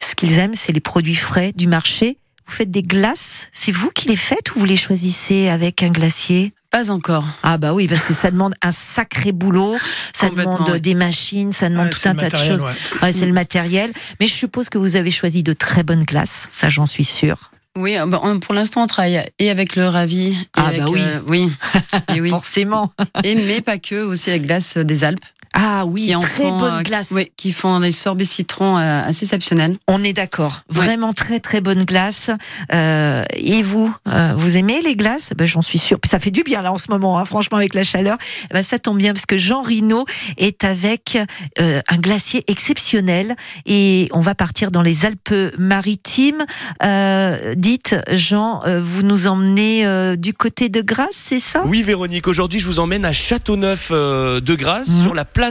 Ce 0.00 0.14
qu'ils 0.14 0.38
aiment, 0.38 0.54
c'est 0.54 0.72
les 0.72 0.80
produits 0.80 1.14
frais 1.14 1.52
du 1.54 1.66
marché. 1.66 2.18
Vous 2.46 2.52
faites 2.54 2.70
des 2.70 2.82
glaces, 2.82 3.48
c'est 3.52 3.72
vous 3.72 3.90
qui 3.90 4.08
les 4.08 4.16
faites 4.16 4.54
ou 4.54 4.60
vous 4.60 4.64
les 4.66 4.76
choisissez 4.76 5.48
avec 5.48 5.82
un 5.82 5.90
glacier? 5.90 6.52
Pas 6.70 6.90
encore. 6.90 7.24
Ah 7.42 7.58
bah 7.58 7.72
oui, 7.74 7.88
parce 7.88 8.02
que 8.02 8.14
ça 8.14 8.30
demande 8.30 8.54
un 8.62 8.72
sacré 8.72 9.32
boulot, 9.32 9.76
ça 10.14 10.28
demande 10.30 10.76
des 10.76 10.94
machines, 10.94 11.52
ça 11.52 11.68
demande 11.68 11.86
Ouais, 11.86 11.90
tout 11.92 12.08
un 12.08 12.14
tas 12.14 12.28
de 12.28 12.36
choses. 12.36 12.64
ouais. 12.64 12.72
Ouais, 13.02 13.12
c'est 13.12 13.26
le 13.26 13.32
matériel. 13.32 13.92
Mais 14.20 14.26
je 14.26 14.32
suppose 14.34 14.68
que 14.68 14.78
vous 14.78 14.94
avez 14.96 15.10
choisi 15.10 15.42
de 15.42 15.54
très 15.54 15.82
bonnes 15.82 16.04
glaces, 16.04 16.48
ça 16.52 16.68
j'en 16.68 16.86
suis 16.86 17.04
sûre. 17.04 17.50
Oui, 17.76 17.96
euh, 17.96 18.06
bah, 18.06 18.20
on- 18.22 18.40
pour 18.40 18.54
l'instant, 18.54 18.82
on 18.82 18.86
travaille 18.86 19.22
et 19.38 19.50
avec 19.50 19.76
le 19.76 19.86
Ravi. 19.86 20.28
Et 20.30 20.36
Ah 20.54 20.66
avec, 20.68 20.80
bah 20.80 20.86
oui. 20.90 21.00
euh, 21.02 21.20
oui. 21.26 21.50
Et 22.16 22.20
oui. 22.20 22.30
Forcément. 22.30 22.92
Et, 23.22 23.34
mais 23.34 23.60
pas 23.60 23.78
que, 23.78 24.02
aussi 24.02 24.30
avec 24.30 24.42
glace 24.46 24.76
des 24.78 25.04
Alpes. 25.04 25.20
Ah 25.58 25.84
oui, 25.86 26.12
très 26.20 26.44
font, 26.44 26.58
bonne 26.58 26.74
euh, 26.74 26.82
glace. 26.82 27.12
Oui, 27.14 27.32
qui 27.36 27.50
font 27.52 27.80
des 27.80 27.90
sorbets 27.92 28.24
citron 28.26 28.76
euh, 28.76 29.02
assez 29.06 29.24
exceptionnels. 29.24 29.76
On 29.88 30.04
est 30.04 30.12
d'accord. 30.12 30.60
Vraiment 30.68 31.14
très 31.14 31.40
très 31.40 31.62
bonne 31.62 31.84
glace. 31.84 32.30
Euh, 32.74 33.24
et 33.34 33.62
vous, 33.62 33.90
euh, 34.08 34.34
vous 34.36 34.56
aimez 34.58 34.82
les 34.82 34.96
glaces? 34.96 35.30
Ben, 35.36 35.46
J'en 35.46 35.62
suis 35.62 35.78
sûre. 35.78 35.98
Puis 35.98 36.10
ça 36.10 36.18
fait 36.18 36.30
du 36.30 36.42
bien 36.42 36.60
là 36.60 36.72
en 36.72 36.78
ce 36.78 36.90
moment, 36.90 37.18
hein, 37.18 37.24
franchement 37.24 37.56
avec 37.56 37.74
la 37.74 37.84
chaleur. 37.84 38.18
Eh 38.50 38.54
Ben, 38.54 38.62
ça 38.62 38.78
tombe 38.78 38.98
bien 38.98 39.14
parce 39.14 39.24
que 39.24 39.38
Jean 39.38 39.62
Rino 39.62 40.04
est 40.36 40.62
avec 40.64 41.18
euh, 41.58 41.80
un 41.88 41.96
glacier 41.96 42.44
exceptionnel 42.48 43.34
et 43.64 44.08
on 44.12 44.20
va 44.20 44.34
partir 44.34 44.70
dans 44.70 44.82
les 44.82 45.06
Alpes-Maritimes. 45.06 46.44
Euh, 46.82 47.54
dites, 47.56 47.96
Jean, 48.12 48.62
euh, 48.66 48.80
vous 48.82 49.02
nous 49.02 49.26
emmenez 49.26 49.86
euh, 49.86 50.16
du 50.16 50.34
côté 50.34 50.68
de 50.68 50.82
Grasse, 50.82 51.08
c'est 51.14 51.40
ça? 51.40 51.62
Oui, 51.64 51.82
Véronique, 51.82 52.28
aujourd'hui, 52.28 52.60
je 52.60 52.66
vous 52.66 52.78
emmène 52.78 53.04
à 53.04 53.12
Châteauneuf 53.12 53.88
euh, 53.90 54.40
de 54.40 54.54
Grasse, 54.54 54.88
Mhm. 54.88 55.02
sur 55.02 55.14
la 55.14 55.24
place 55.24 55.45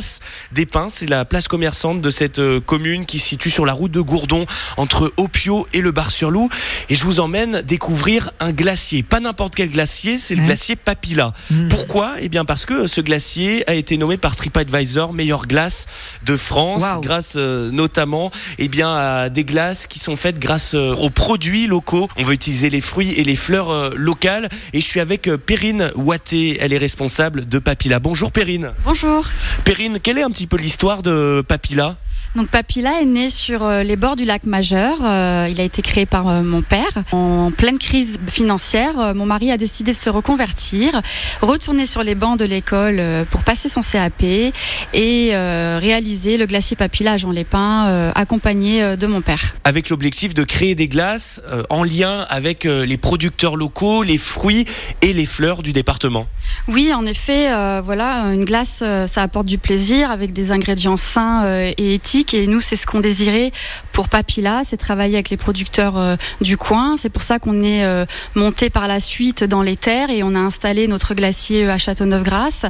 des 0.52 0.66
Pins. 0.66 0.88
C'est 0.90 1.08
la 1.10 1.26
place 1.26 1.48
commerçante 1.48 2.02
de 2.02 2.10
cette 2.10 2.40
euh, 2.40 2.60
commune 2.60 3.06
qui 3.06 3.20
se 3.20 3.28
situe 3.28 3.50
sur 3.50 3.66
la 3.66 3.74
route 3.74 3.92
de 3.92 4.02
Gourdon, 4.02 4.46
entre 4.78 5.14
Opio 5.18 5.66
et 5.74 5.82
le 5.82 5.92
Bar-sur-Loup. 5.92 6.50
Et 6.90 6.96
je 6.96 7.04
vous 7.04 7.20
emmène 7.20 7.62
découvrir 7.62 8.32
un 8.40 8.52
glacier. 8.52 9.04
Pas 9.04 9.20
n'importe 9.20 9.56
quel 9.56 9.70
glacier, 9.70 10.18
c'est 10.18 10.36
le 10.36 10.42
Ouais. 10.42 10.48
glacier 10.48 10.76
Papilla. 10.76 11.34
Mhm. 11.52 11.70
Pourquoi? 11.70 12.16
Eh 12.22 12.30
bien, 12.30 12.46
parce 12.46 12.66
que 12.66 12.88
ce 12.88 13.02
glacier 13.02 13.68
a 13.70 13.74
été 13.74 13.98
nommé 13.98 14.18
par 14.18 14.36
TripAdvisor 14.36 15.14
meilleure 15.14 15.48
glace 15.48 15.86
de 16.26 16.38
France, 16.38 16.84
grâce 17.02 17.34
euh, 17.36 17.72
notamment 17.72 18.32
eh 18.58 18.68
bien, 18.68 18.94
à 18.96 19.30
des 19.30 19.44
glaces 19.44 19.88
qui 19.88 20.00
sont 20.00 20.16
faites 20.16 20.40
grâce 20.40 20.74
euh, 20.76 20.94
aux 20.96 21.10
produits 21.10 21.68
locaux. 21.68 22.08
On 22.18 22.24
veut 22.24 22.34
utiliser 22.34 22.70
les 22.70 22.82
fruits 22.82 23.12
et 23.14 23.24
les 23.24 23.36
fleurs 23.36 23.70
euh, 23.70 23.90
locales. 23.96 24.50
Et 24.74 24.82
je 24.82 24.86
suis 24.86 25.00
avec 25.00 25.30
Perrine 25.46 25.92
Watté, 25.96 26.58
elle 26.60 26.74
est 26.74 26.78
responsable 26.78 27.48
de 27.48 27.60
Papilla. 27.60 28.00
Bonjour 28.00 28.32
Perrine. 28.32 28.72
Bonjour. 28.84 29.26
Perrine, 29.64 29.85
quelle 30.02 30.18
est 30.18 30.24
un 30.24 30.32
petit 30.32 30.48
peu 30.48 30.58
l'histoire 30.58 31.02
de 31.04 31.44
Papilla 31.48 31.96
Donc 32.36 32.50
Papilla 32.50 33.02
est 33.02 33.06
né 33.06 33.30
sur 33.30 33.64
euh, 33.64 33.84
les 33.84 33.96
bords 33.96 34.16
du 34.16 34.26
lac 34.26 34.44
Majeur. 34.46 34.98
Euh, 35.04 35.48
il 35.50 35.60
a 35.62 35.64
été 35.64 35.82
créé 35.82 36.06
par 36.06 36.28
euh, 36.28 36.42
mon 36.42 36.62
père. 36.62 36.92
En 37.12 37.52
pleine 37.56 37.78
crise 37.78 38.20
financière, 38.28 39.00
euh, 39.00 39.14
mon 39.14 39.26
mari 39.26 39.52
a 39.52 39.58
décidé 39.58 39.92
de 39.92 39.98
se 39.98 40.10
reconvertir, 40.10 41.02
retourner 41.42 41.86
sur 41.86 42.04
les 42.04 42.16
bancs 42.16 42.38
de 42.38 42.46
l'école 42.46 43.02
pour 43.32 43.44
passer 43.44 43.70
son 43.70 43.82
CAP 43.82 44.24
et 44.24 45.32
réaliser 45.34 46.38
le 46.38 46.46
glacier 46.46 46.76
Papilla 46.76 47.14
à 47.14 47.18
Jean-les-Pins, 47.18 47.88
euh, 47.88 48.12
accompagné 48.16 48.98
de 48.98 49.08
mon 49.08 49.22
père. 49.22 49.56
Avec 49.64 49.90
l'objectif 49.90 50.34
de 50.34 50.44
créer 50.44 50.76
des 50.76 50.88
glaces 50.88 51.42
en 51.70 51.84
lien 51.84 52.26
avec 52.30 52.64
les 52.66 52.98
producteurs 52.98 53.56
locaux, 53.56 54.04
les 54.04 54.18
fruits 54.18 54.66
et 55.02 55.14
les 55.14 55.26
fleurs 55.26 55.64
du 55.64 55.74
département. 55.74 56.28
Oui, 56.68 56.92
en 56.94 57.06
effet, 57.06 57.50
voilà, 57.82 58.34
une 58.34 58.46
glace, 58.46 58.84
ça 59.08 59.22
apporte 59.22 59.46
du 59.46 59.58
plaisir 59.58 59.75
avec 60.10 60.34
des 60.34 60.52
ingrédients 60.52 60.98
sains 60.98 61.44
euh, 61.46 61.72
et 61.78 61.94
éthiques. 61.96 62.34
Et 62.34 62.48
nous, 62.48 62.62
c'est 62.62 62.76
ce 62.76 62.86
qu'on 62.86 63.00
désirait 63.00 63.52
pour 63.96 64.10
Papilla, 64.10 64.64
c'est 64.66 64.76
travailler 64.76 65.16
avec 65.16 65.30
les 65.30 65.38
producteurs 65.38 65.98
euh, 65.98 66.18
du 66.42 66.58
coin. 66.58 66.98
C'est 66.98 67.10
pour 67.10 67.22
ça 67.22 67.40
qu'on 67.40 67.62
est 67.62 67.86
euh, 67.86 68.06
monté 68.36 68.70
par 68.70 68.90
la 68.90 69.00
suite 69.00 69.46
dans 69.46 69.62
les 69.62 69.78
terres 69.78 70.10
et 70.10 70.22
on 70.22 70.36
a 70.36 70.40
installé 70.40 70.90
notre 70.90 71.14
glacier 71.14 71.66
euh, 71.66 71.74
à 71.74 71.78
Châteauneuf-Grasse 71.78 72.66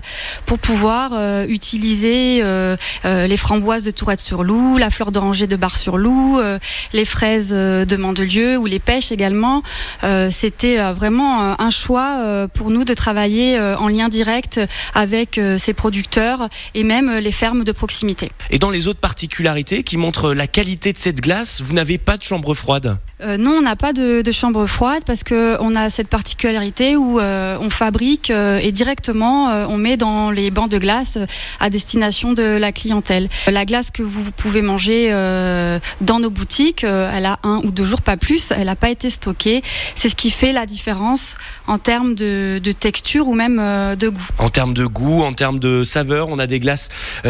pour 0.45 0.59
pouvoir 0.59 1.13
utiliser 1.47 2.43
les 3.03 3.37
framboises 3.37 3.83
de 3.83 3.91
Tourette-sur-Loup, 3.91 4.77
la 4.77 4.91
fleur 4.91 5.11
d'oranger 5.11 5.47
de 5.47 5.55
Bar-sur-Loup, 5.55 6.39
les 6.93 7.05
fraises 7.05 7.49
de 7.49 7.95
Mandelieu 7.95 8.57
ou 8.57 8.67
les 8.67 8.79
pêches 8.79 9.11
également. 9.11 9.63
C'était 10.29 10.77
vraiment 10.91 11.59
un 11.59 11.69
choix 11.71 12.47
pour 12.53 12.69
nous 12.69 12.83
de 12.83 12.93
travailler 12.93 13.59
en 13.59 13.87
lien 13.87 14.09
direct 14.09 14.59
avec 14.93 15.39
ces 15.57 15.73
producteurs 15.73 16.49
et 16.75 16.83
même 16.83 17.17
les 17.17 17.31
fermes 17.31 17.63
de 17.63 17.71
proximité. 17.71 18.31
Et 18.51 18.59
dans 18.59 18.69
les 18.69 18.87
autres 18.87 18.99
particularités 18.99 19.83
qui 19.83 19.97
montrent 19.97 20.33
la 20.33 20.47
qualité 20.47 20.93
de 20.93 20.97
glace, 21.21 21.61
vous 21.61 21.73
n'avez 21.73 21.97
pas 21.97 22.17
de 22.17 22.23
chambre 22.23 22.53
froide. 22.53 22.97
Euh, 23.21 23.37
non, 23.37 23.51
on 23.51 23.61
n'a 23.61 23.77
pas 23.77 23.93
de, 23.93 24.23
chambre 24.31 24.65
froide 24.65 25.03
parce 25.05 25.23
que 25.23 25.55
on 25.61 25.75
a 25.75 25.89
cette 25.89 26.09
particularité 26.09 26.97
où 26.97 27.19
euh, 27.19 27.57
on 27.61 27.69
fabrique 27.69 28.31
euh, 28.31 28.57
et 28.57 28.73
directement 28.73 29.45
on 29.69 29.77
met 29.77 29.95
dans 29.95 30.31
les 30.31 30.51
bancs 30.51 30.69
de 30.69 30.77
glace 30.77 31.17
à 31.59 31.69
destination 31.69 32.33
de 32.33 32.43
la 32.43 32.71
clientèle. 32.71 33.29
La 33.47 33.65
glace 33.65 33.91
que 33.91 34.03
vous 34.03 34.31
pouvez 34.31 34.61
manger 34.61 35.11
dans 36.01 36.19
nos 36.19 36.29
boutiques, 36.29 36.83
elle 36.83 37.25
a 37.25 37.39
un 37.43 37.61
ou 37.63 37.71
deux 37.71 37.85
jours, 37.85 38.01
pas 38.01 38.17
plus. 38.17 38.51
Elle 38.51 38.65
n'a 38.65 38.75
pas 38.75 38.89
été 38.89 39.09
stockée. 39.09 39.63
C'est 39.95 40.09
ce 40.09 40.15
qui 40.15 40.31
fait 40.31 40.51
la 40.51 40.65
différence 40.65 41.35
en 41.67 41.77
termes 41.77 42.15
de, 42.15 42.59
de 42.61 42.71
texture 42.71 43.27
ou 43.27 43.33
même 43.33 43.57
de 43.95 44.09
goût. 44.09 44.27
En 44.39 44.49
termes 44.49 44.73
de 44.73 44.85
goût, 44.85 45.23
en 45.23 45.33
termes 45.33 45.59
de 45.59 45.83
saveur, 45.83 46.29
on 46.29 46.39
a 46.39 46.47
des 46.47 46.59
glaces 46.59 46.89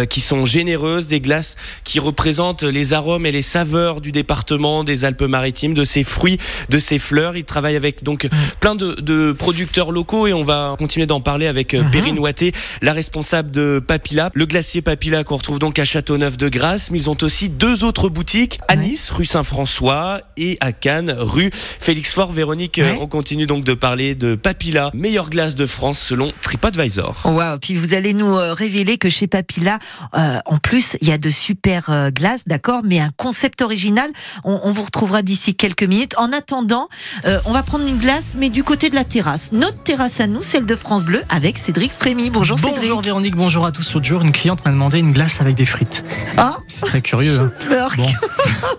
qui 0.10 0.22
sont 0.22 0.46
généreuses, 0.46 1.08
des 1.08 1.22
glaces 1.22 1.56
qui 1.84 2.00
représentent 2.00 2.64
les 2.64 2.94
arômes 2.94 3.26
et 3.26 3.32
les 3.32 3.42
saveurs 3.42 4.02
du 4.02 4.12
département 4.12 4.84
des 4.84 5.06
Alpes-Maritimes, 5.06 5.75
de 5.76 5.84
ses 5.84 6.04
fruits, 6.04 6.40
de 6.70 6.80
ses 6.80 6.98
fleurs. 6.98 7.38
Il 7.38 7.44
travaille 7.44 7.76
avec 7.76 8.04
donc 8.04 8.28
plein 8.60 8.74
de, 8.74 8.94
de 8.94 9.32
producteurs 9.32 9.92
locaux 9.92 10.26
et 10.26 10.34
on 10.34 10.44
va 10.44 10.76
continuer 10.80 11.06
d'en 11.06 11.22
parler 11.22 11.46
avec 11.46 11.74
euh, 11.74 11.84
Perrine 11.92 12.18
Watté, 12.18 12.52
la 12.82 12.94
responsable 12.94 13.52
de 13.52 13.84
Papilla, 13.86 14.32
le 14.34 14.46
glacier 14.46 14.82
Papilla 14.82 15.24
qu'on 15.24 15.38
retrouve 15.38 15.60
donc 15.60 15.78
à 15.78 15.86
Châteauneuf 15.86 16.38
de 16.38 16.50
Grasse. 16.50 16.90
Mais 16.90 17.00
ils 17.00 17.10
ont 17.10 17.18
aussi 17.22 17.50
deux 17.50 17.84
autres 17.84 18.10
boutiques 18.10 18.60
à 18.68 18.76
Nice, 18.76 19.12
rue 19.12 19.26
Saint-François 19.26 20.22
et 20.38 20.58
à 20.62 20.72
Cannes, 20.72 21.16
rue 21.18 21.52
Félix 21.54 22.14
Fort. 22.14 22.32
Véronique, 22.32 22.80
euh, 22.80 22.96
on 23.00 23.08
continue 23.08 23.46
donc 23.46 23.64
de 23.64 23.74
parler 23.74 24.16
de 24.16 24.36
Papilla, 24.36 24.90
meilleure 24.94 25.30
glace 25.30 25.54
de 25.54 25.66
France 25.66 26.00
selon 26.00 26.32
TripAdvisor. 26.42 27.22
Wow. 27.26 27.60
Puis 27.62 27.76
vous 27.76 27.94
allez 27.94 28.14
nous 28.14 28.36
euh, 28.36 28.54
révéler 28.54 28.98
que 28.98 29.10
chez 29.10 29.28
Papilla, 29.28 29.80
euh, 30.16 30.40
en 30.46 30.58
plus, 30.58 30.98
il 31.02 31.10
y 31.10 31.12
a 31.12 31.18
de 31.18 31.30
super 31.30 32.12
glaces, 32.12 32.48
d'accord, 32.48 32.82
mais 32.84 33.00
un 33.00 33.12
concept 33.16 33.62
original. 33.62 34.10
On, 34.44 34.60
on 34.64 34.72
vous 34.72 34.84
retrouvera 34.84 35.22
d'ici 35.22 35.56
quelques 35.66 35.84
minutes. 35.90 36.14
En 36.20 36.32
attendant, 36.32 36.90
euh, 37.26 37.40
on 37.46 37.52
va 37.52 37.64
prendre 37.64 37.88
une 37.88 37.98
glace, 37.98 38.36
mais 38.38 38.50
du 38.50 38.64
côté 38.64 38.92
de 38.92 38.96
la 38.96 39.04
terrasse. 39.04 39.50
Notre 39.52 39.78
terrasse 39.82 40.20
à 40.20 40.28
nous, 40.28 40.44
celle 40.44 40.68
de 40.68 40.76
France 40.76 41.04
Bleu, 41.04 41.24
avec 41.30 41.58
Cédric 41.58 41.92
Prémy. 41.98 42.30
Bonjour, 42.30 42.60
Cédric. 42.60 42.82
Bonjour 42.82 43.02
Véronique, 43.02 43.36
bonjour 43.36 43.66
à 43.66 43.72
tous. 43.72 43.92
L'autre 43.96 44.06
jour, 44.06 44.22
une 44.22 44.32
cliente 44.32 44.64
m'a 44.64 44.70
demandé 44.70 45.00
une 45.00 45.12
glace 45.12 45.42
avec 45.42 45.56
des 45.56 45.66
frites. 45.66 46.04
Ah 46.38 46.58
C'est 46.68 46.82
très 46.86 47.02
curieux. 47.02 47.40
hein. 47.40 47.52
Bon. 47.98 48.06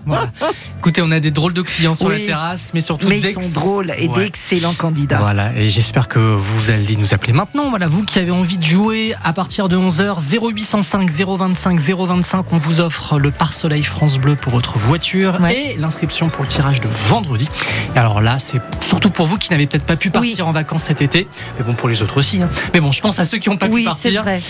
Voilà. 0.07 0.31
Écoutez, 0.79 1.03
on 1.03 1.11
a 1.11 1.19
des 1.19 1.33
drôles 1.33 1.53
de 1.53 1.63
clients 1.63 1.97
sur 1.97 2.07
Oui. 2.07 2.21
la 2.21 2.27
terrasse, 2.27 2.71
mais 2.75 2.81
surtout 2.81 3.09
Mais 3.09 3.19
ils 3.19 3.33
sont 3.33 3.41
drôles 3.61 3.93
et 3.99 4.07
Ouais. 4.07 4.23
d'excellents 4.23 4.75
candidats. 4.75 5.17
Voilà, 5.19 5.53
et 5.57 5.69
j'espère 5.69 6.07
que 6.07 6.21
vous 6.21 6.71
allez 6.71 6.97
nous 6.97 7.13
appeler 7.13 7.33
maintenant. 7.33 7.71
Voilà, 7.71 7.89
vous 7.89 8.05
qui 8.05 8.21
avez 8.21 8.31
envie 8.31 8.57
de 8.57 8.65
jouer 8.65 9.15
à 9.25 9.33
partir 9.33 9.69
de 9.69 9.77
11h, 9.77 10.21
0805 10.21 11.11
025 11.11 11.81
025, 11.81 12.47
on 12.53 12.59
vous 12.59 12.81
offre 12.81 13.19
le 13.19 13.33
pare-soleil 13.33 13.83
France 13.83 14.19
Bleu 14.19 14.37
pour 14.37 14.53
votre 14.53 14.79
voiture 14.79 15.45
et 15.47 15.77
l'inscription 15.77 16.29
pour 16.29 16.43
le 16.45 16.49
tirage 16.49 16.76
de 16.81 16.89
vendredi. 17.09 17.49
Et 17.95 17.99
alors 17.99 18.21
là, 18.21 18.39
c'est 18.39 18.61
surtout 18.83 19.11
pour 19.11 19.27
vous 19.27 19.39
qui 19.39 19.51
n'avez 19.51 19.67
peut-être 19.67 19.85
pas 19.87 19.97
pu 19.97 20.11
partir 20.11 20.47
en 20.49 20.53
vacances 20.53 20.85
cet 20.85 21.03
été, 21.03 21.27
mais 21.59 21.65
bon, 21.65 21.75
pour 21.75 21.89
les 21.89 22.03
autres 22.03 22.19
aussi. 22.19 22.41
hein. 22.43 22.49
Mais 22.75 22.81
bon, 22.81 22.93
je 22.93 23.01
pense 23.01 23.19
à 23.19 23.25
ceux 23.25 23.39
qui 23.39 23.49
n'ont 23.49 23.57
pas 23.57 23.67
Oui, 23.69 23.83
pu 23.83 23.87
partir. 23.89 24.23
vrai. 24.23 24.41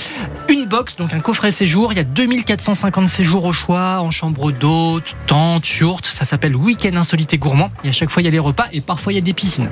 Une 0.49 0.66
box, 0.66 0.97
donc 0.97 1.12
un 1.12 1.20
coffret 1.20 1.51
séjour. 1.51 1.93
Il 1.93 1.97
y 1.97 2.01
a 2.01 2.05
2450 2.05 3.09
séjours 3.09 3.45
au 3.45 3.53
choix, 3.53 4.01
en 4.01 4.11
chambre 4.11 4.53
d'hôte, 4.53 5.14
tente, 5.27 5.68
yourte. 5.79 6.07
Ça 6.07 6.24
s'appelle 6.24 6.57
Week-end 6.57 6.97
insolite 6.97 7.33
et 7.35 7.39
gourmand. 7.39 7.70
Et 7.85 7.89
à 7.89 7.93
chaque 7.93 8.11
fois, 8.11 8.22
il 8.22 8.27
y 8.27 8.29
a 8.29 8.33
les 8.33 8.39
repas 8.39 8.66
et 8.72 8.81
parfois, 8.81 9.12
il 9.12 9.16
y 9.16 9.18
a 9.18 9.22
des 9.22 9.33
piscines. 9.35 9.68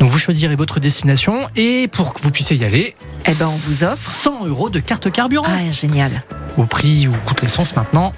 Donc, 0.00 0.10
vous 0.10 0.18
choisirez 0.18 0.56
votre 0.56 0.80
destination 0.80 1.48
et 1.56 1.88
pour 1.88 2.12
que 2.14 2.22
vous 2.22 2.30
puissiez 2.30 2.56
y 2.56 2.64
aller, 2.64 2.94
eh 3.28 3.34
ben, 3.34 3.46
on 3.48 3.56
vous 3.68 3.84
offre 3.84 4.10
100 4.10 4.46
euros 4.46 4.70
de 4.70 4.80
carte 4.80 5.10
carburant. 5.10 5.46
Ah, 5.48 5.70
génial. 5.72 6.22
Au 6.56 6.64
prix 6.64 7.08
où 7.08 7.12
coûte 7.26 7.42
l'essence 7.42 7.74
maintenant. 7.76 8.12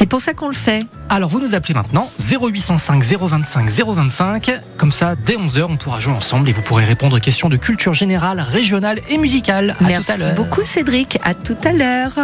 C'est 0.00 0.06
pour 0.06 0.22
ça 0.22 0.32
qu'on 0.32 0.48
le 0.48 0.54
fait. 0.54 0.80
Alors, 1.10 1.28
vous 1.28 1.40
nous 1.40 1.54
appelez 1.54 1.74
maintenant 1.74 2.10
0805 2.18 3.04
025 3.04 3.70
025. 3.70 4.50
Comme 4.78 4.92
ça, 4.92 5.14
dès 5.14 5.36
11h, 5.36 5.64
on 5.68 5.76
pourra 5.76 6.00
jouer 6.00 6.14
ensemble 6.14 6.48
et 6.48 6.52
vous 6.52 6.62
pourrez 6.62 6.86
répondre 6.86 7.18
aux 7.18 7.20
questions 7.20 7.50
de 7.50 7.58
culture 7.58 7.92
générale, 7.92 8.40
régionale 8.40 9.02
et 9.10 9.18
musicale. 9.18 9.72
À 9.72 9.74
tout 9.74 9.84
à 9.84 9.88
Merci 9.88 10.12
beaucoup 10.34 10.62
Cédric, 10.64 11.18
à 11.22 11.34
tout 11.34 11.58
à 11.64 11.72
l'heure. 11.72 12.18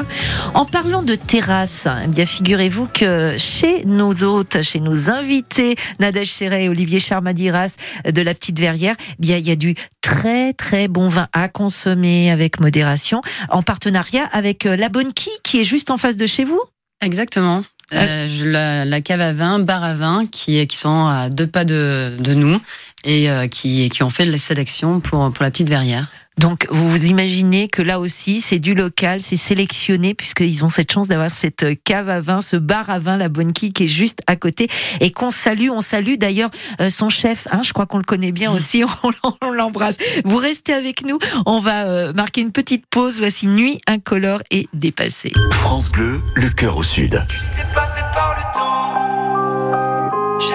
En 0.55 0.65
parlant 0.65 1.03
de 1.03 1.17
terrasse, 1.17 1.87
eh 2.03 2.07
bien 2.07 2.25
figurez-vous 2.25 2.89
que 2.95 3.35
chez 3.37 3.85
nos 3.85 4.25
hôtes, 4.25 4.63
chez 4.63 4.81
nos 4.81 5.11
invités, 5.11 5.77
Nadège 6.01 6.33
Serret 6.33 6.65
et 6.65 6.69
Olivier 6.71 6.99
Charmadiras 6.99 7.77
de 8.11 8.23
la 8.23 8.33
Petite 8.33 8.59
Verrière, 8.59 8.95
eh 8.99 9.15
bien 9.19 9.37
il 9.37 9.47
y 9.47 9.51
a 9.51 9.57
du 9.57 9.75
très 10.01 10.55
très 10.55 10.89
bon 10.89 11.11
vin 11.11 11.29
à 11.35 11.49
consommer 11.49 12.31
avec 12.31 12.59
modération, 12.59 13.21
en 13.51 13.63
partenariat 13.63 14.25
avec 14.33 14.65
euh, 14.65 14.77
La 14.77 14.89
Bonne 14.89 15.13
Qui, 15.13 15.29
qui 15.43 15.61
est 15.61 15.65
juste 15.65 15.91
en 15.91 15.99
face 15.99 16.17
de 16.17 16.27
chez 16.27 16.45
vous. 16.45 16.63
Exactement. 17.01 17.65
Euh, 17.93 18.29
je- 18.29 18.47
la, 18.47 18.85
la 18.85 19.01
cave 19.01 19.21
à 19.21 19.33
vin, 19.33 19.59
bar 19.61 19.85
à 19.85 19.95
vin, 19.95 20.27
qui, 20.27 20.67
qui 20.67 20.77
sont 20.77 21.07
à 21.07 21.31
deux 21.31 21.47
pas 21.47 21.65
de, 21.65 22.17
de 22.19 22.35
nous 22.35 22.61
et 23.05 23.31
euh, 23.31 23.47
qui, 23.47 23.89
qui 23.91 24.03
ont 24.03 24.11
fait 24.11 24.25
la 24.25 24.39
sélection 24.39 25.01
pour, 25.01 25.33
pour 25.33 25.43
la 25.45 25.51
petite 25.51 25.69
verrière. 25.69 26.09
Donc 26.39 26.67
vous 26.71 26.91
vous 26.91 27.07
imaginez 27.07 27.67
que 27.69 27.81
là 27.81 27.99
aussi 27.99 28.41
c'est 28.43 28.59
du 28.59 28.75
local, 28.75 29.23
c'est 29.23 29.39
sélectionné 29.39 30.13
puisqu'ils 30.13 30.65
ont 30.65 30.69
cette 30.69 30.93
chance 30.93 31.09
d'avoir 31.09 31.31
cette 31.31 31.63
euh, 31.63 31.75
cave 31.85 32.11
à 32.11 32.21
vin, 32.21 32.43
ce 32.43 32.57
bar 32.57 32.91
à 32.91 32.99
vin, 32.99 33.17
la 33.17 33.29
Bonne 33.31 33.53
qui 33.53 33.73
est 33.79 33.87
juste 33.87 34.21
à 34.27 34.37
côté 34.37 34.69
et 35.01 35.11
qu'on 35.13 35.31
salue. 35.31 35.71
On 35.71 35.81
salue 35.81 36.17
d'ailleurs 36.19 36.51
euh, 36.81 36.91
son 36.91 37.09
chef, 37.09 37.49
hein, 37.51 37.63
je 37.65 37.73
crois 37.73 37.87
qu'on 37.87 37.97
le 37.99 38.05
connaît 38.05 38.33
bien 38.33 38.53
aussi, 38.53 38.85
on, 39.03 39.09
l'em- 39.09 39.35
on 39.41 39.51
l'embrasse. 39.51 39.97
Vous 40.27 40.37
restez 40.37 40.75
avec 40.75 41.05
nous, 41.07 41.19
on 41.47 41.61
va 41.61 41.87
euh, 41.87 42.13
marquer 42.13 42.43
une 42.43 42.53
petite 42.53 42.85
pause. 42.87 43.19
Voici 43.19 43.47
Nuit 43.47 43.81
incolore 43.87 44.41
et 44.51 44.69
dépassée. 44.75 45.33
France 45.53 45.91
Bleu, 45.91 46.21
le 46.35 46.51
cœur 46.51 46.77
au 46.77 46.83
sud. 46.83 47.25
Dépassé 47.57 48.01
par 48.13 48.37
le 48.37 48.43
temps, 48.59 50.39
j'ai 50.39 50.55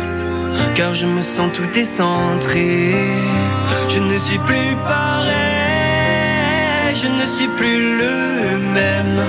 Car 0.73 0.93
je 0.93 1.05
me 1.05 1.21
sens 1.21 1.51
tout 1.53 1.67
décentré. 1.73 2.93
Je 3.89 3.99
ne 3.99 4.17
suis 4.17 4.39
plus 4.39 4.75
pareil, 4.83 5.35
je 6.95 7.07
ne 7.07 7.25
suis 7.25 7.47
plus 7.47 7.97
le 7.97 8.57
même. 8.73 9.21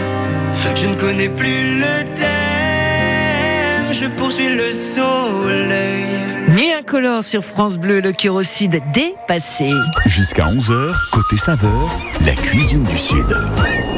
Je 0.75 0.89
ne 0.89 0.95
connais 0.95 1.29
plus 1.29 1.79
le 1.79 2.03
thème, 2.15 3.93
je 3.93 4.07
poursuis 4.07 4.49
le 4.49 4.73
soleil. 4.73 6.23
Nuit 6.49 6.73
incolore 6.73 7.25
sur 7.25 7.45
France 7.45 7.79
Bleu, 7.79 8.01
le 8.01 8.13
sud 8.43 8.81
dépassé. 8.93 9.71
Jusqu'à 10.07 10.45
11h, 10.45 10.93
côté 11.11 11.37
saveur, 11.37 11.89
la 12.27 12.33
cuisine 12.33 12.85
du 12.85 12.99
Sud. 12.99 13.37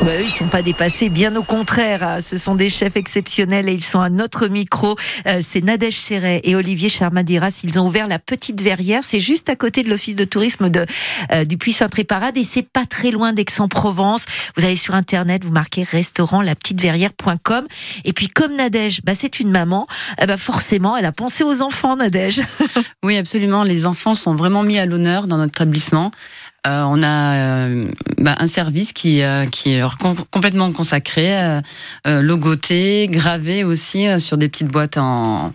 Bah, 0.02 0.10
eux, 0.18 0.22
ils 0.22 0.30
sont 0.30 0.48
pas 0.48 0.60
dépassés, 0.60 1.08
bien 1.08 1.34
au 1.34 1.42
contraire. 1.42 2.02
hein. 2.02 2.20
Ce 2.20 2.36
sont 2.36 2.54
des 2.54 2.68
chefs 2.68 2.96
exceptionnels 2.96 3.70
et 3.70 3.72
ils 3.72 3.84
sont 3.84 4.00
à 4.00 4.10
notre 4.10 4.48
micro. 4.48 4.96
Euh, 5.26 5.40
c'est 5.42 5.62
Nadège 5.62 5.96
Serret 5.98 6.42
et 6.44 6.54
Olivier 6.56 6.90
Charmadiras. 6.90 7.60
Ils 7.64 7.78
ont 7.78 7.86
ouvert 7.86 8.06
la 8.06 8.18
Petite 8.18 8.60
Verrière. 8.60 9.00
C'est 9.02 9.20
juste 9.20 9.48
à 9.48 9.56
côté 9.56 9.82
de 9.82 9.88
l'office 9.88 10.14
de 10.16 10.24
tourisme 10.24 10.68
de, 10.68 10.84
euh, 11.32 11.46
du 11.46 11.56
Puy-Saint-Tréparade 11.56 12.36
et 12.36 12.44
c'est 12.44 12.68
pas 12.68 12.84
très 12.84 13.12
loin 13.12 13.32
d'Aix-en-Provence. 13.32 14.26
Vous 14.58 14.64
allez 14.64 14.76
sur 14.76 14.94
Internet, 14.94 15.42
vous 15.42 15.52
marquez 15.52 15.84
restaurant 15.84 16.42
lapetiteverrière.com. 16.42 17.64
Et 18.04 18.12
puis, 18.12 18.28
comme 18.28 18.56
Nadège, 18.56 19.00
bah, 19.04 19.14
c'est 19.14 19.40
une 19.40 19.50
maman, 19.50 19.86
eh 20.20 20.26
bah, 20.26 20.36
forcément, 20.36 20.98
elle 20.98 21.06
a 21.06 21.12
pensé 21.12 21.44
aux 21.44 21.62
enfants, 21.62 21.96
Nadège. 21.96 22.42
Oui, 23.02 23.16
absolument. 23.18 23.64
Les 23.64 23.84
enfants 23.86 24.14
sont 24.14 24.34
vraiment 24.34 24.62
mis 24.62 24.78
à 24.78 24.86
l'honneur 24.86 25.26
dans 25.26 25.36
notre 25.36 25.60
établissement. 25.60 26.10
Euh, 26.66 26.82
on 26.84 27.02
a 27.02 27.66
euh, 27.68 27.88
bah, 28.18 28.36
un 28.38 28.46
service 28.46 28.92
qui, 28.92 29.22
euh, 29.22 29.44
qui 29.46 29.74
est 29.74 29.82
complètement 30.30 30.72
consacré, 30.72 31.60
logoté, 32.04 33.08
gravé 33.08 33.64
aussi 33.64 34.06
sur 34.18 34.38
des 34.38 34.48
petites 34.48 34.68
boîtes 34.68 34.96
en, 34.96 35.52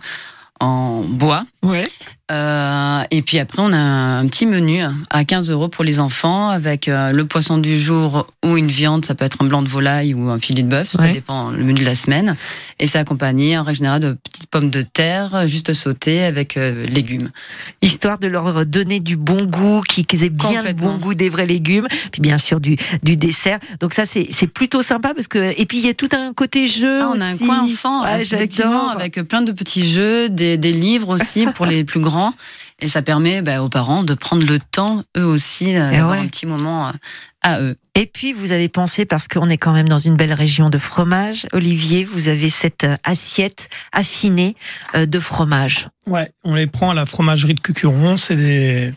en 0.60 1.02
bois. 1.02 1.44
Ouais. 1.62 1.84
Euh, 2.30 3.02
et 3.10 3.22
puis 3.22 3.38
après, 3.38 3.60
on 3.62 3.72
a 3.72 3.78
un 3.78 4.26
petit 4.28 4.46
menu 4.46 4.82
à 5.10 5.24
15 5.24 5.50
euros 5.50 5.68
pour 5.68 5.84
les 5.84 5.98
enfants 5.98 6.48
avec 6.48 6.88
euh, 6.88 7.12
le 7.12 7.24
poisson 7.24 7.58
du 7.58 7.78
jour 7.78 8.26
ou 8.44 8.56
une 8.56 8.68
viande. 8.68 9.04
Ça 9.04 9.14
peut 9.14 9.24
être 9.24 9.38
un 9.40 9.46
blanc 9.46 9.62
de 9.62 9.68
volaille 9.68 10.14
ou 10.14 10.30
un 10.30 10.38
filet 10.38 10.62
de 10.62 10.68
bœuf. 10.68 10.90
Ça 10.92 11.08
dépend 11.12 11.50
le 11.50 11.58
menu 11.64 11.80
de 11.80 11.84
la 11.84 11.94
semaine. 11.94 12.36
Et 12.78 12.86
c'est 12.86 12.98
accompagné 12.98 13.58
en 13.58 13.62
règle 13.64 13.78
générale 13.78 14.00
de 14.00 14.12
petites 14.30 14.46
pommes 14.46 14.70
de 14.70 14.82
terre 14.82 15.46
juste 15.48 15.72
sautées 15.72 16.22
avec 16.22 16.56
euh, 16.56 16.84
légumes. 16.86 17.30
histoire 17.82 18.18
de 18.18 18.26
leur 18.28 18.64
donner 18.66 19.00
du 19.00 19.16
bon 19.16 19.44
goût, 19.44 19.80
qui- 19.88 20.04
qu'ils 20.04 20.24
aient 20.24 20.28
bien 20.30 20.62
le 20.62 20.72
bon 20.72 20.96
goût 20.98 21.14
des 21.14 21.28
vrais 21.28 21.46
légumes, 21.46 21.86
puis 22.12 22.20
bien 22.20 22.38
sûr 22.38 22.60
du, 22.60 22.76
du 23.02 23.16
dessert. 23.16 23.58
Donc 23.80 23.92
ça 23.94 24.04
c'est 24.06 24.46
plutôt 24.46 24.82
sympa 24.82 25.14
parce 25.14 25.28
que 25.28 25.38
et 25.60 25.66
puis 25.66 25.78
il 25.78 25.86
y 25.86 25.88
a 25.88 25.94
tout 25.94 26.08
un 26.12 26.32
côté 26.32 26.66
jeu 26.66 27.00
Ah, 27.02 27.10
on 27.14 27.20
a 27.20 27.24
un 27.24 27.36
coin 27.36 27.60
enfant, 27.62 28.02
Ouais, 28.02 28.22
effectivement, 28.22 28.88
avec 28.90 29.20
plein 29.28 29.42
de 29.42 29.52
petits 29.52 29.86
jeux, 29.90 30.28
des, 30.28 30.56
des 30.58 30.72
livres 30.72 31.08
aussi 31.08 31.46
pour 31.54 31.66
les 31.66 31.84
plus 31.84 32.00
grands. 32.00 32.19
Et 32.80 32.88
ça 32.88 33.02
permet 33.02 33.42
bah, 33.42 33.62
aux 33.62 33.68
parents 33.68 34.04
de 34.04 34.14
prendre 34.14 34.46
le 34.46 34.58
temps, 34.58 35.02
eux 35.16 35.24
aussi, 35.24 35.74
euh, 35.74 35.88
Eh 35.90 35.96
d'avoir 35.96 36.18
ouais. 36.18 36.24
un 36.24 36.26
petit 36.26 36.46
moment 36.46 36.88
euh, 36.88 36.92
à 37.42 37.60
eux. 37.60 37.76
Et 37.94 38.06
puis 38.06 38.32
vous 38.32 38.52
avez 38.52 38.68
pensé 38.68 39.04
parce 39.04 39.28
qu'on 39.28 39.48
est 39.50 39.58
quand 39.58 39.72
même 39.72 39.88
dans 39.88 39.98
une 39.98 40.16
belle 40.16 40.32
région 40.32 40.70
de 40.70 40.78
fromage, 40.78 41.46
Olivier, 41.52 42.04
vous 42.04 42.28
avez 42.28 42.48
cette 42.48 42.84
euh, 42.84 42.96
assiette 43.04 43.68
affinée 43.92 44.56
de 44.94 45.20
fromage. 45.20 45.88
Ouais, 46.10 46.32
on 46.42 46.54
les 46.54 46.66
prend 46.66 46.90
à 46.90 46.94
la 46.94 47.06
fromagerie 47.06 47.54
de 47.54 47.60
Cucuron. 47.60 48.16
C'est 48.16 48.34
des, 48.34 48.92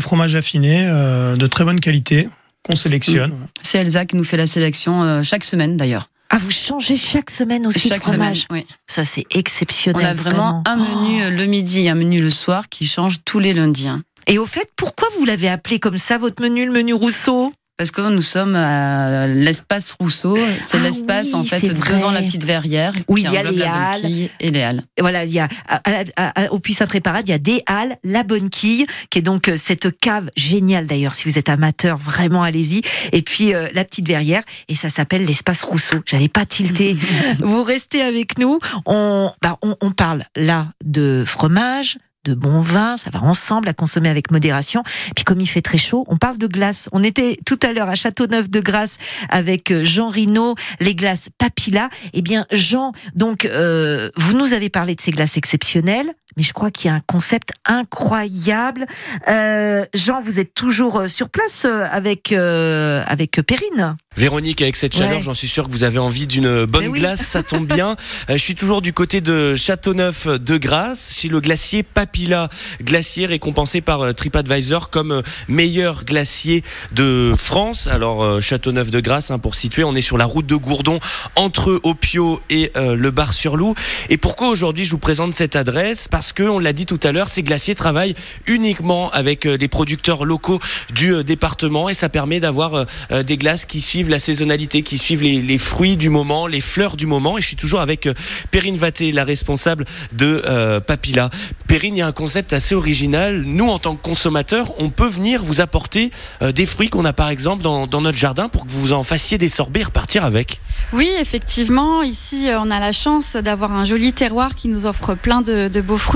fromages 0.00 0.36
affinés 0.36 0.84
euh, 0.86 1.34
de 1.36 1.46
très 1.46 1.64
bonne 1.64 1.80
qualité 1.80 2.28
qu'on 2.62 2.76
sélectionne. 2.76 3.32
C'est 3.62 3.78
Elsa 3.78 4.04
qui 4.04 4.16
nous 4.16 4.24
fait 4.24 4.36
la 4.36 4.46
sélection 4.46 5.02
euh, 5.02 5.22
chaque 5.22 5.44
semaine 5.44 5.78
d'ailleurs. 5.78 6.10
Ah, 6.32 6.38
vous 6.38 6.50
changez 6.50 6.96
chaque 6.96 7.28
semaine 7.30 7.66
aussi 7.66 7.88
Chaque 7.88 8.00
de 8.00 8.04
fromage. 8.04 8.46
semaine, 8.48 8.62
oui. 8.68 8.74
Ça 8.86 9.04
c'est 9.04 9.24
On 9.34 9.38
exceptionnel. 9.38 10.06
a 10.06 10.14
vraiment, 10.14 10.62
un 10.66 10.76
menu 10.76 11.22
euh, 11.24 11.30
le 11.30 11.46
midi 11.46 11.80
et 11.80 11.90
un 11.90 11.94
menu 11.96 12.20
le 12.22 12.30
soir 12.30 12.68
qui 12.68 12.86
change 12.86 13.16
tous 13.24 13.40
les 13.40 13.52
lundis. 13.52 13.88
hein. 13.88 14.02
Et 14.28 14.38
au 14.38 14.46
fait, 14.46 14.70
pourquoi 14.76 15.08
vous 15.18 15.24
l'avez 15.24 15.48
appelé 15.48 15.80
comme 15.80 15.98
ça 15.98 16.18
votre 16.18 16.40
menu, 16.40 16.64
le 16.66 16.70
menu 16.72 16.94
Rousseau? 16.94 17.52
Parce 17.80 17.92
que 17.92 18.02
nous 18.10 18.20
sommes 18.20 18.56
à 18.56 19.26
l'espace 19.26 19.96
Rousseau. 19.98 20.36
C'est 20.60 20.76
Ah 20.76 20.80
l'espace 20.80 21.28
oui, 21.28 21.34
en 21.34 21.44
fait 21.44 21.66
devant 21.66 22.10
la 22.10 22.20
petite 22.20 22.44
verrière. 22.44 22.92
Où 23.08 23.16
il 23.16 23.24
y 23.24 23.34
a 23.38 23.42
les 23.42 23.62
halles. 23.62 24.04
et 24.38 24.50
les 24.50 24.60
halles. 24.60 24.82
Et 24.98 25.00
Voilà, 25.00 25.24
il 25.24 25.30
y 25.32 25.38
a 25.38 25.48
à- 25.66 25.80
à- 26.16 26.42
à- 26.44 26.52
au 26.52 26.58
Puy 26.58 26.74
Saint-Tréparade, 26.74 27.26
il 27.26 27.30
y 27.30 27.34
a 27.34 27.38
des 27.38 27.62
halles, 27.64 27.96
la 28.04 28.22
bonne 28.22 28.50
quille, 28.50 28.84
qui 29.08 29.20
est 29.20 29.22
donc 29.22 29.48
euh, 29.48 29.56
cette 29.56 29.98
cave 29.98 30.28
géniale 30.36 30.86
d'ailleurs. 30.86 31.14
Si 31.14 31.26
vous 31.26 31.38
êtes 31.38 31.48
amateur, 31.48 31.96
vraiment 31.96 32.42
allez-y. 32.42 32.82
Et 33.12 33.22
puis 33.22 33.54
euh, 33.54 33.66
la 33.72 33.86
petite 33.86 34.06
verrière, 34.06 34.42
et 34.68 34.74
ça 34.74 34.90
s'appelle 34.90 35.24
l'espace 35.24 35.62
Rousseau. 35.62 36.00
J'avais 36.04 36.28
pas 36.28 36.44
tilté. 36.44 36.98
vous 37.40 37.64
restez 37.64 38.02
avec 38.02 38.36
nous. 38.38 38.58
On, 38.84 39.32
bah, 39.40 39.56
on, 39.62 39.74
on 39.80 39.90
parle 39.92 40.24
là 40.36 40.66
de 40.84 41.24
fromage. 41.26 41.96
De 42.24 42.34
bon 42.34 42.60
vin, 42.60 42.98
ça 42.98 43.08
va 43.10 43.22
ensemble 43.22 43.66
à 43.70 43.72
consommer 43.72 44.10
avec 44.10 44.30
modération. 44.30 44.82
Puis 45.16 45.24
comme 45.24 45.40
il 45.40 45.46
fait 45.46 45.62
très 45.62 45.78
chaud, 45.78 46.04
on 46.06 46.18
parle 46.18 46.36
de 46.36 46.46
glace. 46.46 46.90
On 46.92 47.02
était 47.02 47.38
tout 47.46 47.58
à 47.62 47.72
l'heure 47.72 47.88
à 47.88 47.94
Châteauneuf 47.94 48.50
de 48.50 48.60
Grasse 48.60 48.98
avec 49.30 49.70
euh, 49.70 49.84
Jean 49.84 50.10
Rino, 50.10 50.54
les 50.80 50.94
glaces 50.94 51.30
Papilla. 51.38 51.88
Eh 52.12 52.20
bien, 52.20 52.44
Jean, 52.52 52.92
donc 53.14 53.46
euh, 53.46 54.10
vous 54.16 54.36
nous 54.36 54.52
avez 54.52 54.68
parlé 54.68 54.94
de 54.94 55.00
ces 55.00 55.12
glaces 55.12 55.38
exceptionnelles. 55.38 56.12
Mais 56.36 56.42
je 56.42 56.52
crois 56.52 56.70
qu'il 56.70 56.88
y 56.88 56.92
a 56.92 56.94
un 56.96 57.02
concept 57.06 57.50
incroyable. 57.64 58.86
Euh, 59.28 59.84
Jean, 59.94 60.20
vous 60.22 60.38
êtes 60.38 60.54
toujours 60.54 61.00
euh, 61.00 61.08
sur 61.08 61.28
place 61.28 61.62
euh, 61.64 61.86
avec 61.90 62.32
avec 62.32 63.40
Perrine. 63.46 63.96
Véronique, 64.16 64.60
avec 64.60 64.76
cette 64.76 64.94
chaleur, 64.94 65.16
Ouais. 65.16 65.20
j'en 65.22 65.34
suis 65.34 65.48
sûr 65.48 65.66
que 65.66 65.70
vous 65.72 65.84
avez 65.84 65.98
envie 65.98 66.26
d'une 66.26 66.64
bonne 66.66 66.88
oui. 66.88 66.98
glace, 67.00 67.20
ça 67.20 67.42
tombe 67.42 67.66
bien. 67.66 67.96
Euh, 68.28 68.34
je 68.34 68.38
suis 68.38 68.54
toujours 68.54 68.82
du 68.82 68.92
côté 68.92 69.20
de 69.20 69.56
Châteauneuf 69.56 70.26
de 70.26 70.56
Grasse, 70.58 71.14
chez 71.16 71.28
le 71.28 71.40
glacier 71.40 71.82
Papilla, 71.82 72.48
glacier 72.82 73.24
récompensé 73.26 73.80
par 73.80 74.02
euh, 74.02 74.12
TripAdvisor 74.12 74.90
comme 74.90 75.12
euh, 75.12 75.22
meilleur 75.48 76.04
glacier 76.04 76.62
de 76.92 77.32
France. 77.36 77.86
Alors 77.86 78.22
euh, 78.22 78.40
Châteauneuf 78.40 78.90
de 78.90 79.00
Grasse, 79.00 79.30
hein, 79.30 79.38
pour 79.38 79.54
situer, 79.54 79.84
on 79.84 79.94
est 79.94 80.00
sur 80.02 80.18
la 80.18 80.26
route 80.26 80.46
de 80.46 80.54
Gourdon 80.56 81.00
entre 81.36 81.80
Opio 81.82 82.40
et 82.50 82.70
euh, 82.76 82.94
le 82.94 83.10
Bar-sur-Loup. 83.10 83.74
Et 84.10 84.16
pourquoi 84.18 84.48
aujourd'hui 84.48 84.84
je 84.84 84.90
vous 84.90 84.98
présente 84.98 85.32
cette 85.32 85.56
adresse? 85.56 86.06
Parce 86.08 86.19
que, 86.32 86.42
on 86.42 86.58
l'a 86.58 86.72
dit 86.72 86.86
tout 86.86 87.00
à 87.02 87.12
l'heure, 87.12 87.28
ces 87.28 87.42
glaciers 87.42 87.74
travaillent 87.74 88.14
uniquement 88.46 89.10
avec 89.10 89.46
euh, 89.46 89.58
des 89.58 89.68
producteurs 89.68 90.24
locaux 90.24 90.60
du 90.94 91.14
euh, 91.14 91.22
département 91.22 91.88
et 91.88 91.94
ça 91.94 92.08
permet 92.08 92.40
d'avoir 92.40 92.74
euh, 92.74 92.84
euh, 93.12 93.22
des 93.22 93.36
glaces 93.36 93.64
qui 93.64 93.80
suivent 93.80 94.08
la 94.08 94.18
saisonnalité, 94.18 94.82
qui 94.82 94.98
suivent 94.98 95.22
les, 95.22 95.58
fruits 95.58 95.96
du 95.96 96.08
moment, 96.08 96.46
les 96.46 96.60
fleurs 96.60 96.96
du 96.96 97.06
moment. 97.06 97.38
Et 97.38 97.40
je 97.40 97.46
suis 97.46 97.56
toujours 97.56 97.80
avec 97.80 98.06
euh, 98.06 98.14
Perrine 98.50 98.76
Vaté, 98.76 99.12
la 99.12 99.24
responsable 99.24 99.84
de 100.12 100.42
euh, 100.46 100.80
Papilla. 100.80 101.30
Perrine, 101.66 101.96
il 101.96 101.98
y 102.00 102.02
a 102.02 102.06
un 102.06 102.12
concept 102.12 102.52
assez 102.52 102.74
original. 102.74 103.42
Nous, 103.42 103.68
en 103.68 103.78
tant 103.78 103.94
que 103.94 104.02
consommateurs, 104.02 104.72
on 104.78 104.90
peut 104.90 105.06
venir 105.06 105.44
vous 105.44 105.60
apporter 105.60 106.10
euh, 106.42 106.52
des 106.52 106.66
fruits 106.66 106.88
qu'on 106.88 107.04
a 107.04 107.12
par 107.12 107.28
exemple 107.28 107.62
dans, 107.62 107.86
notre 108.00 108.18
jardin 108.18 108.48
pour 108.48 108.66
que 108.66 108.70
vous 108.70 108.92
en 108.92 109.02
fassiez 109.02 109.38
des 109.38 109.48
sorbets 109.48 109.80
et 109.80 109.84
repartir 109.84 110.24
avec. 110.24 110.60
Oui, 110.92 111.08
effectivement, 111.20 112.02
ici 112.02 112.48
euh, 112.48 112.60
on 112.60 112.70
a 112.70 112.80
la 112.80 112.92
chance 112.92 113.36
d'avoir 113.36 113.72
un 113.72 113.84
joli 113.84 114.12
terroir 114.12 114.54
qui 114.54 114.68
nous 114.68 114.86
offre 114.86 115.14
plein 115.14 115.42
de 115.42 115.80
beaux 115.80 115.98
fruits. 115.98 116.09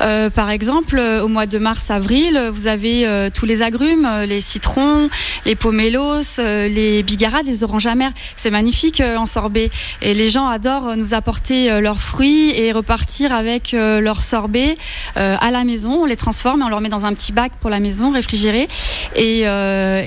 Euh, 0.00 0.30
par 0.30 0.50
exemple, 0.50 0.98
euh, 0.98 1.22
au 1.22 1.28
mois 1.28 1.46
de 1.46 1.58
mars-avril, 1.58 2.36
euh, 2.36 2.50
vous 2.50 2.66
avez 2.66 3.06
tous 3.34 3.46
les 3.46 3.62
agrumes, 3.62 4.08
les 4.26 4.40
citrons, 4.40 5.08
les 5.46 5.54
pomélos, 5.54 6.38
euh, 6.38 6.68
les 6.68 7.02
bigarades, 7.02 7.46
les 7.46 7.64
oranges 7.64 7.86
amères. 7.86 8.12
C'est 8.36 8.50
magnifique 8.50 9.00
en 9.00 9.26
sorbet. 9.26 9.70
Et 10.00 10.14
les 10.14 10.30
gens 10.30 10.48
adorent 10.48 10.96
nous 10.96 11.14
apporter 11.14 11.80
leurs 11.80 11.98
fruits 11.98 12.50
et 12.50 12.72
repartir 12.72 13.32
avec 13.32 13.72
leurs 13.72 14.22
sorbets 14.22 14.74
euh, 15.16 15.36
à 15.40 15.50
la 15.50 15.64
maison. 15.64 16.02
On 16.02 16.04
les 16.04 16.16
transforme 16.16 16.60
et 16.60 16.64
on 16.64 16.68
leur 16.68 16.80
met 16.80 16.88
dans 16.88 17.04
un 17.04 17.14
petit 17.14 17.32
bac 17.32 17.52
pour 17.60 17.70
la 17.70 17.80
maison, 17.80 18.10
réfrigéré. 18.12 18.68
Et, 19.16 19.42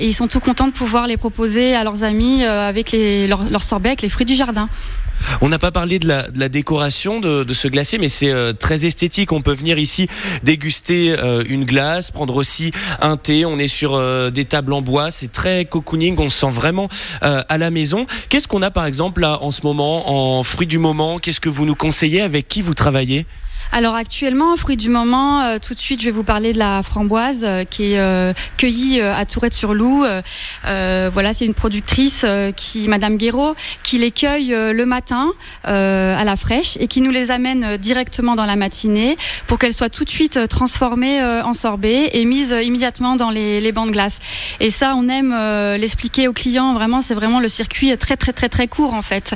ils 0.05 0.13
sont 0.13 0.27
tout 0.27 0.39
contents 0.39 0.67
de 0.67 0.73
pouvoir 0.73 1.07
les 1.07 1.17
proposer 1.17 1.75
à 1.75 1.83
leurs 1.83 2.03
amis 2.03 2.43
avec 2.43 2.91
les, 2.91 3.27
leurs 3.27 3.63
sorbets 3.63 3.89
avec 3.89 4.01
les 4.01 4.09
fruits 4.09 4.25
du 4.25 4.35
jardin. 4.35 4.69
On 5.41 5.49
n'a 5.49 5.59
pas 5.59 5.71
parlé 5.71 5.99
de 5.99 6.07
la, 6.07 6.29
de 6.29 6.39
la 6.39 6.49
décoration 6.49 7.19
de, 7.19 7.43
de 7.43 7.53
ce 7.53 7.67
glacier, 7.67 7.97
mais 7.97 8.09
c'est 8.09 8.31
euh, 8.31 8.53
très 8.53 8.85
esthétique. 8.85 9.31
On 9.31 9.41
peut 9.41 9.53
venir 9.53 9.77
ici 9.77 10.07
déguster 10.43 11.15
euh, 11.17 11.43
une 11.47 11.65
glace, 11.65 12.11
prendre 12.11 12.35
aussi 12.35 12.71
un 13.01 13.17
thé. 13.17 13.45
On 13.45 13.59
est 13.59 13.67
sur 13.67 13.95
euh, 13.95 14.29
des 14.29 14.45
tables 14.45 14.73
en 14.73 14.81
bois, 14.81 15.11
c'est 15.11 15.31
très 15.31 15.65
cocooning. 15.65 16.15
On 16.19 16.29
se 16.29 16.39
sent 16.39 16.51
vraiment 16.51 16.89
euh, 17.23 17.41
à 17.49 17.57
la 17.57 17.69
maison. 17.69 18.05
Qu'est-ce 18.29 18.47
qu'on 18.47 18.61
a 18.61 18.71
par 18.71 18.85
exemple 18.85 19.21
là 19.21 19.39
en 19.41 19.51
ce 19.51 19.61
moment 19.63 20.39
en 20.39 20.43
fruits 20.43 20.67
du 20.67 20.77
moment? 20.77 21.19
Qu'est-ce 21.19 21.39
que 21.39 21.49
vous 21.49 21.65
nous 21.65 21.75
conseillez? 21.75 22.21
Avec 22.21 22.47
qui 22.47 22.61
vous 22.61 22.73
travaillez? 22.73 23.25
Alors 23.71 23.95
actuellement, 23.95 24.55
fruit 24.55 24.77
du 24.77 24.89
moment, 24.89 25.41
euh, 25.41 25.57
tout 25.59 25.73
de 25.73 25.79
suite 25.79 25.99
je 25.99 26.05
vais 26.05 26.11
vous 26.11 26.23
parler 26.23 26.53
de 26.53 26.59
la 26.59 26.81
framboise 26.81 27.41
euh, 27.43 27.65
qui 27.65 27.93
est 27.93 27.99
euh, 27.99 28.33
cueillie 28.57 29.01
à 29.01 29.25
Tourette-sur-Loup. 29.25 30.05
Voilà, 30.63 31.33
c'est 31.33 31.45
une 31.45 31.53
productrice 31.53 32.25
qui, 32.55 32.87
Madame 32.87 33.17
Guéraud, 33.17 33.55
qui 33.83 33.97
les 33.97 34.11
cueille 34.11 34.49
le 34.49 34.85
matin 34.85 35.31
à 35.63 36.23
la 36.23 36.37
fraîche 36.37 36.77
et 36.79 36.87
qui 36.87 37.01
nous 37.01 37.11
les 37.11 37.31
amène 37.31 37.77
directement 37.77 38.35
dans 38.35 38.45
la 38.45 38.55
matinée 38.55 39.17
pour 39.47 39.59
qu'elles 39.59 39.73
soient 39.73 39.89
tout 39.89 40.03
de 40.03 40.09
suite 40.09 40.47
transformées 40.47 41.21
en 41.21 41.53
sorbet 41.53 42.09
et 42.13 42.25
mises 42.25 42.55
immédiatement 42.63 43.15
dans 43.15 43.29
les, 43.29 43.61
les 43.61 43.71
bancs 43.71 43.87
de 43.87 43.91
glace. 43.91 44.19
Et 44.59 44.69
ça, 44.69 44.95
on 44.95 45.07
aime 45.09 45.33
l'expliquer 45.77 46.27
aux 46.27 46.33
clients. 46.33 46.73
Vraiment, 46.73 47.01
c'est 47.01 47.15
vraiment 47.15 47.39
le 47.39 47.47
circuit 47.47 47.97
très 47.97 48.17
très 48.17 48.33
très 48.33 48.49
très 48.49 48.67
court 48.67 48.93
en 48.93 49.01
fait. 49.01 49.35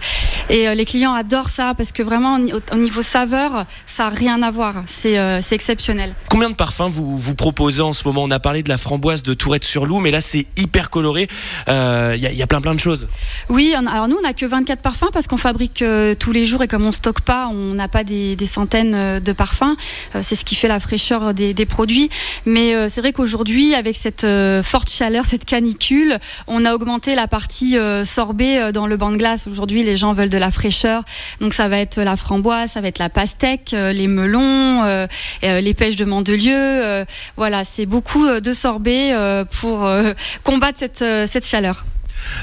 Et 0.50 0.74
les 0.74 0.86
clients 0.86 1.14
adorent 1.14 1.50
ça 1.50 1.74
parce 1.76 1.92
que 1.92 2.04
vraiment 2.04 2.38
au, 2.38 2.76
au 2.76 2.78
niveau 2.78 3.02
saveur, 3.02 3.66
ça 3.86 4.10
rien 4.20 4.42
à 4.44 4.52
voir. 4.52 4.76
C'est 4.86 5.18
euh, 5.18 5.42
c'est 5.42 5.56
exceptionnel. 5.56 6.14
Combien 6.30 6.50
de 6.50 6.56
parfums 6.56 6.88
vous, 6.90 7.18
vous 7.18 7.36
proposez 7.36 7.82
en 7.82 7.94
ce 7.94 8.04
moment? 8.06 8.24
On 8.24 8.32
a 8.32 8.40
parlé 8.40 8.62
de 8.64 8.70
la 8.70 8.78
framboise 8.78 9.24
de 9.24 9.34
Tourette-sur-Loup, 9.34 10.00
mais 10.00 10.12
là 10.12 10.22
c'est 10.22 10.46
hyper 10.58 10.90
coloré. 10.90 11.28
Euh, 11.68 12.14
Il 12.16 12.22
y, 12.24 12.28
a- 12.28 12.32
il 12.32 12.38
y 12.38 12.44
a 12.44 12.48
plein 12.48 12.62
plein 12.62 12.74
de 12.76 12.80
choses. 12.80 13.08
Oui, 13.50 13.74
on- 13.78 13.86
alors 13.88 14.08
nous, 14.08 14.18
on 14.18 14.22
n'a 14.22 14.34
que 14.34 14.46
24 14.46 14.82
parfums 14.82 15.10
parce 15.14 15.28
qu'on 15.28 15.38
fabrique 15.38 15.82
euh, 15.82 16.16
tous 16.16 16.32
les 16.32 16.46
jours 16.46 16.62
et 16.64 16.68
comme 16.68 16.86
on 16.86 16.92
stocke 16.92 17.22
pas, 17.22 17.48
on 17.48 17.74
n'a 17.74 17.88
pas 17.88 18.04
des, 18.04 18.36
des 18.36 18.46
centaines 18.46 18.94
euh, 18.94 19.20
de 19.20 19.32
parfums. 19.32 19.76
Euh, 20.16 20.20
c'est 20.22 20.36
ce 20.36 20.44
qui 20.44 20.56
fait 20.56 20.68
la 20.68 20.80
fraîcheur 20.80 21.34
des, 21.34 21.54
des 21.54 21.66
produits. 21.66 22.10
Mais 22.46 22.76
euh, 22.76 22.90
c'est 22.90 23.00
vrai 23.02 23.14
qu'aujourd'hui, 23.14 23.74
avec 23.76 23.96
cette 23.96 24.24
euh, 24.26 24.62
forte 24.64 24.90
chaleur, 24.90 25.26
cette 25.26 25.46
canicule, 25.46 26.20
on 26.48 26.66
a 26.66 26.74
augmenté 26.74 27.16
la 27.16 27.28
partie 27.28 27.78
euh, 27.78 28.04
sorbet 28.04 28.58
euh, 28.60 28.72
dans 28.74 28.88
le 28.88 28.98
banc 28.98 29.12
de 29.12 29.18
glace. 29.18 29.48
Aujourd'hui, 29.48 29.84
les 29.84 29.96
gens 29.96 30.14
veulent 30.14 30.30
de 30.30 30.38
la 30.38 30.52
fraîcheur. 30.52 31.04
Donc 31.40 31.54
ça 31.54 31.68
va 31.70 31.78
être 31.80 32.00
la 32.02 32.16
framboise, 32.18 32.72
ça 32.72 32.82
va 32.82 32.88
être 32.90 33.00
la 33.00 33.10
pastèque, 33.10 33.74
euh, 33.74 33.94
les 33.94 34.08
melons, 34.10 34.84
euh, 34.84 35.08
euh, 35.44 35.62
les 35.62 35.74
pêches 35.74 35.96
de 35.96 36.06
Mandelieu. 36.06 36.54
euh, 36.56 37.06
voilà, 37.36 37.64
c'est 37.64 37.86
beaucoup 37.86 38.28
de 38.40 38.54
sorbet 38.54 39.14
euh, 39.14 39.46
pour 39.46 39.90
combattre 40.44 40.80
cette, 40.80 41.04
cette 41.28 41.46
chaleur. 41.46 41.86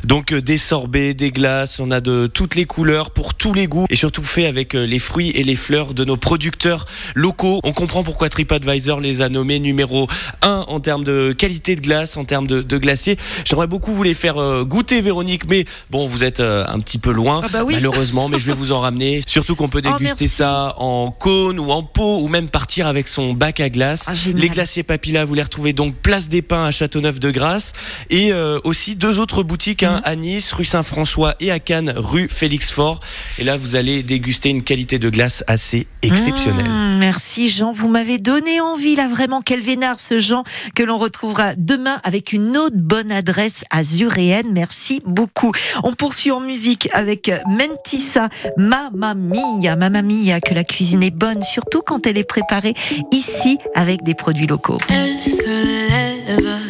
Donc 0.04 0.32
euh, 0.32 0.40
des 0.40 0.58
sorbets, 0.58 1.14
des 1.14 1.30
glaces, 1.30 1.80
on 1.80 1.90
a 1.90 2.00
de 2.00 2.26
toutes 2.26 2.54
les 2.54 2.64
couleurs, 2.64 3.10
pour 3.10 3.34
tous 3.34 3.52
les 3.52 3.66
goûts, 3.66 3.86
et 3.90 3.96
surtout 3.96 4.22
fait 4.22 4.46
avec 4.46 4.74
euh, 4.74 4.84
les 4.86 4.98
fruits 4.98 5.30
et 5.30 5.42
les 5.44 5.56
fleurs 5.56 5.94
de 5.94 6.04
nos 6.04 6.16
producteurs 6.16 6.84
locaux. 7.14 7.60
On 7.64 7.72
comprend 7.72 8.02
pourquoi 8.02 8.28
TripAdvisor 8.28 9.00
les 9.00 9.22
a 9.22 9.28
nommés 9.28 9.58
numéro 9.58 10.08
1 10.42 10.64
en 10.68 10.80
termes 10.80 11.04
de 11.04 11.32
qualité 11.36 11.76
de 11.76 11.80
glace, 11.80 12.16
en 12.16 12.24
termes 12.24 12.46
de, 12.46 12.62
de 12.62 12.78
glacier. 12.78 13.16
J'aimerais 13.44 13.66
beaucoup 13.66 13.92
vous 13.92 14.02
les 14.02 14.14
faire 14.14 14.38
euh, 14.38 14.64
goûter, 14.64 15.00
Véronique, 15.00 15.48
mais 15.48 15.64
bon, 15.90 16.06
vous 16.06 16.24
êtes 16.24 16.40
un 16.40 16.78
petit 16.80 16.98
peu 16.98 17.12
loin, 17.12 17.40
Ah 17.44 17.48
bah 17.52 17.64
oui. 17.64 17.74
malheureusement, 17.74 18.28
mais 18.28 18.38
je 18.38 18.46
vais 18.46 18.52
vous 18.52 18.72
en 18.72 18.80
ramener. 18.80 19.20
Surtout 19.26 19.54
qu'on 19.56 19.68
peut 19.68 19.82
Oh, 19.86 19.98
déguster 19.98 20.26
ça 20.26 20.74
en 20.78 21.10
cône 21.10 21.60
ou 21.60 21.70
en 21.70 21.82
pot, 21.82 22.18
ou 22.20 22.28
même 22.28 22.48
partir 22.48 22.86
avec 22.86 23.08
son 23.08 23.34
bac 23.34 23.60
à 23.60 23.68
glace. 23.68 24.04
Ah, 24.08 24.12
les 24.34 24.48
glaciers 24.48 24.82
Papilla, 24.82 25.24
vous 25.24 25.34
les 25.34 25.42
retrouvez 25.42 25.72
donc 25.72 25.94
place 25.96 26.28
des 26.28 26.42
Pins 26.42 26.64
à 26.64 26.70
Châteauneuf-de-Grasse, 26.70 27.72
et 28.10 28.32
euh, 28.32 28.58
aussi 28.64 28.96
deux 28.96 29.18
autres 29.18 29.42
boutiques, 29.42 29.65
hein, 29.82 30.00
à 30.04 30.16
Nice, 30.16 30.52
rue 30.52 30.64
Saint-François, 30.64 31.34
et 31.40 31.50
à 31.50 31.58
Cannes, 31.58 31.92
rue 31.96 32.28
Félix-Fort. 32.28 33.00
Et 33.38 33.44
là, 33.44 33.56
vous 33.56 33.74
allez 33.76 34.02
déguster 34.02 34.48
une 34.48 34.62
qualité 34.62 34.98
de 34.98 35.10
glace 35.10 35.42
assez 35.46 35.86
exceptionnelle. 36.02 36.68
Mmh, 36.68 36.98
merci 36.98 37.48
Jean, 37.48 37.72
vous 37.72 37.88
m'avez 37.88 38.18
donné 38.18 38.60
envie 38.60 38.94
là 38.94 39.08
vraiment 39.08 39.42
quel 39.42 39.60
vénard 39.60 39.98
ce 39.98 40.18
Jean 40.18 40.44
que 40.74 40.82
l'on 40.82 40.96
retrouvera 40.96 41.54
demain 41.56 42.00
avec 42.04 42.32
une 42.32 42.56
autre 42.56 42.76
bonne 42.76 43.10
adresse 43.10 43.64
azuréenne. 43.70 44.46
Merci 44.52 45.00
beaucoup. 45.04 45.52
On 45.82 45.92
poursuit 45.92 46.30
en 46.30 46.40
musique 46.40 46.88
avec 46.92 47.30
Mentissa, 47.48 48.28
Mamma 48.56 49.14
Mia, 49.14 49.76
Mamma 49.76 50.02
Mia 50.02 50.40
que 50.40 50.54
la 50.54 50.64
cuisine 50.64 51.02
est 51.02 51.10
bonne 51.10 51.42
surtout 51.42 51.82
quand 51.84 52.06
elle 52.06 52.18
est 52.18 52.24
préparée 52.24 52.74
ici 53.12 53.58
avec 53.74 54.02
des 54.04 54.14
produits 54.14 54.46
locaux. 54.46 54.78
Elle 54.88 55.18
se 55.18 55.88
lève, 55.88 56.60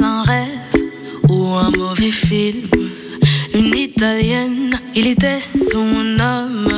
un 0.00 0.22
rêve 0.22 0.73
ou 1.28 1.54
un 1.54 1.70
mauvais 1.70 2.10
film 2.10 2.68
Une 3.54 3.74
italienne, 3.74 4.70
il 4.94 5.06
était 5.06 5.40
son 5.40 6.18
homme, 6.20 6.68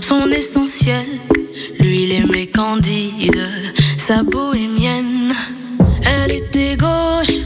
son 0.00 0.28
essentiel. 0.30 1.06
Lui, 1.78 2.04
il 2.04 2.12
aimait 2.12 2.46
Candide, 2.46 3.48
sa 3.96 4.22
bohémienne. 4.22 5.34
Elle 6.02 6.32
était 6.32 6.76
gauche, 6.76 7.36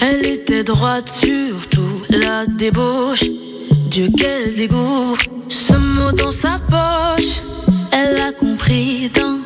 elle 0.00 0.26
était 0.26 0.64
droite, 0.64 1.08
surtout 1.08 2.02
la 2.08 2.46
débauche. 2.46 3.24
Dieu, 3.90 4.08
quel 4.16 4.54
dégoût, 4.54 5.16
ce 5.48 5.74
mot 5.74 6.12
dans 6.12 6.30
sa 6.30 6.58
poche, 6.68 7.42
elle 7.92 8.18
a 8.20 8.32
compris 8.32 9.10
d'un 9.10 9.38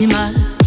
si 0.00 0.06
mal 0.06 0.59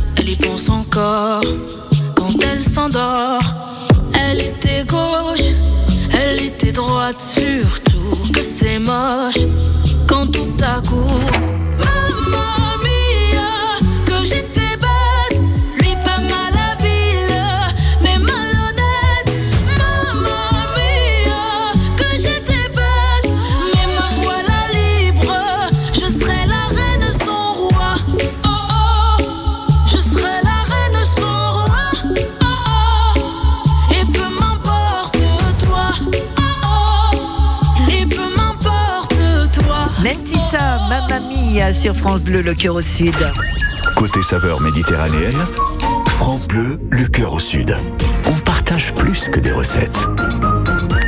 Le 42.34 42.56
cœur 42.56 42.74
au 42.74 42.82
sud. 42.82 43.14
Côté 43.96 44.24
saveur 44.24 44.60
méditerranéenne, 44.62 45.38
France 46.08 46.48
Bleu, 46.48 46.80
le 46.90 47.06
cœur 47.06 47.34
au 47.34 47.40
sud. 47.40 47.78
On 48.26 48.34
partage 48.40 48.92
plus 48.96 49.30
que 49.30 49.40
des 49.40 49.52
recettes. 49.52 50.08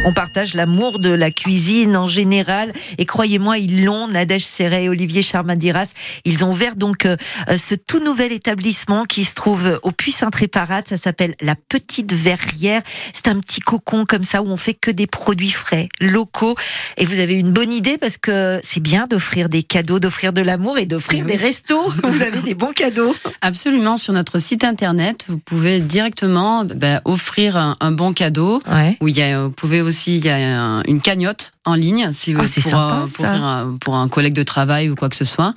On 0.08 0.14
partage 0.14 0.54
l'amour 0.54 1.00
de 1.00 1.10
la 1.10 1.32
cuisine 1.32 1.98
en 1.98 2.08
général. 2.08 2.72
Et 3.00 3.08
croyez-moi, 3.08 3.58
ils 3.58 3.86
l'ont. 3.86 4.08
Nadège 4.08 4.46
Serret 4.46 4.84
et 4.84 4.90
Olivier 4.90 5.24
Charmadiras. 5.24 5.94
Ils 6.26 6.46
ont 6.46 6.52
ouvert 6.52 6.76
donc 6.76 7.08
euh, 7.08 7.18
ce 7.58 7.74
tout 7.74 8.00
nouvel 8.00 8.32
établissement 8.32 9.06
qui 9.06 9.24
se 9.24 9.34
trouve 9.34 9.80
au 9.82 9.92
Puy 9.92 10.12
Saint-Tréparat. 10.12 10.84
Ça 10.88 10.98
s'appelle 10.98 11.34
La 11.42 11.56
Petite 11.56 12.14
Verrière. 12.14 12.84
C'est 13.14 13.30
un 13.30 13.40
petit 13.40 13.62
cocon 13.62 14.06
comme 14.06 14.24
ça 14.24 14.44
où 14.44 14.48
on 14.48 14.58
fait 14.58 14.76
que 14.76 14.92
des 14.92 15.08
produits 15.08 15.50
frais, 15.50 15.90
locaux. 16.00 16.56
Et 16.98 17.06
vous 17.08 17.18
avez 17.18 17.34
une 17.34 17.52
bonne 17.52 17.74
idée 17.74 17.98
parce 17.98 18.18
que 18.18 18.60
c'est 18.62 18.82
bien 18.82 19.08
d'offrir 19.08 19.50
des 19.50 19.64
cadeaux, 19.64 20.00
d'offrir 20.00 20.34
de 20.34 20.42
l'amour 20.44 20.78
et 20.78 20.86
d'offrir 20.86 21.26
des 21.26 21.36
restos. 21.36 21.90
Vous 22.04 22.22
avez 22.22 22.42
des 22.42 22.54
bons 22.54 22.74
cadeaux. 22.74 23.16
Absolument, 23.42 23.98
sur 23.98 24.14
notre 24.14 24.38
site 24.38 24.64
internet, 24.64 25.26
vous 25.28 25.40
pouvez 25.40 25.80
directement 25.80 26.64
ben, 26.64 27.02
offrir 27.06 27.58
un, 27.58 27.76
un 27.80 27.92
bon 27.92 28.14
cadeau. 28.14 28.62
Où 29.02 29.08
il 29.08 29.18
y 29.18 29.24
a, 29.24 29.44
vous 29.44 29.52
pouvez 29.52 29.82
aussi, 29.82 29.95
il 30.08 30.26
y 30.26 30.30
a 30.30 30.62
un- 30.62 30.84
une 30.84 31.02
cagnotte 31.02 31.52
en 31.66 31.74
ligne 31.76 32.12
si 32.14 32.34
Ah, 32.34 32.40
pour, 32.62 32.72
sympa, 32.72 33.00
pour, 33.16 33.26
faire 33.26 33.44
un, 33.44 33.78
pour 33.80 33.96
un 33.96 34.08
collègue 34.10 34.34
de 34.34 34.44
travail 34.44 34.90
ou 34.90 34.96
quoi 34.96 35.10
que 35.10 35.16
ce 35.16 35.26
soit. 35.26 35.54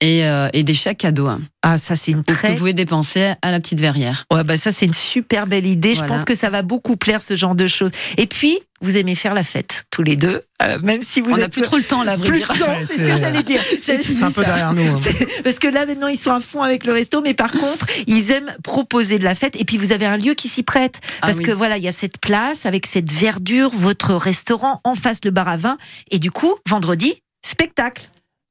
Et, 0.00 0.26
euh, 0.26 0.48
et 0.52 0.64
des 0.64 0.74
chèques 0.74 0.98
cadeaux. 0.98 1.28
hein. 1.28 1.40
Ah, 1.62 1.78
ça 1.78 1.96
c'est 1.96 2.10
une 2.12 2.24
Que 2.24 2.34
très 2.34 2.50
vous 2.52 2.58
pouvez 2.58 2.74
dépenser 2.74 3.32
à 3.40 3.50
la 3.50 3.60
petite 3.60 3.80
verrière. 3.80 4.26
Ouais, 4.30 4.44
bah 4.44 4.56
ça 4.58 4.70
c'est 4.72 4.84
une 4.84 4.92
super 4.92 5.46
belle 5.46 5.66
idée. 5.66 5.92
Voilà. 5.94 6.06
Je 6.08 6.12
pense 6.12 6.24
que 6.26 6.34
ça 6.34 6.50
va 6.50 6.60
beaucoup 6.62 6.96
plaire 6.96 7.22
ce 7.22 7.36
genre 7.36 7.54
de 7.54 7.66
choses. 7.66 7.90
Et 8.18 8.26
puis, 8.26 8.58
vous 8.82 8.98
aimez 8.98 9.14
faire 9.14 9.32
la 9.32 9.44
fête 9.44 9.84
tous 9.90 10.02
les 10.02 10.16
deux, 10.16 10.42
euh, 10.62 10.78
même 10.82 11.02
si 11.02 11.22
vous 11.22 11.30
On 11.32 11.36
n'a 11.38 11.48
plus 11.48 11.62
trop 11.62 11.76
le 11.78 11.84
temps, 11.84 12.02
là, 12.02 12.12
à 12.12 12.16
vrai 12.16 12.28
plus 12.28 12.38
dire. 12.38 12.52
le 12.52 12.58
temps, 12.58 12.66
Ouais, 12.66 12.84
c'est 12.86 12.98
ce 12.98 13.04
que 13.04 13.14
j'allais 13.16 13.42
dire. 13.44 13.62
J'allais 13.82 14.02
c'est 14.02 14.12
dire 14.12 14.24
un 14.26 14.30
peu 14.30 14.42
ça. 14.42 14.48
derrière 14.48 14.74
nous, 14.74 14.82
hein. 14.86 14.94
Parce 15.42 15.58
que 15.58 15.68
là 15.68 15.86
maintenant 15.86 16.08
ils 16.08 16.18
sont 16.18 16.32
à 16.32 16.40
fond 16.40 16.60
avec 16.60 16.84
le 16.84 16.92
resto, 16.92 17.22
mais 17.22 17.32
par 17.32 17.52
contre 17.52 17.86
ils 18.06 18.30
aiment 18.30 18.52
proposer 18.62 19.18
de 19.18 19.24
la 19.24 19.34
fête. 19.34 19.58
Et 19.58 19.64
puis 19.64 19.78
vous 19.78 19.92
avez 19.92 20.04
un 20.06 20.16
lieu 20.18 20.34
qui 20.34 20.48
s'y 20.48 20.64
prête, 20.64 20.98
Ah 21.22 21.28
parce 21.28 21.38
oui. 21.38 21.44
que 21.44 21.52
voilà 21.52 21.78
il 21.78 21.84
y 21.84 21.88
a 21.88 21.92
cette 21.92 22.18
place 22.18 22.66
avec 22.66 22.84
cette 22.86 23.10
verdure, 23.10 23.70
votre 23.70 24.12
restaurant 24.14 24.80
en 24.84 24.94
face 24.96 25.18
le 25.24 25.30
bar 25.30 25.48
à 25.48 25.56
vin, 25.56 25.78
et 26.10 26.18
du 26.18 26.30
coup 26.30 26.52
vendredi 26.68 27.14
spectacle. 27.42 28.02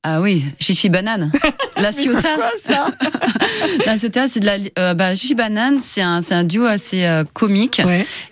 Ah 0.06 0.20
oui, 0.22 0.44
chichi 0.60 0.90
banane. 0.90 1.32
La 1.82 1.92
ciota. 1.92 2.36
quoi, 2.36 2.52
ça 2.64 2.88
La 3.86 3.98
ciota, 3.98 4.28
c'est 4.28 4.40
de 4.42 4.46
la 4.46 4.58
euh, 4.78 4.94
bah, 4.94 5.16
chichi 5.16 5.34
banane, 5.34 5.80
c'est 5.82 6.02
un, 6.02 6.22
c'est 6.22 6.36
un 6.36 6.44
duo 6.44 6.66
assez 6.66 7.04
euh, 7.06 7.24
comique. 7.34 7.82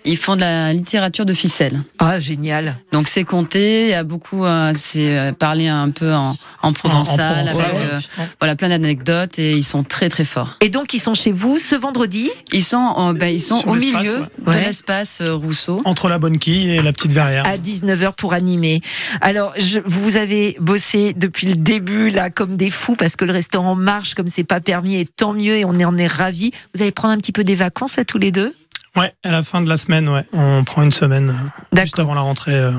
Ils 0.04 0.16
font 0.16 0.36
de 0.36 0.40
la 0.40 0.72
littérature 0.72 1.24
de 1.26 1.34
ficelle. 1.34 1.80
Ah 1.98 2.20
génial. 2.20 2.76
Donc 2.92 3.08
c'est 3.08 3.24
compté, 3.24 3.84
il 3.86 3.90
y 3.90 3.94
a 3.94 4.04
beaucoup, 4.04 4.44
euh, 4.44 4.72
c'est 4.76 5.16
euh, 5.18 5.32
parlé 5.32 5.66
un 5.68 5.90
peu 5.90 6.12
en, 6.14 6.36
en 6.62 6.72
provençal, 6.72 7.48
avec 7.48 7.56
ouais. 7.74 7.80
euh, 7.80 8.22
voilà 8.40 8.54
plein 8.54 8.68
d'anecdotes 8.68 9.38
et 9.38 9.52
ils 9.52 9.64
sont 9.64 9.82
très 9.82 10.08
très 10.08 10.24
forts. 10.24 10.56
Et 10.60 10.68
donc 10.68 10.94
ils 10.94 11.00
sont 11.00 11.14
chez 11.14 11.32
vous 11.32 11.58
ce 11.58 11.74
vendredi? 11.74 12.30
Ils 12.52 12.62
sont, 12.62 12.94
euh, 12.98 13.12
bah, 13.12 13.28
ils 13.30 13.40
sont 13.40 13.60
Sur 13.60 13.70
au 13.70 13.74
milieu 13.74 13.96
ouais. 14.20 14.26
de 14.46 14.50
Ouais. 14.50 14.60
l'espace 14.66 15.20
euh, 15.20 15.34
Rousseau. 15.34 15.82
Entre 15.84 16.08
la 16.08 16.18
bonne 16.18 16.38
quille 16.38 16.70
et 16.70 16.82
la 16.82 16.92
petite 16.92 17.12
verrière. 17.12 17.44
à 17.46 17.56
19h 17.56 18.12
pour 18.14 18.34
animer. 18.34 18.80
Alors, 19.20 19.52
je, 19.58 19.80
vous 19.84 20.16
avez 20.16 20.56
bossé 20.60 21.12
depuis 21.16 21.46
le 21.48 21.54
début, 21.62 22.08
là, 22.10 22.30
comme 22.30 22.56
des 22.56 22.70
fous, 22.70 22.96
parce 22.96 23.16
que 23.16 23.24
le 23.24 23.32
restaurant 23.32 23.74
marche 23.74 24.14
comme 24.14 24.28
c'est 24.28 24.44
pas 24.44 24.60
permis, 24.60 24.96
et 25.00 25.06
tant 25.06 25.32
mieux, 25.32 25.56
et 25.56 25.64
on 25.64 25.70
en 25.70 25.96
est 25.98 26.06
ravis. 26.06 26.50
Vous 26.74 26.82
allez 26.82 26.92
prendre 26.92 27.14
un 27.14 27.18
petit 27.18 27.32
peu 27.32 27.44
des 27.44 27.54
vacances, 27.54 27.96
là, 27.96 28.04
tous 28.04 28.18
les 28.18 28.32
deux? 28.32 28.54
Ouais, 28.96 29.14
à 29.22 29.30
la 29.30 29.42
fin 29.42 29.62
de 29.62 29.68
la 29.68 29.78
semaine, 29.78 30.08
ouais. 30.08 30.24
On 30.32 30.64
prend 30.64 30.82
une 30.82 30.92
semaine 30.92 31.30
euh, 31.74 31.80
juste 31.80 31.98
avant 31.98 32.14
la 32.14 32.20
rentrée. 32.20 32.54
euh. 32.54 32.72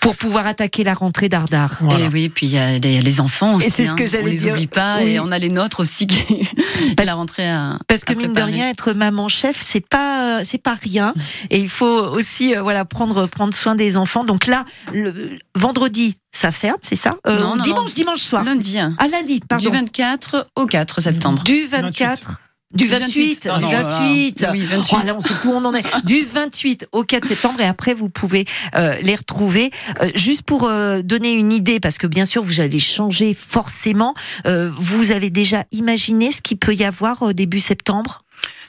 Pour 0.00 0.16
pouvoir 0.16 0.46
attaquer 0.46 0.82
la 0.82 0.94
rentrée 0.94 1.28
d'Ardard. 1.28 1.76
Et 1.98 2.08
oui, 2.08 2.28
puis 2.30 2.46
il 2.46 2.52
y, 2.52 2.58
a 2.58 2.78
les 2.78 2.88
il 2.90 2.94
y 2.94 2.98
a 2.98 3.02
les 3.02 3.20
enfants 3.20 3.54
aussi. 3.54 3.66
Et 3.68 3.70
c'est 3.70 3.86
ce 3.86 3.92
que 3.92 4.02
hein. 4.04 4.06
j'allais 4.06 4.24
on 4.24 4.26
les 4.28 4.38
dire. 4.38 4.52
oublie 4.54 4.66
pas 4.66 4.98
Oui. 5.02 5.10
et 5.10 5.20
on 5.20 5.30
a 5.30 5.38
les 5.38 5.50
nôtres 5.50 5.80
aussi 5.80 6.06
qui 6.06 6.48
la 7.04 7.14
rentrée 7.14 7.48
à 7.48 7.78
Parce 7.86 8.04
que 8.04 8.12
à 8.12 8.16
mine 8.16 8.32
de 8.32 8.40
rien, 8.40 8.68
être 8.70 8.92
maman 8.94 9.28
chef, 9.28 9.60
c'est 9.60 9.86
pas 9.86 10.42
c'est 10.44 10.62
pas 10.62 10.74
rien, 10.80 11.12
et 11.50 11.58
il 11.58 11.68
faut 11.68 11.86
aussi 11.86 12.56
euh, 12.56 12.62
voilà 12.62 12.84
prendre 12.84 13.26
prendre 13.26 13.54
soin 13.54 13.74
des 13.74 13.96
enfants. 13.96 14.24
Donc 14.24 14.46
là, 14.46 14.64
le 14.92 15.38
vendredi, 15.54 16.16
ça 16.32 16.50
ferme, 16.52 16.78
c'est 16.82 16.96
ça? 16.96 17.16
Euh, 17.26 17.38
Non, 17.38 17.56
non, 17.56 17.62
Dimanche, 17.62 17.88
non. 17.88 17.94
dimanche 17.94 18.20
soir. 18.22 18.44
Lundi. 18.44 18.78
hein. 18.78 18.94
Ah 18.98 19.06
lundi, 19.08 19.40
pardon. 19.48 19.64
Du 19.68 19.70
24 19.76 20.46
au 20.56 20.66
4 20.66 21.00
septembre. 21.02 21.42
Du 21.42 21.66
24. 21.66 22.40
Du 22.72 22.86
28, 22.86 23.48
pardon, 23.48 23.66
du 23.68 23.74
28. 23.74 24.38
voilà. 24.38 24.52
Oui, 24.52 24.60
28. 24.64 24.92
Oh, 24.92 25.06
là, 25.06 25.14
on 25.16 25.20
sait 25.20 25.34
plus 25.34 25.48
où 25.48 25.52
on 25.52 25.64
en 25.64 25.74
est. 25.74 25.84
Du 26.04 26.22
28 26.24 26.86
au 26.92 27.02
4 27.02 27.26
septembre 27.26 27.60
et 27.60 27.64
après 27.64 27.94
vous 27.94 28.08
pouvez 28.08 28.44
euh, 28.76 28.94
les 29.02 29.16
retrouver. 29.16 29.70
Euh, 30.02 30.08
juste 30.14 30.42
pour 30.42 30.64
euh, 30.68 31.02
donner 31.02 31.32
une 31.32 31.52
idée, 31.52 31.80
parce 31.80 31.98
que 31.98 32.06
bien 32.06 32.24
sûr 32.24 32.42
vous 32.42 32.60
allez 32.60 32.78
changer 32.78 33.34
forcément. 33.34 34.14
euh, 34.46 34.70
vous 34.76 35.10
avez 35.10 35.30
déjà 35.30 35.64
imaginé 35.72 36.30
ce 36.30 36.40
qu'il 36.40 36.58
peut 36.58 36.74
y 36.74 36.84
avoir 36.84 37.22
au 37.22 37.32
début 37.32 37.60
septembre? 37.60 38.22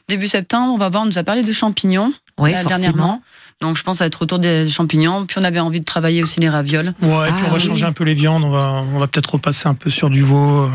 Début 0.09 0.27
septembre, 0.27 0.73
on 0.73 0.77
va 0.77 0.89
voir, 0.89 1.03
on 1.03 1.05
nous 1.05 1.17
a 1.19 1.23
parlé 1.23 1.43
de 1.43 1.51
champignons 1.51 2.11
Oui, 2.39 2.51
dernièrement. 2.67 3.21
Donc 3.61 3.77
je 3.77 3.83
pense 3.83 3.99
va 3.99 4.07
être 4.07 4.23
autour 4.23 4.39
des 4.39 4.67
champignons. 4.67 5.27
Puis 5.27 5.37
on 5.39 5.43
avait 5.43 5.59
envie 5.59 5.79
de 5.79 5.85
travailler 5.85 6.23
aussi 6.23 6.39
les 6.39 6.49
ravioles. 6.49 6.95
Ouais, 7.03 7.29
et 7.29 7.31
puis 7.31 7.43
on 7.47 7.51
va 7.51 7.59
changer 7.59 7.85
un 7.85 7.93
peu 7.93 8.03
les 8.03 8.15
viandes. 8.15 8.43
On 8.43 8.49
va, 8.49 8.83
on 8.93 8.97
va 8.97 9.05
peut-être 9.05 9.33
repasser 9.33 9.69
un 9.69 9.75
peu 9.75 9.91
sur 9.91 10.09
du 10.09 10.23
veau 10.23 10.61
euh, 10.63 10.69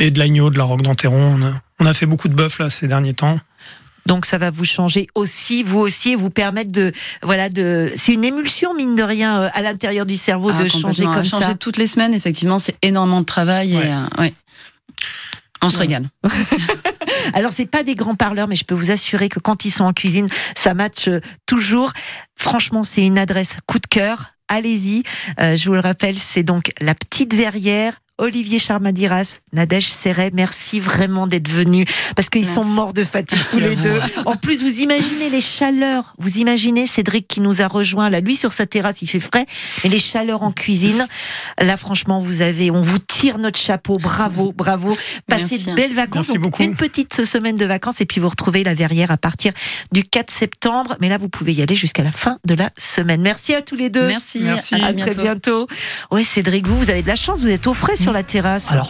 et 0.00 0.10
de 0.10 0.18
l'agneau, 0.18 0.50
de 0.50 0.58
la 0.58 0.64
roque 0.64 0.82
d'enterron. 0.82 1.36
On 1.38 1.42
a, 1.46 1.52
on 1.78 1.86
a 1.86 1.94
fait 1.94 2.06
beaucoup 2.06 2.28
de 2.28 2.34
bœuf 2.34 2.58
là 2.58 2.70
ces 2.70 2.88
derniers 2.88 3.14
temps. 3.14 3.38
Donc 4.06 4.24
ça 4.24 4.38
va 4.38 4.50
vous 4.50 4.64
changer 4.64 5.06
aussi, 5.14 5.62
vous 5.62 5.78
aussi, 5.78 6.12
et 6.12 6.16
vous 6.16 6.30
permettre 6.30 6.72
de 6.72 6.90
voilà 7.22 7.48
de. 7.48 7.92
C'est 7.96 8.14
une 8.14 8.24
émulsion 8.24 8.74
mine 8.74 8.96
de 8.96 9.02
rien 9.02 9.42
euh, 9.42 9.48
à 9.52 9.62
l'intérieur 9.62 10.06
du 10.06 10.16
cerveau 10.16 10.50
Ah, 10.52 10.62
de 10.62 10.68
changer 10.68 11.04
comme 11.04 11.24
changer 11.24 11.44
ça. 11.46 11.54
toutes 11.54 11.76
les 11.76 11.86
semaines, 11.86 12.14
effectivement, 12.14 12.58
c'est 12.58 12.76
énormément 12.82 13.20
de 13.20 13.26
travail. 13.26 13.74
Et, 13.74 13.76
euh, 13.76 14.00
ouais. 14.18 14.32
On 15.62 15.68
se 15.68 15.78
régale. 15.78 16.08
Alors 17.34 17.52
c'est 17.52 17.66
pas 17.66 17.82
des 17.82 17.94
grands 17.94 18.14
parleurs, 18.14 18.48
mais 18.48 18.56
je 18.56 18.64
peux 18.64 18.74
vous 18.74 18.90
assurer 18.90 19.28
que 19.28 19.38
quand 19.38 19.64
ils 19.64 19.70
sont 19.70 19.84
en 19.84 19.92
cuisine, 19.92 20.28
ça 20.56 20.72
match 20.72 21.08
euh, 21.08 21.20
toujours. 21.46 21.92
Franchement, 22.36 22.82
c'est 22.82 23.04
une 23.04 23.18
adresse 23.18 23.56
coup 23.66 23.78
de 23.78 23.86
cœur. 23.86 24.32
Allez-y. 24.48 25.02
Euh, 25.38 25.56
je 25.56 25.66
vous 25.66 25.74
le 25.74 25.80
rappelle, 25.80 26.16
c'est 26.16 26.42
donc 26.42 26.72
la 26.80 26.94
petite 26.94 27.34
verrière. 27.34 27.98
Olivier 28.20 28.58
Charmadiras, 28.58 29.38
Nadège 29.52 29.88
Serret, 29.88 30.30
merci 30.32 30.78
vraiment 30.78 31.26
d'être 31.26 31.48
venus 31.48 31.86
parce 32.14 32.28
qu'ils 32.28 32.46
sont 32.46 32.64
morts 32.64 32.92
de 32.92 33.02
fatigue 33.02 33.38
tous 33.50 33.58
les 33.58 33.76
deux. 33.76 33.98
En 34.26 34.36
plus, 34.36 34.62
vous 34.62 34.80
imaginez 34.80 35.30
les 35.30 35.40
chaleurs. 35.40 36.14
Vous 36.18 36.36
imaginez 36.38 36.86
Cédric 36.86 37.26
qui 37.26 37.40
nous 37.40 37.62
a 37.62 37.66
rejoint 37.68 38.10
là, 38.10 38.20
lui 38.20 38.36
sur 38.36 38.52
sa 38.52 38.66
terrasse, 38.66 39.02
il 39.02 39.08
fait 39.08 39.20
frais, 39.20 39.46
et 39.84 39.88
les 39.88 39.98
chaleurs 39.98 40.42
en 40.42 40.52
cuisine. 40.52 41.08
Là, 41.60 41.76
franchement, 41.76 42.20
vous 42.20 42.42
avez, 42.42 42.70
on 42.70 42.82
vous 42.82 42.98
tire 42.98 43.38
notre 43.38 43.58
chapeau. 43.58 43.96
Bravo, 44.00 44.52
bravo. 44.52 44.96
Passez 45.26 45.56
Merci. 45.56 45.66
de 45.70 45.74
belles 45.74 45.94
vacances. 45.94 46.28
Merci 46.28 46.38
beaucoup. 46.38 46.62
Une 46.62 46.76
petite 46.76 47.24
semaine 47.24 47.56
de 47.56 47.64
vacances 47.64 48.00
et 48.00 48.06
puis 48.06 48.20
vous 48.20 48.28
retrouvez 48.28 48.64
la 48.64 48.74
verrière 48.74 49.10
à 49.10 49.16
partir 49.16 49.52
du 49.92 50.04
4 50.04 50.30
septembre. 50.30 50.96
Mais 51.00 51.08
là, 51.08 51.16
vous 51.18 51.28
pouvez 51.30 51.52
y 51.54 51.62
aller 51.62 51.74
jusqu'à 51.74 52.02
la 52.02 52.10
fin 52.10 52.38
de 52.44 52.54
la 52.54 52.70
semaine. 52.76 53.22
Merci 53.22 53.54
à 53.54 53.62
tous 53.62 53.76
les 53.76 53.88
deux. 53.90 54.06
Merci. 54.08 54.40
Merci. 54.40 54.74
À 54.74 54.86
À 54.88 54.92
très 54.92 55.14
bientôt. 55.14 55.22
bientôt. 55.22 55.66
Ouais, 56.10 56.24
Cédric, 56.24 56.66
vous, 56.66 56.76
vous 56.76 56.90
avez 56.90 57.02
de 57.02 57.08
la 57.08 57.16
chance. 57.16 57.40
Vous 57.40 57.48
êtes 57.48 57.66
au 57.66 57.74
frais 57.74 57.96
la 58.12 58.22
terrasse. 58.22 58.74